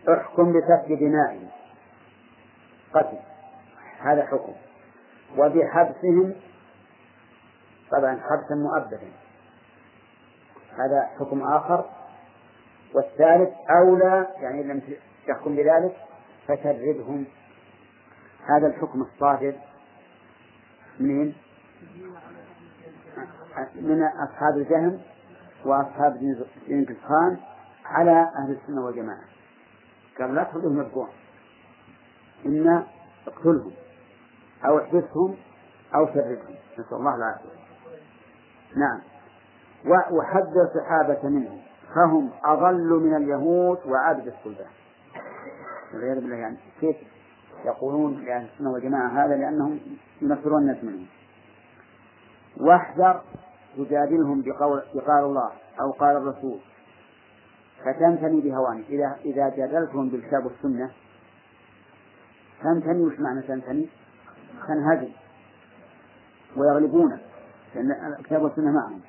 احكم 0.10 0.54
بسفك 0.54 0.92
دمائهم. 0.92 1.48
قتل. 2.94 3.18
هذا 4.00 4.26
حكم. 4.26 4.54
وبحبسهم 5.38 6.36
طبعا 7.92 8.20
حبسا 8.30 8.56
مؤبدا. 8.56 9.12
هذا 10.78 11.10
حكم 11.20 11.42
آخر. 11.42 11.90
والثالث 12.94 13.50
أولى 13.70 14.28
يعني 14.40 14.64
لم 14.64 14.82
تحكم 15.28 15.56
بذلك 15.56 15.96
فشردهم 16.48 17.26
هذا 18.46 18.68
الحكم 18.68 19.02
الصادر 19.02 19.56
من 21.00 21.34
من 23.76 24.04
أصحاب 24.04 24.58
الجهم 24.58 25.02
وأصحاب 25.66 26.18
خان 27.08 27.38
على 27.86 28.12
أهل 28.12 28.58
السنة 28.62 28.86
والجماعة. 28.86 29.24
قال 30.20 30.36
لا 30.36 30.44
تخذهم 30.44 30.82
يبقون 30.82 31.10
إن 32.48 32.84
اقتلهم 33.28 33.72
أو 34.66 34.80
احبسهم 34.80 35.36
أو 35.96 36.08
شردهم 36.08 36.56
نسأل 36.74 36.98
الله 36.98 37.16
العافية. 37.16 37.50
نعم. 38.76 39.02
وحذر 40.12 40.62
الصحابة 40.64 41.30
منهم. 41.30 41.62
فهم 41.96 42.30
أضل 42.46 42.90
من 42.90 43.16
اليهود 43.16 43.78
وعابد 43.86 44.28
الصلبان 44.28 44.72
والعياذ 45.94 46.16
بالله 46.16 46.36
يعني 46.36 46.58
كيف 46.82 46.96
يقولون 47.66 48.26
لأهل 48.26 48.48
السنة 48.54 48.72
والجماعة 48.72 49.26
هذا؟ 49.26 49.36
لأنهم 49.36 49.80
ينفرون 50.22 50.62
الناس 50.62 50.84
منهم. 50.84 51.06
واحذر 52.58 53.22
تجادلهم 53.78 54.42
بقول 54.42 54.84
بقال 54.96 55.24
الله 55.24 55.52
أو 55.82 55.92
قال 55.92 56.18
الرسول. 56.18 56.60
فتنتمي 57.86 58.42
بهوانك 58.42 58.86
إذا 58.90 59.16
إذا 59.26 59.50
جادلتهم 59.50 60.10
بالكتاب 60.10 60.46
والسنة 60.46 60.92
تنتمي 62.64 63.02
وش 63.02 63.20
معنى 63.20 63.42
تنتمي؟ 63.42 63.90
تنهزم 64.68 65.12
ويغلبونك 66.58 67.20
لأن 67.76 67.92
الكتاب 68.20 68.42
والسنة 68.42 68.72
معهم 68.72 69.02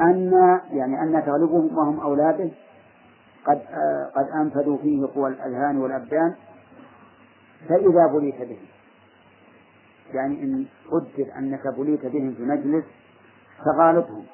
أن 0.00 0.32
يعني 0.70 1.02
أن 1.02 1.24
تغلبهم 1.26 1.78
وهم 1.78 2.00
أولاده 2.00 2.50
قد 3.44 3.62
آه 3.70 4.10
قد 4.16 4.28
أنفذوا 4.28 4.78
فيه 4.78 5.06
قوى 5.14 5.28
الأذهان 5.28 5.76
والأبدان 5.76 6.34
فإذا 7.68 8.06
بليت 8.06 8.42
بهم 8.42 8.66
يعني 10.14 10.42
إن 10.42 10.66
قدر 10.90 11.32
أنك 11.38 11.66
بليت 11.66 12.06
بهم 12.06 12.34
في 12.34 12.42
مجلس 12.42 12.84
فغالبهم 13.64 14.24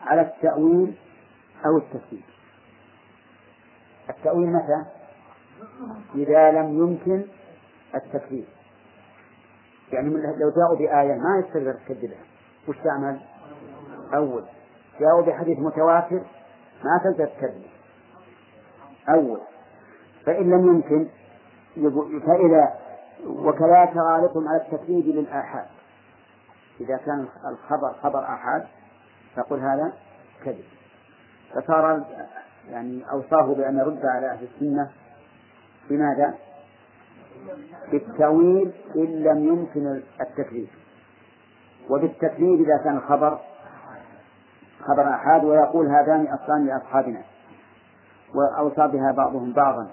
على 0.00 0.20
التأويل 0.20 0.94
أو 1.66 1.78
التفسير 1.78 2.24
التأويل 4.10 4.52
متى؟ 4.52 4.84
إذا 6.14 6.50
لم 6.50 6.78
يمكن 6.78 7.24
التكذيب 7.94 8.44
يعني 9.92 10.08
لو 10.10 10.50
جاءوا 10.50 10.76
بآية 10.76 11.14
ما 11.14 11.38
يستقدر 11.38 11.72
تكذبها 11.72 12.24
وش 12.68 12.76
تعمل؟ 12.84 13.20
أول. 14.14 14.44
جاءوا 15.00 15.22
بحديث 15.22 15.58
متواتر 15.58 16.22
ما 16.84 17.00
تقدر 17.04 17.26
تكذب. 17.26 17.62
أول. 19.08 19.40
فإن 20.26 20.50
لم 20.50 20.66
يمكن 20.66 21.08
فإذا 22.26 22.74
وكذلك 23.26 23.96
غالبهم 23.96 24.48
على 24.48 24.62
التكذيب 24.62 25.06
للآحاد. 25.06 25.66
إذا 26.80 26.96
كان 26.96 27.28
الخبر 27.50 27.92
خبر 28.02 28.24
آحاد 28.24 28.66
فقل 29.36 29.60
هذا 29.60 29.92
كذب. 30.44 30.64
فصار 31.54 32.04
يعني 32.70 33.10
أوصاه 33.10 33.54
بأن 33.54 33.78
يرد 33.78 34.06
على 34.06 34.30
أهل 34.30 34.48
السنة 34.54 34.90
بماذا؟ 35.90 36.34
بالتأويل 37.92 38.72
إن 38.96 39.22
لم 39.22 39.48
يمكن 39.48 40.02
التكذيب. 40.20 40.68
وبالتكذيب 41.90 42.60
إذا 42.60 42.76
كان 42.84 42.96
الخبر 42.96 43.38
خبر 44.80 45.08
أحاد 45.08 45.44
ويقول 45.44 45.86
هذان 45.86 46.26
أصلان 46.26 46.66
لأصحابنا 46.66 47.22
وأوصى 48.34 48.88
بها 48.88 49.12
بعضهم 49.12 49.52
بعضا. 49.52 49.90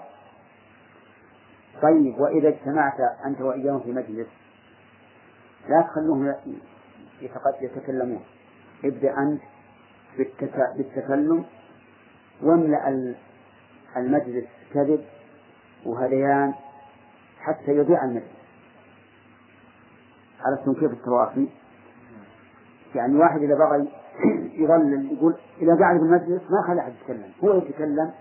طيب 1.82 2.20
وإذا 2.20 2.48
اجتمعت 2.48 3.00
أنت 3.26 3.40
وإياهم 3.40 3.80
في 3.80 3.92
مجلس 3.92 4.28
لا 5.68 5.80
تخلوهم 5.82 6.34
يتكلمون. 7.60 8.22
ابدأ 8.84 9.18
أنت 9.18 9.40
بالتكلم 10.76 11.44
واملأ 12.42 13.14
المجلس 13.96 14.46
كذب 14.74 15.04
وهذيان 15.86 16.54
حتى 17.40 17.70
يضيع 17.70 18.04
المجلس 18.04 18.38
عرفتم 20.40 20.74
كيف 20.74 20.92
التواصي؟ 20.92 21.48
يعني 22.94 23.16
واحد 23.16 23.42
إذا 23.42 23.54
بغى 23.54 23.88
يظلل 24.62 25.12
يقول 25.12 25.36
إذا 25.62 25.74
قعد 25.74 25.96
في 25.96 26.02
المجلس 26.02 26.42
ما 26.50 26.62
خلى 26.66 26.80
أحد 26.80 26.92
يتكلم. 26.92 27.32
هو 27.44 27.58
يتكلم 27.58 28.12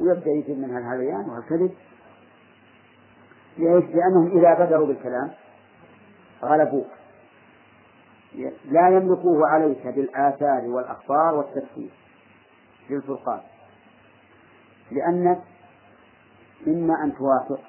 ويبدأ 0.00 0.30
يجيب 0.30 0.58
من 0.58 0.70
هالهذيان 0.70 1.30
وهالكذب 1.30 1.70
ليش؟ 3.58 3.84
لأنهم 3.84 4.38
إذا 4.38 4.64
بدروا 4.64 4.86
بالكلام 4.86 5.30
غلبوك. 6.42 6.86
لا 8.70 8.88
يملكوه 8.88 9.48
عليك 9.48 9.86
بالآثار 9.86 10.64
والأخبار 10.64 11.34
والتفسير 11.34 11.90
للفرقان. 12.90 13.40
لأنك 14.90 15.38
إما 16.66 17.04
أن 17.04 17.14
توافق 17.16 17.60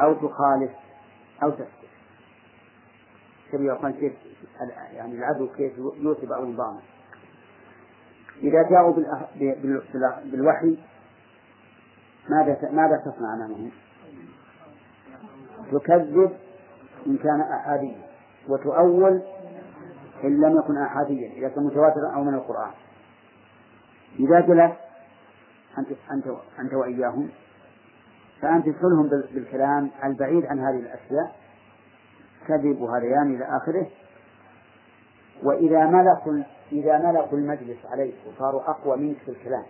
أو 0.00 0.14
تخالف 0.14 0.70
أو 1.42 1.50
تفسر 1.50 1.88
تبي 3.52 3.66
يقول 3.66 3.90
كيف 3.90 4.12
يعني 4.92 5.14
العدو 5.14 5.48
كيف 5.48 5.72
يوثب 5.78 6.32
أو 6.32 6.46
يضامن 6.46 6.80
إذا 8.42 8.62
جاءوا 8.62 8.92
بالوحي 10.24 10.78
ماذا 12.28 12.70
ماذا 12.70 12.96
تصنع 12.96 13.34
أمامهم؟ 13.34 13.70
تكذب 15.72 16.36
إن 17.06 17.16
كان 17.16 17.40
أحاديا 17.40 18.02
وتؤول 18.48 19.22
إن 20.24 20.40
لم 20.40 20.58
يكن 20.58 20.78
أحاديا 20.78 21.32
إذا 21.32 21.48
كان 21.48 21.64
متواترا 21.64 22.14
أو 22.14 22.24
من 22.24 22.34
القرآن. 22.34 22.70
إذا 24.18 24.40
جلس 24.40 24.72
أنت 25.78 26.26
أنت 26.60 26.74
وإياهم 26.74 27.28
فأنت 28.42 28.66
تدخلهم 28.66 29.08
بالكلام 29.08 29.90
البعيد 30.04 30.46
عن 30.46 30.58
هذه 30.58 30.78
الأشياء. 30.78 31.36
كذب 32.48 32.80
وهذيان 32.80 33.34
إلى 33.34 33.44
آخره. 33.44 33.86
وإذا 35.42 35.86
ملكوا 35.86 36.42
إذا 36.72 36.98
ملكوا 36.98 37.38
المجلس 37.38 37.78
عليك 37.86 38.14
وصاروا 38.26 38.70
أقوى 38.70 38.96
منك 38.96 39.16
في 39.16 39.30
الكلام. 39.30 39.64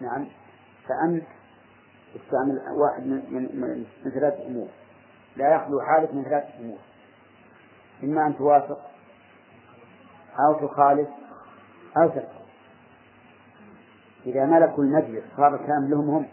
نعم. 0.00 0.26
فأنت 0.88 1.24
استعمل 2.16 2.60
واحد 2.76 3.06
من, 3.06 3.60
من, 3.60 3.84
ثلاثة 4.10 4.46
أمور. 4.46 4.68
لا 5.36 5.54
يخلو 5.54 5.80
حالك 5.80 6.14
من 6.14 6.24
ثلاثة 6.24 6.60
أمور. 6.60 6.78
إما 8.02 8.26
أن 8.26 8.36
توافق 8.36 8.78
أو 10.38 10.66
تخالف 10.66 11.08
أو 11.96 12.08
تكفر 12.08 12.42
إذا 14.26 14.46
ملكوا 14.46 14.84
المجلس 14.84 15.24
صار 15.36 15.54
الكلام 15.54 15.90
لهم 15.90 16.10
هم 16.10 16.26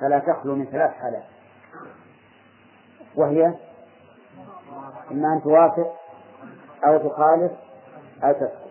فلا 0.00 0.18
تخلو 0.18 0.54
من 0.54 0.64
ثلاث 0.64 0.90
حالات. 0.90 1.24
وهي 3.16 3.54
إما 5.10 5.32
أن 5.32 5.42
توافق 5.42 5.96
أو 6.86 7.08
تخالف 7.08 7.52
أو 8.24 8.32
تسكت 8.32 8.70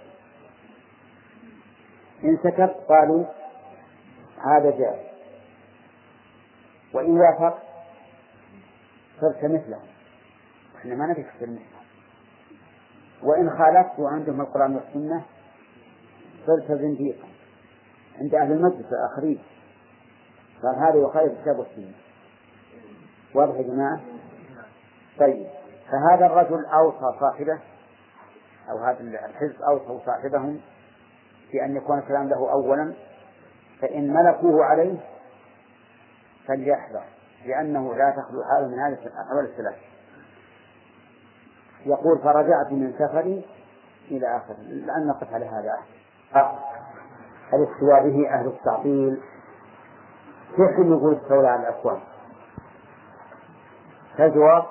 إن 2.24 2.38
سكت 2.44 2.76
قالوا 2.90 3.26
هذا 4.46 4.78
جائز. 4.78 5.10
وإن 6.94 7.20
وافق 7.20 7.58
صرت 9.22 9.46
مثله. 9.46 9.80
إحنا 10.78 10.96
ما 10.96 11.06
نبي 11.06 11.24
تصير 11.24 11.50
مثله. 11.50 11.80
وإن 13.24 13.50
خالفت 13.50 14.00
وعندهم 14.00 14.42
القرآن 14.42 14.76
والسنة 14.76 15.26
صرت 16.48 16.72
زنديقا. 16.72 17.28
عند 18.20 18.36
أهل 18.36 18.52
المجلس 18.52 18.86
الآخرين. 18.92 19.40
قال 20.64 20.76
هذا 20.76 20.96
يخالف 20.96 21.34
الكتاب 21.34 21.60
والسنة 21.60 21.94
واضح 23.36 23.56
يا 23.56 23.62
جماعة؟ 23.62 24.00
طيب. 25.20 25.48
فهذا 25.92 26.26
الرجل 26.26 26.66
أوصى 26.66 27.20
صاحبه 27.20 27.60
أو 28.70 28.78
هذا 28.78 29.00
الحزب 29.00 29.62
أوصوا 29.62 30.00
صاحبهم 30.06 30.60
بأن 31.54 31.76
يكون 31.76 32.00
الكلام 32.00 32.30
له 32.30 32.52
أولا 32.52 32.94
فإن 33.82 34.14
ملكوه 34.14 34.66
عليه 34.66 34.98
فليحذر 36.48 37.04
لأنه 37.46 37.96
لا 37.96 38.10
تخلو 38.10 38.44
حاله 38.44 38.68
من 38.68 38.80
هذه 38.80 38.98
الأحوال 39.06 39.46
الثلاث. 39.46 39.76
يقول 41.86 42.20
فرجعت 42.20 42.72
من 42.72 42.94
سفري 42.94 43.46
إلى 44.12 44.38
آخره 44.38 44.58
لأن 44.60 45.08
نقف 45.08 45.34
على 45.34 45.46
هذا 45.46 45.78
الاستواء 47.54 48.10
به 48.10 48.30
أهل 48.30 48.48
التعطيل. 48.48 49.22
كيف 50.60 50.80
يقول 50.80 51.16
استولى 51.16 51.48
على 51.48 51.62
الأكوان 51.62 52.00
فالجواب 54.18 54.66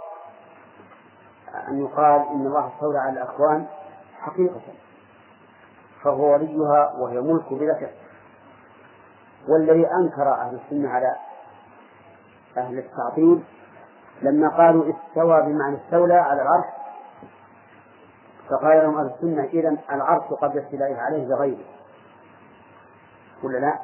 أن 1.69 1.79
يقال 1.79 2.21
إن 2.21 2.47
الله 2.47 2.69
استولى 2.69 2.99
على 2.99 3.13
الأكوان 3.13 3.67
حقيقة 4.21 4.61
فهو 6.03 6.33
وليها 6.33 6.93
وهي 6.99 7.21
ملك 7.21 7.53
بلا 7.53 7.81
شك. 7.81 7.95
والذي 9.49 9.87
أنكر 9.87 10.33
أهل 10.33 10.59
السنة 10.65 10.91
على 10.91 11.17
أهل 12.57 12.79
التعطيل 12.79 13.45
لما 14.23 14.49
قالوا 14.49 14.85
استوى 14.93 15.43
بمعنى 15.43 15.77
استولى 15.77 16.15
على 16.15 16.43
العرش 16.43 16.67
فقال 18.51 18.79
لهم 18.83 18.99
أهل 18.99 19.07
السنة 19.15 19.45
إذا 19.45 19.77
العرش 19.93 20.25
قبل 20.25 20.59
استيلائه 20.59 20.97
عليه 20.97 21.29
بغيره 21.29 21.65
ولا 23.43 23.59
لا؟ 23.59 23.79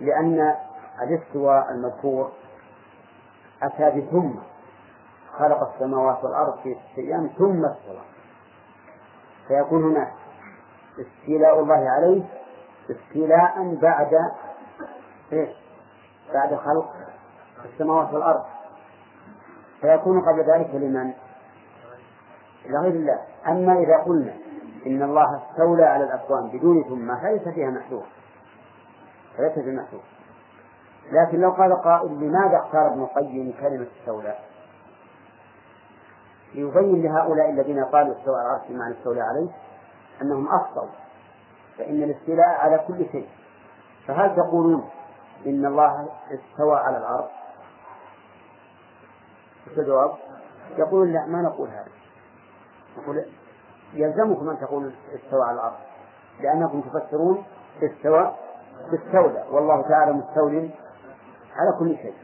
لأن 0.00 0.54
الاستواء 1.02 1.70
المذكور 1.70 2.32
أتى 3.62 4.00
بثم 4.00 4.30
خلق 5.38 5.72
السماوات 5.74 6.24
والأرض 6.24 6.58
في 6.62 6.74
ستة 6.74 7.02
أيام 7.02 7.30
ثم 7.38 7.64
استوى. 7.64 8.02
فيكون 9.48 9.84
هناك 9.84 10.12
استيلاء 11.00 11.60
الله 11.60 11.90
عليه 11.90 12.22
استيلاء 12.90 13.74
بعد 13.74 14.14
إيش؟ 15.32 15.48
بعد 16.34 16.54
خلق 16.54 16.92
السماوات 17.64 18.12
والأرض. 18.12 18.44
فيكون 19.80 20.20
قبل 20.20 20.40
ذلك 20.40 20.74
لمن؟ 20.74 21.12
لغير 22.66 22.92
الله. 22.92 23.20
أما 23.46 23.78
إذا 23.78 23.96
قلنا 23.96 24.34
إن 24.86 25.02
الله 25.02 25.42
استولى 25.42 25.84
على 25.84 26.04
الأكوان 26.04 26.48
بدون 26.48 26.84
ثم 26.84 27.16
فليس 27.16 27.48
فيها 27.48 27.70
محذور. 27.70 28.04
فليس 29.36 29.52
فيها 29.52 29.82
محذور. 29.82 30.02
لكن 31.12 31.40
لو 31.40 31.50
قال 31.50 31.82
قائل 31.82 32.12
لماذا 32.12 32.58
اختار 32.58 32.86
ابن 32.86 33.02
القيم 33.02 33.54
كلمة 33.60 33.86
استولى؟ 34.00 34.34
ليبين 36.54 37.02
لهؤلاء 37.02 37.50
الذين 37.50 37.84
قالوا 37.84 38.18
استوى 38.18 38.34
على 38.36 38.46
العرش 38.46 38.68
بمعنى 38.68 38.94
استولى 38.94 39.20
عليه 39.20 39.50
أنهم 40.22 40.48
أخطأوا 40.48 40.88
فإن 41.78 42.02
الاستيلاء 42.02 42.48
على 42.48 42.84
كل 42.88 43.06
شيء 43.12 43.28
فهل 44.06 44.36
تقولون 44.36 44.90
إن 45.46 45.66
الله 45.66 46.08
استوى 46.30 46.76
على 46.76 46.98
العرش؟ 46.98 47.30
الجواب 49.78 50.10
يقول 50.78 51.12
لا 51.12 51.26
ما 51.26 51.42
نقول 51.42 51.68
هذا 51.68 51.88
نقول 52.98 53.24
يلزمكم 53.94 54.50
أن 54.50 54.58
تقولوا 54.60 54.90
استوى 55.14 55.42
على 55.42 55.54
العرش 55.54 55.76
لأنكم 56.40 56.80
تفسرون 56.80 57.44
استوى 57.82 58.34
استولى 58.94 59.44
والله 59.50 59.82
تعالى 59.82 60.12
مستول 60.12 60.70
على 61.54 61.78
كل 61.78 61.96
شيء. 61.96 62.14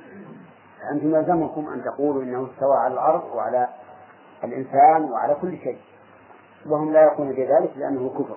أنتم 0.92 1.14
يلزمكم 1.14 1.68
أن 1.68 1.84
تقولوا 1.84 2.22
إنه 2.22 2.50
استوى 2.52 2.76
على 2.76 2.94
الأرض 2.94 3.24
وعلى 3.34 3.68
الإنسان 4.44 5.04
وعلى 5.04 5.34
كل 5.34 5.58
شيء. 5.58 5.78
وهم 6.66 6.92
لا 6.92 7.02
يقولون 7.02 7.32
بذلك 7.32 7.72
لأنه 7.76 8.08
كفر. 8.08 8.36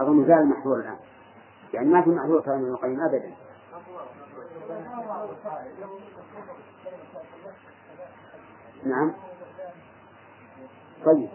أظن 0.00 0.24
زال 0.24 0.38
المحظور 0.38 0.76
الآن. 0.76 0.96
يعني 1.74 1.88
ما 1.88 2.02
في 2.02 2.10
محظور 2.10 2.40
كلام 2.40 2.58
ابن 2.58 2.70
القيم 2.70 3.00
أبدا. 3.00 3.32
نعم. 8.84 9.12
طيب. 11.04 11.28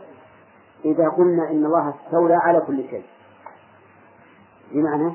إذا 0.86 1.10
قلنا 1.10 1.52
إن 1.52 1.66
الله 1.66 1.90
استولى 1.90 2.36
على 2.36 2.62
كل 2.62 2.90
شيء. 2.90 3.06
بمعنى 4.72 5.14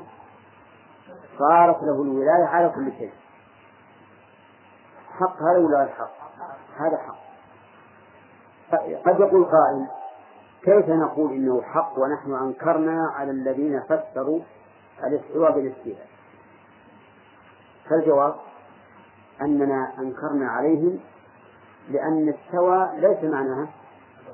صارت 1.37 1.83
له 1.83 2.01
الولاية 2.01 2.45
على 2.45 2.69
كل 2.69 2.91
شيء. 2.91 3.13
حق 5.19 5.41
هذا 5.41 5.57
ولا 5.57 5.83
الحق 5.83 6.11
هذا 6.77 6.97
حق. 6.97 7.21
قد 9.05 9.19
يقول 9.19 9.45
قائل 9.45 9.87
كيف 10.63 10.89
نقول 10.89 11.31
إنه 11.31 11.61
حق 11.61 11.99
ونحن 11.99 12.33
أنكرنا 12.33 13.11
على 13.15 13.31
الذين 13.31 13.81
فسروا 13.81 14.39
الاستواء 15.03 15.51
بالاستيلاء؟ 15.51 16.07
فالجواب 17.89 18.35
أننا 19.41 19.93
أنكرنا 19.99 20.51
عليهم 20.51 20.99
لأن 21.89 22.29
السوى 22.29 22.89
ليس 22.95 23.23
معناها 23.23 23.67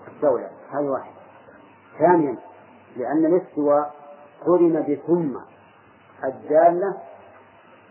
الدولة. 0.07 0.49
هذه 0.72 0.86
واحد. 0.86 1.11
ثانيا 1.99 2.38
لأن 2.98 3.26
الاستواء 3.26 3.95
قرن 4.45 4.86
بثم 4.90 5.56
الدالة 6.23 6.98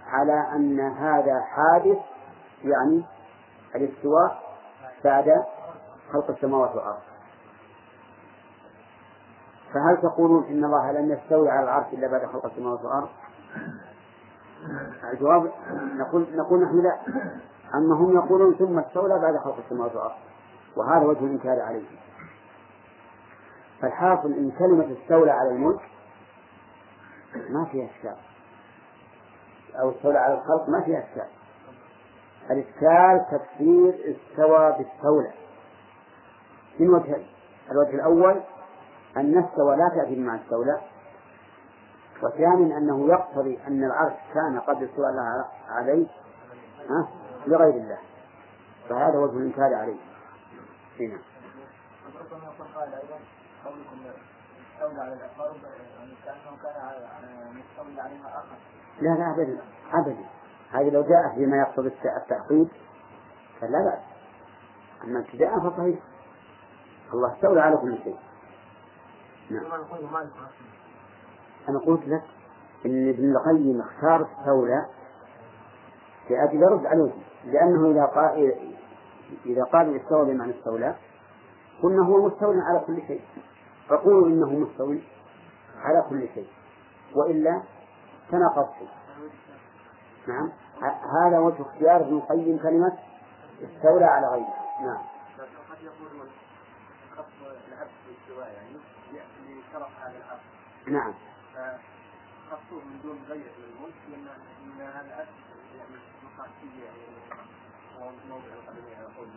على 0.07 0.47
أن 0.55 0.81
هذا 0.81 1.41
حادث 1.41 1.99
يعني 2.65 3.05
الاستواء 3.75 4.43
بعد 5.05 5.45
خلق 6.13 6.31
السماوات 6.31 6.71
والأرض. 6.71 6.99
فهل 9.75 9.97
تقولون 10.03 10.45
إن 10.45 10.65
الله 10.65 10.93
لم 10.93 11.13
يستوي 11.13 11.51
على 11.51 11.65
العرش 11.65 11.87
إلا 11.93 12.09
بعد 12.09 12.27
خلق 12.27 12.47
السماوات 12.47 12.81
والأرض؟ 12.85 13.09
الجواب 15.13 15.53
نقول 15.95 16.27
نقول 16.37 16.63
نحن 16.65 16.81
لا. 16.81 16.99
أما 17.75 17.95
هم 17.97 18.17
يقولون 18.17 18.55
ثم 18.55 18.79
استولى 18.79 19.19
بعد 19.19 19.37
خلق 19.37 19.57
السماوات 19.65 19.95
والأرض. 19.95 20.15
وهذا 20.77 21.07
وجه 21.07 21.19
الإنكار 21.19 21.61
عليه. 21.61 21.87
فالحاصل 23.81 24.33
إن 24.33 24.51
كلمة 24.51 24.97
استولى 25.03 25.31
على 25.31 25.49
الملك 25.49 25.81
ما 27.51 27.65
فيها 27.73 27.87
إشكال. 27.87 28.17
أو 29.81 29.91
استولى 29.91 30.19
على 30.19 30.35
الخلق 30.35 30.69
ما 30.69 30.81
فيها 30.81 30.99
إشكال. 30.99 31.29
الإشكال 32.51 33.27
تفسير 33.31 34.17
استوى 34.17 34.73
بالستولى 34.79 35.33
من 36.81 36.91
وجهين 36.91 37.27
الوجه 37.71 37.95
الأول 37.95 38.41
أن 39.17 39.39
استوى 39.39 39.77
لا 39.77 39.89
تأتي 39.89 40.15
بمعنى 40.15 40.41
استولى 40.43 40.81
وثانيا 42.23 42.79
أنه 42.79 43.09
يقتضي 43.09 43.59
أن 43.69 43.85
العرش 43.85 44.13
كان 44.35 44.61
قد 44.61 44.83
استوى 44.83 45.07
عليه 45.69 46.07
ها؟ 46.91 47.09
لغير 47.47 47.75
الله. 47.75 47.99
فهذا 48.89 49.19
وجه 49.19 49.37
الإنكار 49.37 49.75
عليه. 49.75 49.97
هنا. 51.01 51.19
لا 59.01 59.09
لا 59.09 59.31
أبدا 59.31 59.59
أبدا. 59.93 60.25
هذه 60.73 60.91
لو 60.91 61.03
جاءت 61.03 61.39
بما 61.39 61.57
يقصد 61.57 61.87
التعقيد 61.87 62.69
فلا 63.61 63.79
بأس. 63.85 63.99
أما 65.05 65.19
ابتداء 65.19 65.59
فصحيح 65.59 65.99
الله 67.15 67.35
استولى 67.35 67.61
على 67.61 67.77
كل 67.77 67.99
شيء. 68.05 68.17
نعم. 69.51 69.65
أنا 71.69 71.79
قلت 71.79 72.09
لك 72.09 72.23
إن 72.87 73.09
ابن 73.09 73.37
القيم 73.37 73.81
اختار 73.81 74.29
استولى 74.33 74.87
لأجل 76.31 76.63
يرد 76.63 76.87
عليه 76.87 77.13
لأنه 77.45 77.91
إذا 77.91 78.05
قال 78.05 78.55
إذا 79.47 79.65
قال 79.65 79.97
استوى 79.97 80.25
بمعنى 80.35 80.59
استولى 80.59 80.95
قلنا 81.83 82.07
هو 82.07 82.27
مستولى 82.27 82.63
على 82.63 82.81
كل 82.87 83.03
شيء. 83.07 83.21
فقولوا 83.89 84.27
إنه 84.27 84.51
مستوي 84.51 85.03
على 85.77 86.05
كل 86.09 86.29
شيء 86.35 86.49
وإلا 87.15 87.63
تناقضت. 88.31 88.89
نعم. 90.29 90.53
هذا 91.25 91.39
وجه 91.39 91.63
اختيار 91.63 92.01
ابن 92.01 92.17
القيم 92.17 92.59
كلمة 92.59 92.99
استولى 93.63 94.05
على 94.05 94.27
غيره. 94.27 94.55
نعم. 94.83 95.03
نعم. 100.87 101.15
فخصوه 102.51 102.85
من 102.85 103.01
دون 103.03 103.19
غير 103.29 103.51
الملك 103.59 103.95
لأن 104.11 104.29
ان 104.65 104.81
هذا 104.81 105.07
العبد 105.07 105.29
يعني 105.79 105.97
مقاصدية 106.25 106.85
يعني 106.85 108.17
موضع 108.29 108.45
القدمية 108.45 108.97
يقول 108.97 109.29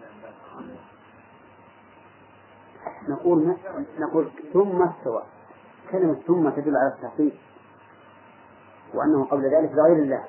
نقول 3.07 3.55
نقول 3.99 4.31
ثم 4.53 4.81
استوى. 4.81 5.23
كلمة 5.91 6.13
ثم 6.27 6.49
تدل 6.49 6.77
على 6.77 6.93
التحقيق. 6.97 7.33
وأنه 8.93 9.25
قبل 9.25 9.43
ذلك 9.43 9.71
لغير 9.71 10.03
الله. 10.03 10.23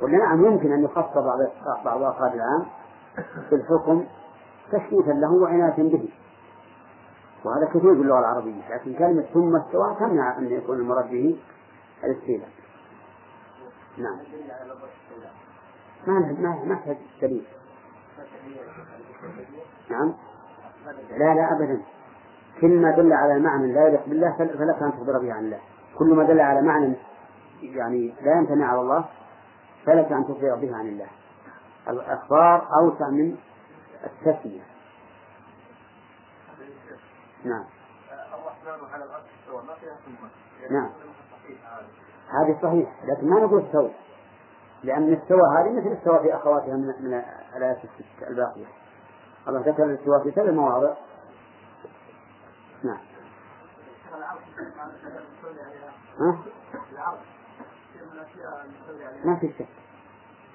قلنا 0.00 0.18
نعم 0.18 0.44
يمكن 0.44 0.72
أن 0.72 0.84
يخص 0.84 1.14
بعض 1.14 1.38
بعض 1.84 2.02
أفراد 2.02 2.34
العام 2.34 2.66
في 3.48 3.54
الحكم 3.54 4.04
تشريفا 4.72 5.10
له 5.10 5.32
وعناية 5.32 5.82
به. 5.82 6.08
وهذا 7.44 7.66
كثير 7.66 7.94
في 7.94 8.00
اللغة 8.00 8.18
العربية. 8.18 8.74
لكن 8.74 8.94
كلمة 8.94 9.22
ثم 9.22 9.56
استوى 9.56 9.96
تمنع 10.00 10.38
أن 10.38 10.52
يكون 10.52 10.76
المراد 10.78 11.10
به 11.10 11.38
الاستيلاء. 12.04 12.48
نعم. 13.98 14.18
ما 16.06 16.18
ما 16.18 16.64
ما 16.64 16.96
دليل 17.22 17.46
نعم. 19.90 20.14
لا 21.10 21.34
لا 21.34 21.52
أبدا. 21.52 21.82
كل 22.60 22.80
ما 22.80 22.90
دل 22.90 23.12
على 23.12 23.38
معنى 23.38 23.72
لا 23.72 23.86
يليق 23.86 24.06
بالله 24.06 24.32
فلك 24.38 24.82
أن 24.82 24.92
تخبر 24.92 25.18
به 25.18 25.32
عن 25.32 25.44
الله. 25.44 25.60
كل 25.98 26.14
ما 26.14 26.24
دل 26.24 26.40
على 26.40 26.62
معنى 26.62 26.94
يعني 27.62 28.14
لا 28.22 28.32
يمتنع 28.38 28.66
على 28.66 28.80
الله 28.80 29.04
فلك 29.86 30.12
أن 30.12 30.24
تخبر 30.24 30.54
به 30.54 30.76
عن 30.76 30.88
الله. 30.88 31.06
الأخبار 31.88 32.68
أوسع 32.80 33.08
من 33.08 33.36
التسمية. 34.04 34.62
نعم. 37.44 37.64
ما 39.66 39.74
فيها 39.74 40.70
نعم. 40.70 40.90
هذه 42.30 42.58
صحيح 42.62 43.04
لكن 43.04 43.28
ما 43.28 43.40
نقول 43.40 43.62
استوى 43.64 43.90
لأن 44.82 45.12
استوى 45.12 45.42
هذه 45.58 45.70
مثل 45.70 45.92
استوى 45.92 46.18
في 46.18 46.34
أخواتها 46.34 46.76
من 46.76 46.90
الآيات 47.56 47.78
الست 47.84 48.28
الباقية. 48.28 48.66
الله 49.48 49.60
ذكر 49.60 49.84
الاستواء 49.84 50.22
في 50.22 50.30
سبع 50.30 50.50
مواضع 50.50 50.94
نعم؟ 52.84 52.98
ما 59.24 59.36
في 59.40 59.52
شك. 59.58 59.66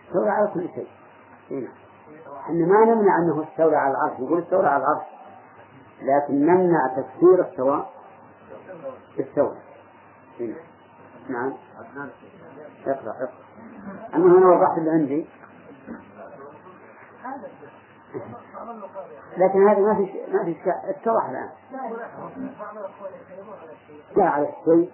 استولى 0.07 0.29
على 0.29 0.47
كل 0.53 0.69
شيء. 0.75 0.87
هنا 1.51 1.69
إحنا 2.39 2.65
ما 2.65 2.85
نمنع 2.85 3.17
أنه 3.17 3.43
استولى 3.43 3.77
على 3.77 3.91
العرش. 3.91 4.19
نقول 4.19 4.41
استولى 4.41 4.67
على 4.67 4.83
العرش. 4.83 5.05
لكن 6.01 6.45
نمنع 6.45 6.87
تفسير 6.87 7.51
السواء. 7.51 7.93
بالسواء 9.17 9.57
هنا. 10.39 10.55
نعم. 11.29 11.53
اقرأ 12.87 13.11
اقرأ. 13.11 13.29
أما 14.15 14.37
هنا 14.37 14.47
وضحت 14.47 14.77
اللي 14.77 14.91
عندي. 14.91 15.27
لكن 19.37 19.67
هذا 19.67 19.79
ما 19.79 19.95
في 19.95 20.33
ما 20.33 20.43
في 20.43 20.55
اتضح 20.89 21.29
الآن. 21.29 21.49
جاء 24.15 24.25
على 24.25 24.49
الشيء. 24.49 24.91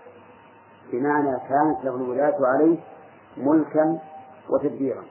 بمعنى 0.91 1.39
كانت 1.49 1.83
له 1.83 1.95
الولاة 1.95 2.37
عليه 2.41 2.77
ملكا 3.37 3.99
وتدبيرا. 4.49 5.03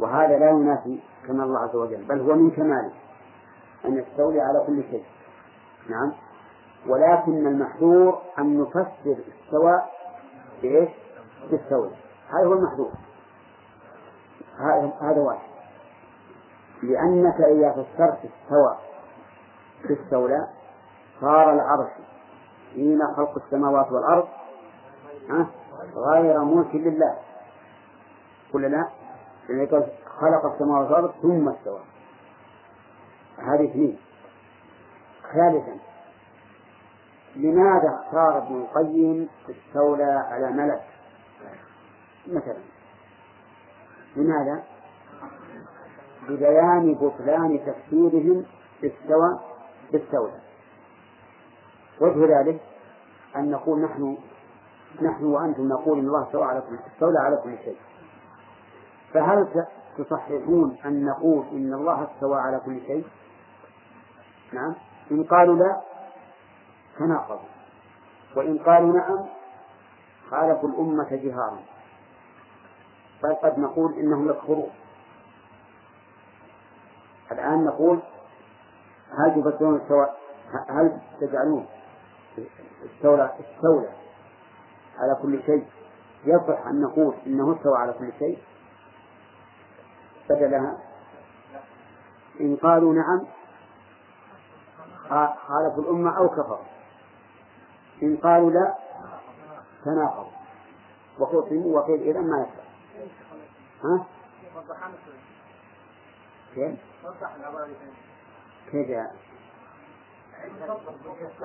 وهذا 0.00 0.38
لا 0.38 0.50
ينافي 0.50 1.00
كمال 1.26 1.44
الله 1.44 1.58
عز 1.58 1.76
وجل 1.76 2.04
بل 2.04 2.20
هو 2.20 2.34
من 2.34 2.50
كماله. 2.50 2.92
أن 3.84 3.98
يستولي 3.98 4.40
على 4.40 4.64
كل 4.66 4.82
شيء. 4.90 5.04
نعم. 5.88 6.12
ولكن 6.86 7.46
المحذور 7.46 8.22
أن 8.38 8.60
نفسر 8.60 9.16
استواء 9.44 9.90
بإيش؟ 10.62 10.90
بالستولى 11.50 11.90
هذا 12.28 12.46
هو 12.46 12.52
المحذور. 12.52 12.92
هذا 15.00 15.20
واحد. 15.20 15.49
لأنك 16.82 17.40
إذا 17.40 17.72
فسرت 17.72 18.18
استوى 18.18 18.76
بالستولى 19.84 20.48
صار 21.20 21.52
العرش 21.52 21.90
حين 22.74 23.00
خلق 23.16 23.42
السماوات 23.44 23.92
والأرض 23.92 24.28
غير 25.94 26.44
ملك 26.44 26.74
لله 26.74 27.16
ولا 28.54 28.66
لا؟ 28.66 28.88
يعني 29.48 29.66
خلق 30.20 30.52
السماوات 30.52 30.90
والأرض 30.90 31.14
ثم 31.22 31.48
استوى 31.48 31.80
هذه 33.38 33.70
اثنين 33.70 33.98
ثالثا 35.34 35.78
لماذا 37.36 38.00
اختار 38.00 38.38
ابن 38.38 38.56
القيم 38.60 39.28
استولى 39.50 40.12
على 40.30 40.50
ملك 40.50 40.82
مثلا 42.26 42.58
لماذا؟ 44.16 44.62
ببيان 46.30 46.94
بطلان 46.94 47.60
تفسيرهم 47.66 48.44
استوى 48.84 49.38
بالستولى 49.92 50.40
وجه 52.00 52.40
ذلك 52.40 52.60
أن 53.36 53.50
نقول 53.50 53.80
نحن 53.80 54.16
نحن 55.02 55.24
وأنتم 55.24 55.68
نقول 55.68 55.98
إن 55.98 56.06
الله 56.06 56.26
استوى 56.26 56.44
على 56.44 56.60
كل 56.60 56.78
استولى 56.92 57.18
على 57.18 57.36
كل 57.36 57.58
شيء. 57.64 57.76
فهل 59.14 59.66
تصححون 59.98 60.76
أن 60.84 61.04
نقول 61.04 61.44
إن 61.52 61.74
الله 61.74 62.04
استوى 62.04 62.40
على 62.40 62.60
كل 62.64 62.80
شيء؟ 62.86 63.06
نعم. 64.52 64.74
إن 65.10 65.24
قالوا 65.24 65.56
لا 65.56 65.80
تناقضوا 66.98 67.48
وإن 68.36 68.58
قالوا 68.58 68.92
نعم 68.92 69.26
خالفوا 70.30 70.68
الأمة 70.68 71.08
جهارا. 71.10 71.58
بل 73.22 73.34
قد 73.34 73.58
نقول 73.58 73.92
إنهم 73.92 74.30
يكفرون. 74.30 74.70
الآن 77.32 77.64
نقول 77.64 78.02
هل 79.10 79.42
تفسرون 79.42 79.76
السواء 79.76 80.20
هل 80.68 81.00
تجعلون 81.20 81.66
استولى 82.84 83.34
استولى 83.40 83.88
على 84.98 85.18
كل 85.22 85.42
شيء؟ 85.46 85.66
يصح 86.24 86.66
أن 86.66 86.80
نقول 86.80 87.14
إنه 87.26 87.56
استوى 87.56 87.78
على 87.78 87.92
كل 87.92 88.12
شيء. 88.18 88.38
بدلها 90.30 90.78
إن 92.40 92.56
قالوا 92.56 92.94
نعم 92.94 93.26
خالفوا 95.46 95.82
الأمة 95.82 96.18
أو 96.18 96.28
كفروا. 96.28 96.64
إن 98.02 98.16
قالوا 98.16 98.50
لا 98.50 98.74
تناقضوا. 99.84 100.30
وخصموا 101.18 101.80
وقيل 101.80 102.00
إذا 102.00 102.20
ما 102.20 102.40
يصح. 102.40 102.70
ها؟ 103.84 104.06
كيف؟ 106.54 106.78
كيف 108.70 108.90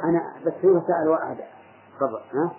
أنا 0.03 0.36
بس 0.45 0.65
هو 0.65 0.82
سأل 0.88 1.07
واحد. 1.07 1.38
قبل 1.99 2.22
ها؟ 2.34 2.56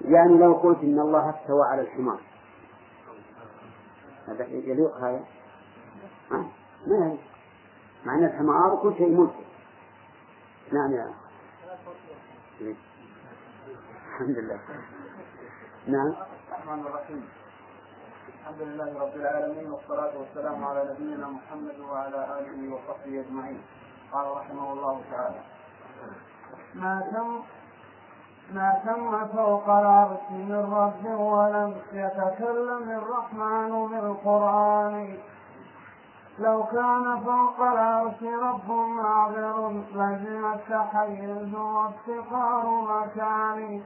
يعني 0.00 0.38
لو 0.38 0.52
قلت 0.54 0.78
إن 0.78 1.00
الله 1.00 1.30
استوى 1.30 1.66
على 1.66 1.80
الحمار. 1.80 2.20
هذا 4.28 4.44
يليق 4.44 4.96
هذا؟ 4.96 5.24
ما 6.30 6.50
يليق. 6.86 7.20
مع 8.04 8.14
أن 8.14 8.24
الحمار 8.24 8.76
كل 8.82 8.94
شيء 8.98 9.08
ملك 9.08 9.34
نعم 10.72 10.92
يا 10.92 11.14
الحمد 14.08 14.38
لله. 14.38 14.60
نعم. 15.86 16.14
الرحمن 16.48 16.86
الرحيم. 16.86 17.28
الحمد 18.46 18.68
لله 18.68 19.00
رب 19.00 19.16
العالمين 19.16 19.70
والصلاة 19.72 20.12
والسلام 20.18 20.64
على 20.64 20.82
نبينا 20.90 21.26
محمد 21.26 21.78
وعلى 21.90 22.20
آله 22.38 22.74
وصحبه 22.74 23.20
أجمعين. 23.20 23.60
قال 24.12 24.26
رحمه 24.36 24.72
الله 24.72 25.00
تعالى 25.10 25.40
ما 26.74 27.02
تم 27.12 27.28
ما 28.54 28.68
تم 28.86 29.26
فوق 29.26 29.68
العرش 29.68 30.30
من 30.30 30.62
رب 30.72 31.04
ولم 31.20 31.74
يتكلم 31.92 32.90
الرحمن 33.00 33.72
بالقرآن؟ 33.90 35.18
لو 36.38 36.64
كان 36.64 37.20
فوق 37.20 37.60
العرش 37.60 38.22
رب 38.22 38.70
معذر 38.70 39.70
لزم 39.94 40.44
التحيز 40.54 41.54
وافتقار 41.54 42.64
مكان 42.94 43.82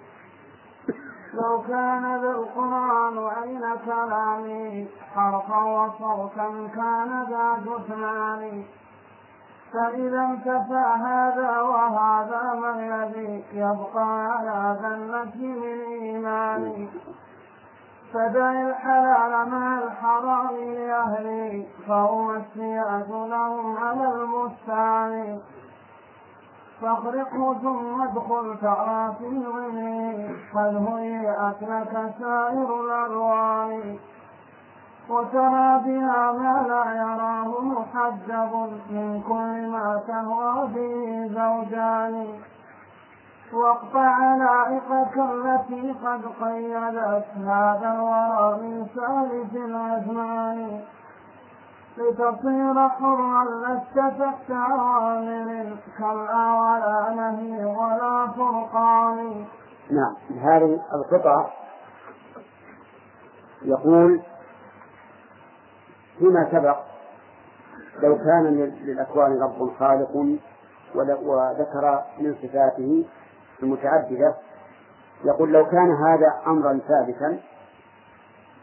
لو 1.35 1.63
كان 1.63 2.21
ذا 2.23 2.31
القرآن 2.31 3.19
أين 3.43 3.77
كلامي 3.85 4.89
حرفا 5.15 5.65
وصوتا 5.65 6.69
كان 6.75 7.27
ذا 7.31 7.63
جثمان 7.67 8.65
فإذا 9.73 10.23
انتفى 10.23 10.85
هذا 11.07 11.61
وهذا 11.61 12.55
ما 12.55 12.71
الذي 12.71 13.45
يبقى 13.53 14.27
على 14.27 14.79
ذلة 14.83 15.37
من 15.37 15.81
إيماني؟ 15.81 16.89
فدع 18.13 18.51
الحلال 18.51 19.49
مع 19.51 19.79
الحرام 19.79 20.57
لأهلي 20.57 21.67
فهم 21.89 22.31
السيئة 22.31 23.27
لهم 23.31 23.77
على 23.77 24.13
المستعان. 24.13 25.41
فاخرقه 26.83 27.55
ثم 27.63 28.03
ادخل 28.03 28.57
ترى 28.61 29.15
في 29.19 29.27
الغني 29.27 30.29
قد 30.55 30.89
هيئت 30.89 31.63
لك 31.63 32.15
سائر 32.21 32.81
الألوان. 32.81 33.99
وترى 35.09 35.81
بها 35.85 36.33
ما 36.33 36.65
لا 36.69 36.85
يراه 36.95 37.61
محجب 37.61 38.53
من 38.91 39.23
كل 39.29 39.71
ما 39.71 40.01
تهوى 40.09 40.69
به 40.75 41.29
زوجان. 41.29 42.27
واقطع 43.53 44.01
علائقك 44.01 45.19
التي 45.19 45.95
قد 46.05 46.23
قيدت 46.43 47.27
هذا 47.37 47.95
الورى 47.95 48.59
من 48.63 48.87
سالف 48.95 49.55
الأزمان. 49.55 50.81
لتصير 52.01 52.89
حرا 52.89 53.45
لست 53.45 53.99
تحت 54.19 54.49
كلا 55.99 56.45
ولا 56.61 57.15
نهي 57.15 57.65
ولا 57.65 58.27
فرقان 58.37 59.45
نعم 59.91 60.39
هذه 60.39 60.81
القطعة 60.95 61.51
يقول 63.63 64.21
فيما 66.19 66.49
سبق 66.53 66.77
لو 68.03 68.19
كان 68.19 68.45
للأكوان 68.83 69.43
رب 69.43 69.71
خالق 69.79 70.17
وذكر 70.95 72.03
من 72.19 72.35
صفاته 72.43 73.05
المتعددة 73.63 74.35
يقول 75.25 75.53
لو 75.53 75.67
كان 75.67 75.91
هذا 75.93 76.41
أمرا 76.47 76.79
ثابتا 76.89 77.41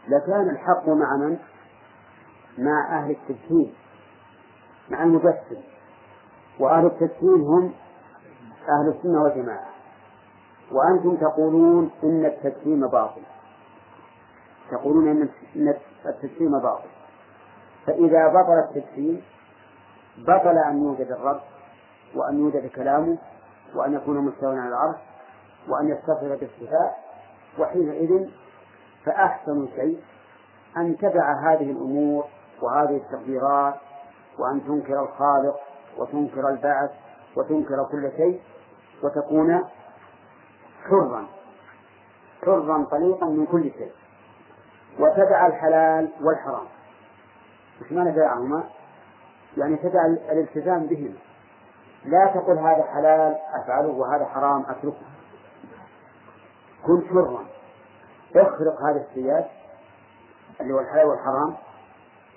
لكان 0.08 0.50
الحق 0.50 0.88
مع 0.88 1.16
من؟ 1.16 1.38
مع 2.58 2.98
أهل 2.98 3.10
التجسيم 3.10 3.74
مع 4.90 5.02
المجسم 5.02 5.62
وأهل 6.60 6.86
التجسيم 6.86 7.42
هم 7.42 7.72
أهل 8.68 8.88
السنة 8.88 9.22
والجماعة. 9.22 9.66
وأنتم 10.72 11.16
تقولون 11.16 11.90
إن 12.04 12.26
التجسيم 12.26 12.86
باطل. 12.86 13.22
تقولون 14.70 15.08
إن 15.56 15.74
التجسيم 16.06 16.58
باطل. 16.58 16.88
فإذا 17.86 18.28
بطل 18.28 18.58
التجسيم 18.58 19.22
بطل 20.18 20.58
أن 20.58 20.82
يوجد 20.82 21.10
الرب 21.12 21.40
وأن 22.14 22.38
يوجد 22.38 22.66
كلامه 22.66 23.18
وأن 23.74 23.94
يكون 23.94 24.18
مستوى 24.18 24.58
على 24.58 24.68
العرش 24.68 24.98
وأن 25.68 25.88
يتصف 25.88 26.24
بالصفات. 26.24 26.94
وحينئذ 27.58 28.28
فأحسن 29.04 29.68
شيء 29.76 30.00
أن 30.76 30.96
تدع 30.96 31.52
هذه 31.52 31.70
الأمور 31.70 32.24
وهذه 32.62 32.96
التقديرات 32.96 33.74
وأن 34.38 34.64
تنكر 34.64 35.02
الخالق 35.02 35.56
وتنكر 35.98 36.48
البعث 36.48 36.90
وتنكر 37.36 37.84
كل 37.90 38.10
شيء 38.16 38.40
وتكون 39.02 39.64
حرا 40.84 41.26
حرا 42.46 42.84
طليقا 42.90 43.26
من 43.26 43.46
كل 43.46 43.62
شيء. 43.62 43.92
وتدع 44.98 45.46
الحلال 45.46 46.08
والحرام. 46.20 46.66
مش 47.80 47.92
معنى 47.92 48.12
دعهما 48.12 48.64
يعني 49.56 49.76
تدع 49.76 50.06
الالتزام 50.06 50.86
بهما. 50.86 51.16
لا 52.04 52.26
تقل 52.26 52.58
هذا 52.58 52.82
حلال 52.94 53.38
أفعله 53.62 53.88
وهذا 53.88 54.24
حرام 54.24 54.64
أتركه. 54.68 55.06
كن 56.86 57.02
حرا. 57.10 57.46
اخرق 58.36 58.82
هذا 58.82 59.06
السياج 59.08 59.44
اللي 60.60 60.74
هو 60.74 60.80
الحلال 60.80 61.06
والحرام. 61.06 61.56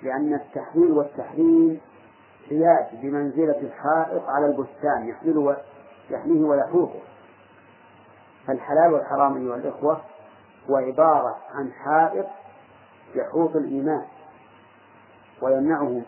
لأن 0.02 0.34
التحليل 0.34 0.92
والتحريم 0.92 1.80
سياج 2.48 2.86
بمنزلة 2.92 3.60
الحائط 3.60 4.28
على 4.28 4.46
البستان 4.46 5.08
يحمله 5.08 5.56
يحميه 6.10 6.44
ويحوطه 6.44 7.00
فالحلال 8.46 8.92
والحرام 8.92 9.36
أيها 9.36 9.56
الإخوة 9.56 10.00
هو 10.70 10.76
عبارة 10.76 11.36
عن 11.54 11.72
حائط 11.72 12.26
يحوط 13.14 13.56
الإيمان 13.56 14.04
ويمنعه 15.42 16.02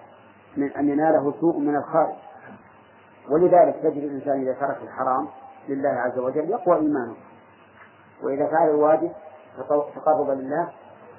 من 0.56 0.72
أن 0.72 0.88
يناله 0.88 1.34
سوء 1.40 1.58
من 1.58 1.76
الخارج. 1.76 2.14
ولذلك 3.30 3.76
تجد 3.82 4.02
الإنسان 4.02 4.40
إذا 4.40 4.52
ترك 4.52 4.78
الحرام 4.82 5.28
لله 5.68 5.88
عز 5.88 6.18
وجل 6.18 6.50
يقوى 6.50 6.76
إيمانه. 6.76 7.14
وإذا 8.22 8.46
فعل 8.46 8.70
الواجب 8.70 9.12
تقرب 9.94 10.30
لله 10.30 10.72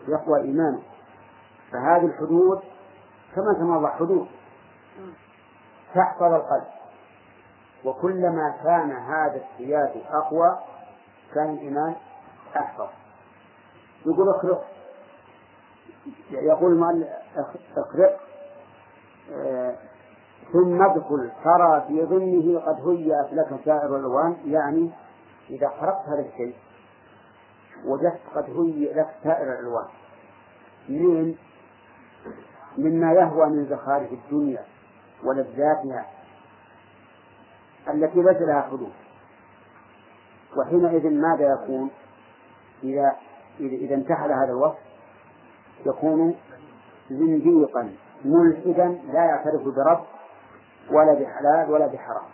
يقوى 0.07 0.41
إيمانه. 0.41 0.81
فهذه 1.71 2.05
الحدود 2.05 2.61
كما 3.35 3.53
تمضى 3.53 3.87
حدود. 3.87 4.27
تحفظ 5.95 6.33
القلب. 6.33 6.67
وكلما 7.85 8.55
كان 8.63 8.91
هذا 8.91 9.41
السياج 9.45 9.91
أقوى 10.09 10.59
كان 11.33 11.53
الإيمان 11.53 11.95
أحفظ. 12.57 12.87
يقول 14.05 14.29
اخرق 14.29 14.65
يقول 16.31 16.71
المؤلف 16.71 17.07
اخرق 17.77 18.19
آه 19.33 19.75
ثم 20.53 20.81
ادخل. 20.81 21.31
ترى 21.43 21.83
في 21.87 22.05
ظنه 22.05 22.59
قد 22.59 22.87
هيأت 22.87 23.33
لك 23.33 23.59
سائر 23.65 23.95
الألوان. 23.95 24.37
يعني 24.45 24.91
إذا 25.49 25.69
خرقت 25.69 26.07
هذا 26.07 26.19
الشيء 26.19 26.55
وجدت 27.85 28.21
قد 28.35 28.43
هيئ 28.43 28.93
لك 28.93 29.15
سائر 29.23 29.53
الألوان. 29.53 29.85
من 30.89 31.35
مما 32.77 33.13
يهوى 33.13 33.49
من 33.49 33.65
زخارف 33.65 34.11
الدنيا 34.11 34.63
ولذاتها 35.23 36.05
التي 37.87 38.21
ليس 38.21 38.37
لها 38.41 38.61
حدود. 38.61 38.93
وحينئذ 40.57 41.09
ماذا 41.09 41.53
يكون؟ 41.53 41.89
إذا 42.83 43.15
إذا 43.59 43.95
انتحل 43.95 44.31
هذا 44.31 44.51
الوصف 44.51 44.77
يكون 45.85 46.35
زنديقا 47.09 47.93
ملحدا 48.25 48.87
لا 49.13 49.25
يعترف 49.25 49.61
برب 49.61 50.05
ولا 50.91 51.13
بحلال 51.13 51.71
ولا 51.71 51.87
بحرام. 51.87 52.25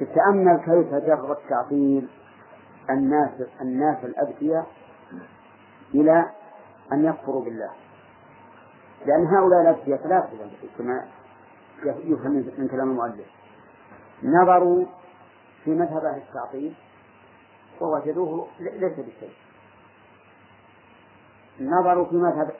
تتأمل 0.00 0.56
كيف 0.56 0.94
جر 0.94 1.32
التعطيل 1.32 2.08
الناس 2.90 3.30
الناس 3.60 4.04
الأذكياء 4.04 4.66
إلى 5.94 6.30
أن 6.92 7.04
يكفروا 7.04 7.44
بالله. 7.44 7.70
لأن 9.06 9.26
هؤلاء 9.26 9.60
الأذكياء 9.60 9.98
ثلاثة 9.98 10.36
كما 10.78 11.04
يفهم 11.84 12.32
من 12.58 12.68
كلام 12.68 12.90
المؤلف. 12.90 13.26
نظروا 14.22 14.86
في 15.64 15.70
مذهب 15.70 16.04
أهل 16.04 16.22
التعطيل 16.28 16.74
ووجدوه 17.80 18.46
ليس 18.60 18.92
بشيء. 18.92 19.32
نظروا 21.60 22.04
في 22.04 22.16
مذهب 22.16 22.50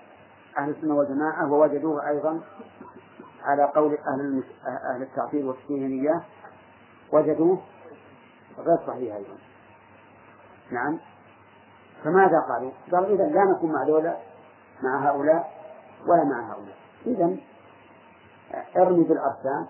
أهل 0.58 0.70
السنة 0.70 0.94
والجماعة 0.94 1.52
ووجدوه 1.52 2.08
أيضا 2.08 2.40
على 3.42 3.64
قول 3.64 3.92
أهل 3.92 4.44
أهل 4.94 5.02
التعطيل 5.02 5.46
والتكهينية 5.46 6.22
وجدوه 7.12 7.58
غير 8.58 8.78
صحيح 8.86 9.14
أيضا. 9.14 9.38
نعم. 10.70 10.98
فماذا 12.04 12.40
قالوا؟ 12.48 12.70
قالوا 12.92 13.14
إذا 13.14 13.24
لا 13.24 13.44
نكون 13.44 13.72
مع 13.72 13.84
دولة 13.84 14.16
مع 14.82 15.10
هؤلاء. 15.10 15.55
ولا 16.06 16.24
مع 16.24 16.52
هؤلاء. 16.52 16.76
إذا 17.06 17.36
ارمي 18.76 19.04
بالأرسام 19.04 19.66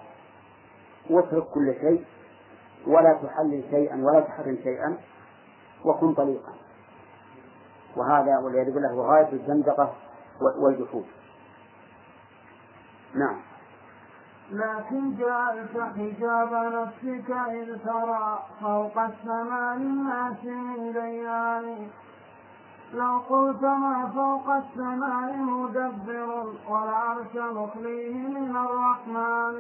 واترك 1.11 1.45
كل 1.45 1.75
شيء 1.81 2.05
ولا 2.87 3.13
تحلل 3.23 3.65
شيئا 3.71 3.97
ولا 3.97 4.21
تحرم 4.21 4.59
شيئا 4.63 4.97
وكن 5.85 6.15
طليقا. 6.15 6.53
وهذا 7.97 8.39
والعياذ 8.39 8.75
بالله 8.75 8.91
هو 8.91 9.13
غاية 9.13 9.33
الزندقة 9.33 9.95
والجحود. 10.41 11.05
نعم. 13.15 13.41
لكن 14.51 15.17
جعلت 15.17 15.71
حجاب 15.97 16.53
نفسك 16.53 17.31
إذ 17.31 17.79
ترى 17.85 18.39
فوق 18.61 18.99
السماء 18.99 19.77
الناس 19.77 20.45
من 20.45 20.93
لو 22.97 23.19
قلت 23.29 23.63
ما 23.63 24.11
فوق 24.15 24.55
السماء 24.55 25.37
مدبر 25.37 26.47
والعرش 26.69 27.35
مخليه 27.37 28.15
من 28.15 28.57
الرحمن. 28.57 29.57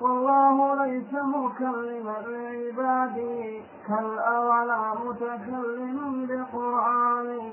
والله 0.00 0.84
ليس 0.84 1.12
مكلما 1.12 2.16
لعباده 2.26 3.60
كالأولى 3.88 4.92
متكلم 5.04 6.26
بقرآن. 6.28 7.50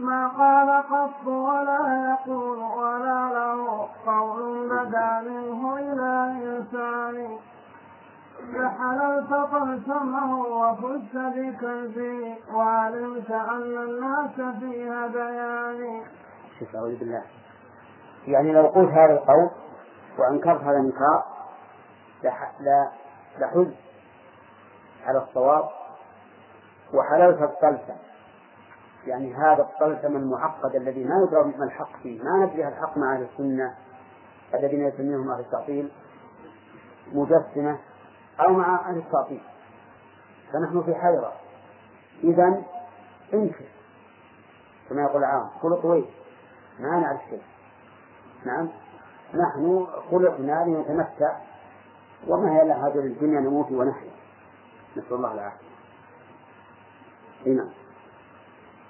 ما 0.00 0.28
قال 0.28 0.82
قط 0.90 1.26
ولا 1.26 1.82
يقول 2.10 2.58
ولا 2.58 3.20
له 3.36 3.88
قول 4.06 4.68
بدا 4.68 5.20
منه 5.26 5.76
إلى 5.78 6.12
إنسان. 6.42 7.38
فحللت 8.52 9.30
طلسمه 9.30 10.40
وفزت 10.40 11.14
بكنزي 11.14 12.34
وعلمت 12.54 13.30
أن 13.30 13.62
الناس 13.62 14.58
في 14.60 14.90
هذيان 14.90 16.02
شوف 16.58 16.76
أعوذ 16.76 16.98
بالله. 16.98 17.22
يعني 18.26 18.52
لو 18.52 18.66
قلت 18.66 18.90
هذا 18.90 19.12
القول 19.12 19.50
وأنكرت 20.18 20.60
هذا 20.60 20.78
الإنكار 20.78 21.24
لحز 23.38 23.68
على 25.06 25.18
الصواب 25.18 25.64
وحللت 26.94 27.42
الطلسم 27.42 27.96
يعني 29.06 29.34
هذا 29.34 29.62
الطلسم 29.62 30.16
المعقد 30.16 30.74
الذي 30.74 31.04
ما 31.04 31.14
يدرى 31.22 31.44
ما 31.58 31.64
الحق 31.64 31.96
فيه 32.02 32.22
ما 32.22 32.46
ندري 32.46 32.68
الحق 32.68 32.98
مع 32.98 33.14
أهل 33.14 33.22
السنة 33.32 33.74
الذين 34.54 34.86
يسميهم 34.86 35.30
أهل 35.30 35.40
التعطيل. 35.40 35.90
مجسمة 37.12 37.78
أو 38.40 38.52
مع 38.52 38.90
أهل 38.90 38.96
التعطيل. 38.98 39.42
فنحن 40.52 40.82
في 40.82 40.94
حيرة 40.94 41.32
إذا 42.24 42.62
انكر. 43.34 43.64
كما 44.88 45.02
يقول 45.02 45.24
العام 45.24 45.50
كل 45.62 45.76
طويل 45.82 46.06
ما 46.78 47.00
نعرف 47.00 47.20
شيء 47.30 47.42
نعم. 48.44 48.68
نحن 49.34 49.86
خلقنا 50.10 50.64
لنتمتع 50.66 51.36
وما 52.28 52.52
هي 52.52 52.62
إلا 52.62 52.86
هذه 52.86 52.98
الدنيا 52.98 53.40
نموت 53.40 53.72
ونحيا. 53.72 54.10
نسأل 54.96 55.12
الله 55.12 55.32
العافية. 55.32 55.66
نعم. 57.46 57.70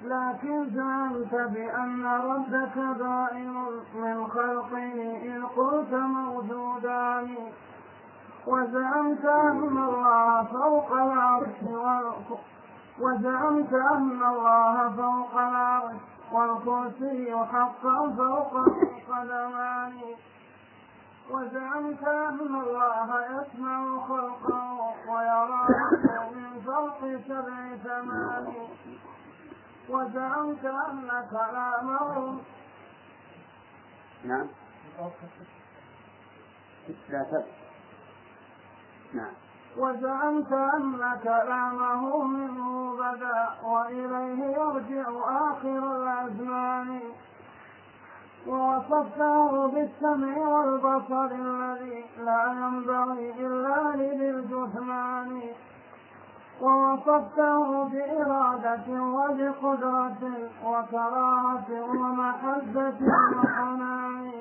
لكن 0.02 0.70
زعمت 0.70 1.34
بأن 1.34 2.06
ربك 2.06 2.98
دائم 2.98 3.66
من 3.94 4.26
خلقه 4.26 4.92
إن 5.22 5.46
قلت 5.46 5.92
موجودان. 5.92 7.36
وزعمت 8.46 9.24
أن 9.24 9.78
الله 9.78 10.44
فوق 10.44 10.92
العرش 10.92 11.62
وزعمت 13.00 13.72
أن 13.72 14.22
الله 14.22 14.96
فوق 14.96 15.34
العرش 15.40 15.96
والكرسي 16.32 17.36
حقا 17.52 18.14
فوق 18.16 18.56
القدمان. 18.56 20.00
وزعمت 21.30 22.02
أن 22.04 22.38
الله 22.40 23.08
يسمع 23.26 23.98
خلقه 24.08 24.94
ويراه 25.08 25.68
من 26.34 26.60
فوق 26.66 27.00
سبع 27.28 27.76
ثمان. 27.84 28.54
وزعمت 29.88 30.64
أن 30.64 31.10
كلامه 31.30 32.38
نعم. 34.24 34.46
لا 37.08 37.22
تبقى 37.22 37.65
وزعمت 39.78 40.52
أن 40.52 41.18
كلامه 41.24 42.24
منه 42.24 42.96
بدأ 42.96 43.48
وإليه 43.64 44.44
يرجع 44.44 45.08
آخر 45.50 45.96
الأزمان. 45.96 47.00
ووصفته 48.46 49.66
بالسمع 49.66 50.38
والبصر 50.38 51.24
الذي 51.24 52.04
لا 52.24 52.42
ينبغي 52.52 53.34
إلا 53.46 53.96
لذي 53.96 54.30
الجثمان. 54.30 55.40
ووصفته 56.60 57.84
بإرادة 57.84 59.02
وبقدرة 59.02 60.22
وكراهة 60.64 61.68
ومحبة 61.70 62.98
وحنان. 63.36 64.32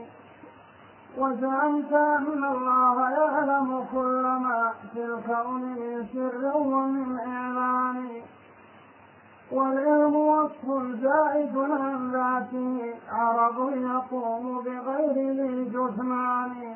وزعمت 1.18 1.94
أن 1.94 2.44
الله 2.44 3.10
يعلم 3.12 3.86
كل 3.92 4.22
ما 4.22 4.74
في 4.94 5.06
الكون 5.06 5.62
من 5.62 6.06
سر 6.14 6.58
ومن 6.58 7.20
إعلان 7.20 8.22
والعلم 9.52 10.16
وصف 10.16 10.66
زائد 11.02 11.58
عن 11.58 12.12
ذاته 12.12 12.94
عرض 13.10 13.78
يقوم 13.78 14.64
بغير 14.64 15.32
ذي 15.32 15.66
جثمان 15.66 16.76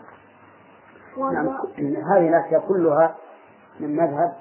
نعم. 1.18 1.48
هذه 2.14 2.30
الأشياء 2.30 2.68
كلها 2.68 3.16
من 3.80 3.96
مذهب 3.96 4.34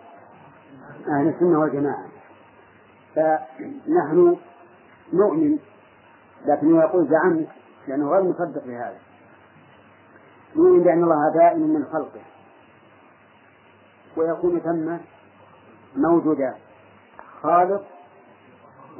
أهل 1.08 1.28
السنة 1.28 1.60
والجماعة. 1.60 2.04
فنحن 3.14 4.36
نؤمن 5.12 5.58
لكنه 6.46 6.80
يقول 6.80 7.08
زعمت 7.08 7.48
لأنه 7.88 8.10
غير 8.10 8.22
مصدق 8.22 8.66
لهذا. 8.66 9.07
نؤمن 10.56 10.82
بأن 10.82 11.02
الله 11.04 11.32
دائم 11.34 11.60
من 11.60 11.84
خلقه. 11.84 12.20
ويكون 14.16 14.60
ثم 14.60 14.96
موجودان 15.96 16.54
خالق 17.42 17.82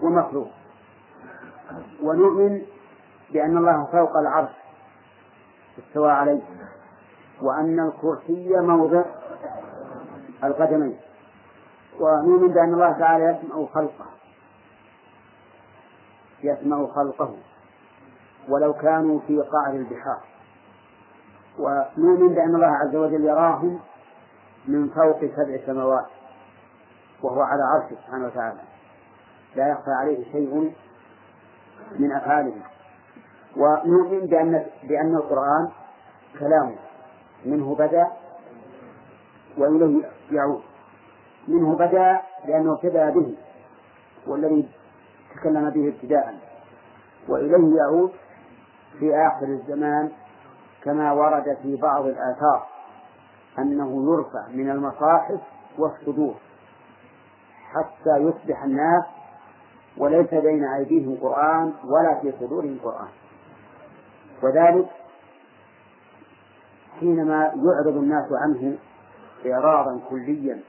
ومخلوق. 0.03 0.51
ونؤمن 2.03 2.63
بأن 3.31 3.57
الله 3.57 3.85
فوق 3.85 4.17
العرش 4.17 4.51
استوى 5.79 6.11
عليه. 6.11 6.43
وأن 7.43 7.81
الكرسي 7.81 8.61
موضع 8.61 9.03
القدمين. 10.45 10.99
ونؤمن 12.01 12.49
بأن 12.49 12.75
الله 12.75 12.93
تعالى 12.93 13.25
يسمع 13.25 13.67
خلقه. 13.67 14.07
يسمع 16.43 16.87
خلقه. 16.87 17.37
ولو 18.49 18.73
كانوا 18.73 19.21
في 19.27 19.41
قعر 19.41 19.73
البحار. 19.73 20.21
ونؤمن 21.59 22.35
بأن 22.35 22.55
الله 22.55 22.77
عز 22.77 22.97
وجل 22.97 23.25
يراهم 23.25 23.81
من 24.69 24.89
فوق 24.89 25.21
سبع 25.21 25.67
سماوات 25.67 26.07
وهو 27.23 27.41
على 27.41 27.63
عرشه 27.63 27.97
سبحانه 28.07 28.27
وتعالى. 28.27 28.61
لا 29.57 29.69
يخفى 29.69 29.91
عليه 29.91 30.33
شيء 30.33 30.75
من 31.99 32.13
أفعاله. 32.13 32.55
ونؤمن 33.57 34.27
بأن 34.27 34.67
بأن 34.83 35.17
القرآن 35.17 35.69
كلامه 36.39 36.77
منه 37.45 37.75
بدأ 37.75 38.07
وإليه 39.59 40.05
يعود. 40.31 40.63
منه 41.49 41.77
بدأ 41.77 42.21
لأنه 42.47 42.73
ابتدأ 42.73 43.11
به 43.11 43.37
والذي 44.27 44.69
تكلم 45.35 45.71
به 45.71 45.89
ابتداء. 45.89 46.35
وإليه 47.29 47.77
يعود 47.77 48.13
في 48.99 49.17
آخر 49.17 49.47
الزمان 49.47 50.11
كما 50.89 51.13
ورد 51.13 51.57
في 51.63 51.77
بعض 51.77 52.07
الآثار 52.07 52.67
أنه 53.59 54.13
يرفع 54.13 54.49
من 54.49 54.71
المصاحف 54.71 55.41
والصدور 55.79 56.35
حتى 57.73 58.17
يصبح 58.17 58.63
الناس 58.63 59.05
وليس 59.97 60.35
بين 60.35 60.65
أيديهم 60.65 61.19
قرآن 61.21 61.73
ولا 61.85 62.21
في 62.21 62.33
صدورهم 62.41 62.79
قرآن. 62.85 63.09
وذلك 64.43 64.89
حينما 67.01 67.43
يعرض 67.45 67.97
الناس 67.97 68.33
عنه 68.33 68.79
إعراضا 69.47 70.01
كليا 70.11 70.61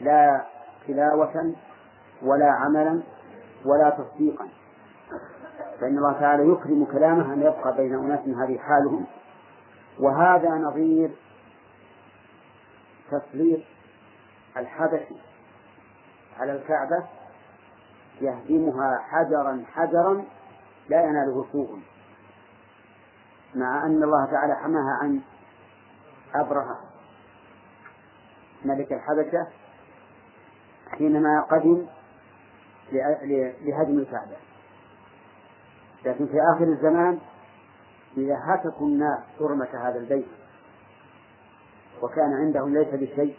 لا 0.00 0.44
تلاوة 0.86 1.54
ولا 2.22 2.50
عملا 2.50 3.02
ولا 3.64 3.90
تصديقا. 3.90 4.48
فإن 5.80 5.98
الله 5.98 6.12
تعالى 6.12 6.48
يكرم 6.48 6.84
كلامه 6.84 7.32
أن 7.32 7.40
يبقى 7.40 7.76
بين 7.76 7.94
أناس 7.94 8.20
هذه 8.28 8.58
حالهم. 8.58 9.06
وهذا 9.98 10.48
نظير 10.48 11.10
تسليط 13.10 13.60
الحبشي 14.56 15.16
على 16.38 16.52
الكعبة 16.52 17.04
يهدمها 18.20 18.98
حجرا 18.98 19.64
حجرا 19.72 20.24
لا 20.88 21.04
يناله 21.04 21.46
سوء. 21.52 21.78
مع 23.54 23.86
أن 23.86 24.02
الله 24.02 24.26
تعالى 24.26 24.54
حماها 24.54 24.98
عن 25.02 25.20
أبرهة 26.34 26.80
ملك 28.64 28.92
الحبشة 28.92 29.46
حينما 30.90 31.40
قدم 31.40 31.86
لهدم 33.62 33.98
الكعبة. 33.98 34.36
لكن 36.04 36.26
في 36.26 36.40
آخر 36.54 36.64
الزمان 36.64 37.18
إذا 38.16 38.36
هتكوا 38.44 38.86
الناس 38.86 39.18
حرمة 39.38 39.68
هذا 39.88 39.98
البيت 39.98 40.26
وكان 42.02 42.32
عندهم 42.32 42.74
ليس 42.74 42.88
بشيء 42.88 43.36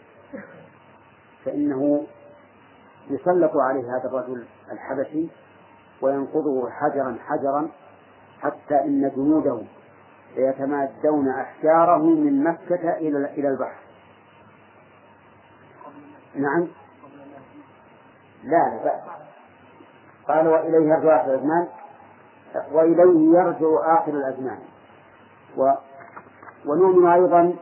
فإنه 1.44 2.06
يسلط 3.10 3.56
عليه 3.56 3.96
هذا 3.96 4.08
الرجل 4.08 4.46
الحبشي 4.72 5.28
وينقضه 6.02 6.70
حجرا 6.70 7.16
حجرا 7.26 7.68
حتى 8.40 8.74
إن 8.74 9.10
جنوده 9.16 9.62
يتمادون 10.36 11.28
أحجاره 11.28 12.02
من 12.02 12.44
مكة 12.44 12.90
إلى 12.96 13.34
إلى 13.34 13.48
البحر. 13.48 13.80
نعم. 16.34 16.68
لا 18.44 18.80
لا. 18.84 19.00
قال 20.28 20.48
وإليه 20.48 20.88
يرجع 20.88 21.20
آخر 21.20 21.34
الأزمان 21.34 21.68
وإليه 22.72 23.38
يرجع 23.38 23.98
آخر 23.98 24.12
الأزمان. 24.12 24.58
و 25.56 25.72
ونؤمن 26.66 27.06
أيضا 27.06 27.54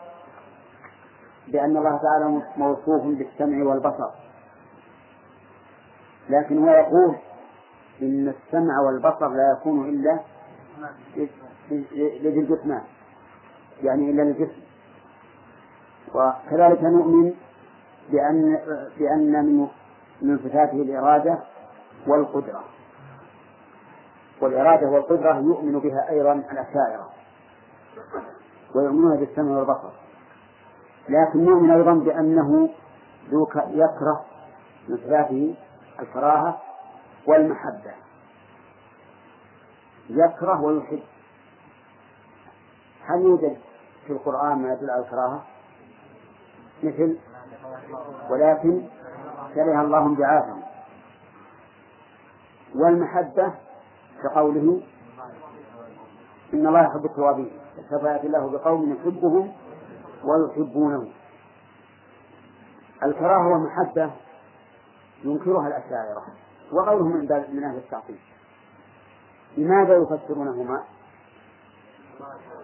بأن 1.48 1.76
الله 1.76 1.96
تعالى 1.96 2.42
موصوف 2.56 3.02
بالسمع 3.04 3.64
والبصر. 3.64 4.10
لكن 6.30 6.58
هو 6.58 6.70
يقول 6.70 7.14
إن 8.02 8.28
السمع 8.28 8.80
والبصر 8.80 9.28
لا 9.28 9.52
يكون 9.52 9.88
إلا 9.88 10.20
لذي 12.20 12.40
الجسمان 12.40 12.82
يعني 13.82 14.10
إلا 14.10 14.22
للجسم. 14.22 14.62
وكذلك 16.14 16.82
نؤمن 16.82 17.34
بأن 18.10 18.58
بأن 18.98 19.44
من 19.44 19.68
من 20.22 20.38
صفاته 20.38 20.82
الإرادة 20.82 21.38
والقدرة. 22.06 22.64
والإرادة 24.40 24.86
والقدرة 24.86 25.38
يؤمن 25.38 25.78
بها 25.78 26.10
أيضا 26.10 26.32
الأشاعرة 26.32 27.10
ويؤمنون 28.74 29.16
بالسمع 29.16 29.58
والبصر. 29.58 29.90
لكن 31.08 31.44
نؤمن 31.44 31.70
أيضا 31.70 31.94
بأنه 31.94 32.70
ذو 33.30 33.48
يكره 33.68 34.24
من 34.88 34.96
صفاته 34.96 35.54
الكراهة 36.00 36.62
والمحبة. 37.26 37.94
يكره 40.08 40.60
ويحب. 40.60 41.02
هل 43.06 43.20
يوجد 43.20 43.56
في 44.06 44.12
القرآن 44.12 44.58
ما 44.58 44.72
يدل 44.72 44.90
على 44.90 45.04
الكراهة؟ 45.04 45.44
مثل 46.82 47.18
ولكن 48.30 48.82
كره 49.54 49.80
الله 49.80 50.06
انبعاثهم 50.06 50.62
والمحبة 52.74 53.54
كقوله 54.24 54.80
إن 56.54 56.66
الله 56.66 56.82
يحب 56.82 57.04
التوابين 57.04 57.50
سوف 57.90 58.02
يأتي 58.02 58.26
الله 58.26 58.50
بقوم 58.50 58.92
يحبهم 58.92 59.52
ويحبونه. 60.24 61.08
الكراهة 63.02 63.48
والمحبة 63.48 64.10
ينكرها 65.24 65.68
الأشاعرة 65.68 66.24
وغيرهم 66.72 67.16
من 67.16 67.44
من 67.52 67.64
أهل 67.64 67.76
التعطيل. 67.76 68.18
لماذا 69.56 69.96
يفسرونهما؟ 69.96 70.84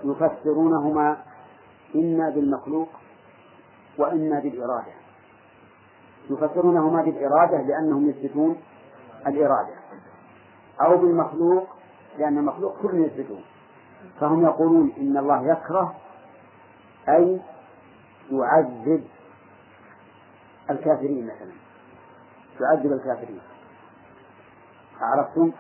يفسرونهما 0.05 1.17
إما 1.95 2.31
بالمخلوق 2.31 2.89
وإما 3.99 4.41
بالإرادة. 4.41 4.93
يفسرونهما 6.31 7.03
بالإرادة 7.03 7.63
لأنهم 7.63 8.11
يثبتون 8.11 8.57
الإرادة. 9.27 9.80
أو 10.83 10.97
بالمخلوق 10.97 11.69
لأن 12.19 12.39
المخلوق 12.39 12.83
كل 12.83 13.05
يثبتون 13.05 13.45
فهم 14.21 14.45
يقولون 14.45 14.93
إن 14.99 15.17
الله 15.17 15.53
يكره 15.53 15.95
أي 17.09 17.41
يعذب 18.31 19.05
الكافرين 20.71 21.27
مثلا. 21.27 21.53
يعذب 22.61 22.93
الكافرين. 22.93 23.41
عرفتم؟ 25.01 25.53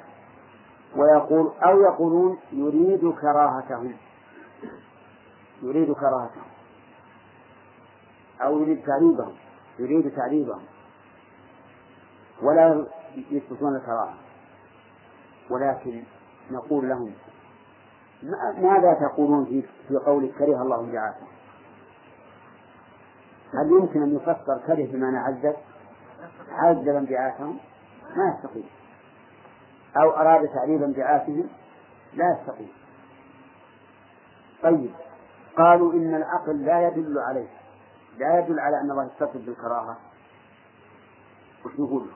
ويقول 0.96 1.52
أو 1.62 1.80
يقولون 1.80 2.38
يريد 2.52 3.12
كراهتهم. 3.20 3.94
يريد 5.62 5.92
كراهتهم. 5.92 6.50
أو 8.42 8.60
يريد 8.60 8.82
تعذيبهم. 8.86 9.34
يريد 9.78 10.16
تعذيبهم. 10.16 10.62
ولا 12.42 12.86
يثبتون 13.30 13.76
الكراهة. 13.76 14.14
ولكن 15.50 16.02
نقول 16.50 16.88
لهم 16.88 17.12
ماذا 18.58 18.94
تقولون 18.94 19.44
في 19.44 19.62
في 19.88 19.96
قول 19.96 20.32
كره 20.38 20.62
الله 20.62 20.80
انبعاثهم؟ 20.80 21.28
هل 23.54 23.70
يمكن 23.70 24.02
أن 24.02 24.16
يفسر 24.16 24.60
كره 24.66 24.86
بمعنى 24.92 25.18
عذب؟ 25.18 25.56
عذب 26.50 26.88
انبعاثهم؟ 26.88 27.58
ما 28.16 28.34
يستقيم 28.34 28.68
أو 29.96 30.10
أراد 30.10 30.48
تعذيب 30.48 30.82
انبعاثهم؟ 30.82 31.48
لا 32.14 32.38
يستقيم 32.40 32.72
طيب 34.62 34.90
قالوا 35.56 35.92
إن 35.92 36.14
العقل 36.14 36.64
لا 36.64 36.88
يدل 36.88 37.18
عليه 37.18 37.48
لا 38.18 38.38
يدل 38.38 38.60
على 38.60 38.80
أن 38.80 38.90
الله 38.90 39.04
يتصف 39.04 39.36
بالكراهة 39.36 39.96
وش 41.64 41.72
نقول؟ 41.80 42.06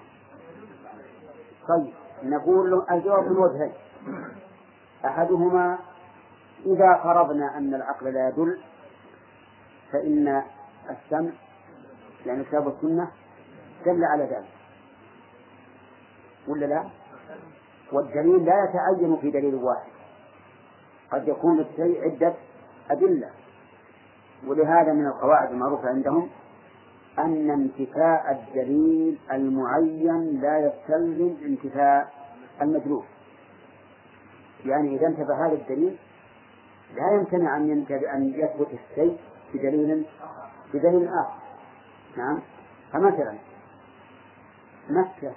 طيب 1.69 1.95
نقول 2.23 2.71
له 2.71 2.87
الجواب 2.91 3.31
من 3.31 3.37
وجهين 3.37 3.73
أحدهما 5.05 5.79
إذا 6.67 7.01
فرضنا 7.03 7.59
أن 7.59 7.75
العقل 7.75 8.13
لا 8.13 8.29
يدل 8.29 8.61
فإن 9.93 10.43
السمع 10.91 11.31
يعني 12.27 12.41
الكتاب 12.41 12.67
والسنة 12.67 13.11
دل 13.87 14.05
على 14.05 14.25
ذلك. 14.25 14.49
ولا 16.49 16.67
لا؟ 16.67 16.85
والدليل 17.93 18.45
لا 18.45 18.65
يتعين 18.65 19.17
في 19.17 19.31
دليل 19.31 19.55
واحد. 19.55 19.91
قد 21.13 21.29
يكون 21.29 21.61
الشيء 21.61 22.03
عدة 22.05 22.35
أدلة 22.91 23.31
ولهذا 24.47 24.93
من 24.93 25.07
القواعد 25.07 25.51
المعروفة 25.51 25.89
عندهم 25.89 26.31
أن 27.19 27.51
انتفاء 27.51 28.33
الدليل 28.33 29.19
المعين 29.33 30.41
لا 30.41 30.59
يستلزم 30.59 31.37
انتفاء 31.45 32.13
المدلول 32.63 33.05
يعني 34.65 34.97
إذا 34.97 35.07
انتفى 35.07 35.33
هذا 35.33 35.53
الدليل 35.53 35.97
لا 36.95 37.15
يمتنع 37.15 37.57
أن 37.57 37.87
أن 38.15 38.35
يثبت 38.35 38.69
الشيء 38.73 39.19
بدليل 39.55 40.07
بدليل 40.75 41.09
آخر 41.09 41.35
نعم 42.17 42.41
فمثلا 42.93 43.35
مكة 44.91 45.33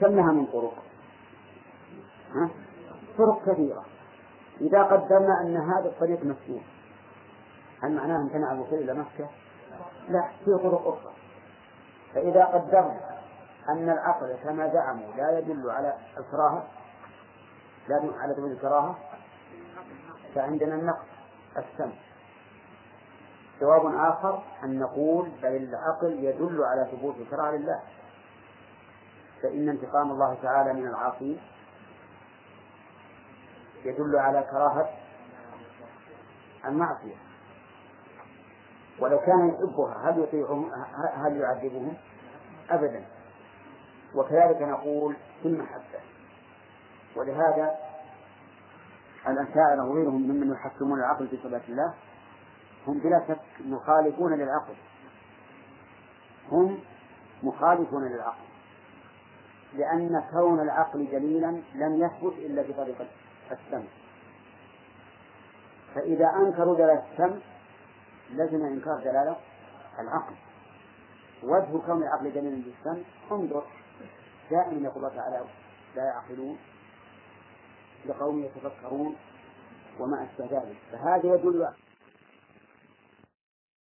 كم 0.00 0.06
لها 0.06 0.32
من 0.32 0.46
طرق؟ 0.46 0.74
ها؟ 2.34 2.50
طرق 3.18 3.52
كثيرة 3.52 3.84
إذا 4.60 4.82
قدرنا 4.82 5.40
أن 5.40 5.56
هذا 5.56 5.88
الطريق 5.88 6.18
مسدود 6.24 6.62
هل 7.82 7.96
معناه 7.96 8.16
امتنع 8.16 8.52
الوصول 8.52 8.78
إلى 8.78 8.94
مكة؟ 8.94 9.28
لا 10.08 10.28
في 10.44 10.58
طرق 10.62 10.86
أخرى. 10.86 11.12
فإذا 12.14 12.44
قدرنا 12.44 13.18
أن 13.68 13.90
العقل 13.90 14.36
كما 14.44 14.68
زعموا 14.72 15.12
لا 15.16 15.38
يدل 15.38 15.70
على 15.70 15.94
الكراهة 16.18 16.66
لا 17.88 17.98
يدل 17.98 18.14
على 18.18 18.34
دليل 18.34 18.52
الكراهة 18.52 18.98
فعندنا 20.34 20.74
النقص 20.74 21.06
السمع 21.56 21.92
جواب 23.60 23.94
آخر 23.94 24.42
أن 24.64 24.78
نقول 24.78 25.30
بل 25.42 25.56
العقل 25.56 26.24
يدل 26.24 26.64
على 26.64 26.88
ثبوت 26.92 27.16
الكراهة 27.16 27.50
لله. 27.50 27.80
فإن 29.42 29.68
انتقام 29.68 30.10
الله 30.10 30.36
تعالى 30.42 30.72
من 30.72 30.86
العاصين 30.86 31.40
يدل 33.84 34.16
على 34.16 34.42
كراهة 34.50 34.90
المعصية. 36.64 37.14
ولو 39.00 39.18
كان 39.18 39.48
يحبها 39.48 40.10
هل 40.10 40.22
يطيعهم؟ 40.22 40.70
هل 41.14 41.36
يعذبهم؟ 41.36 41.94
أبدا. 42.70 43.04
وكذلك 44.14 44.62
نقول 44.62 45.16
في 45.42 45.48
المحبة. 45.48 46.00
ولهذا 47.16 47.74
الأشاعرة 49.28 49.84
وغيرهم 49.84 50.22
ممن 50.22 50.52
يحكمون 50.52 50.98
العقل 50.98 51.28
في 51.28 51.36
صفات 51.36 51.62
الله 51.68 51.94
هم 52.86 52.98
بلا 52.98 53.24
شك 53.28 53.64
مخالفون 53.64 54.34
للعقل. 54.34 54.74
هم 56.52 56.78
مخالفون 57.42 58.04
للعقل. 58.04 58.44
لأن 59.74 60.24
كون 60.32 60.60
العقل 60.60 61.08
دليلا 61.12 61.62
لم 61.74 62.04
يثبت 62.04 62.32
إلا 62.38 62.62
بطريقة 62.62 63.06
السمع. 63.52 63.88
فإذا 65.94 66.26
أنكروا 66.26 66.76
دلالة 66.76 67.02
السمع 67.12 67.36
لزم 68.30 68.64
إنكار 68.64 68.98
دلالة 68.98 69.36
العقل. 69.98 70.34
وجه 71.42 71.86
كون 71.86 72.02
العقل 72.02 72.32
دليلا 72.32 72.62
بالسمع 72.64 73.04
انظر. 73.32 73.64
دائما 74.50 74.88
يقول 74.88 75.04
الله 75.04 75.16
تعالى 75.16 75.44
لا 75.96 76.04
يعقلون 76.04 76.58
لقوم 78.06 78.44
يتفكرون 78.44 79.16
وما 80.00 80.24
أشبه 80.24 80.46
ذلك. 80.58 80.76
فهذا 80.92 81.34
يدل 81.34 81.68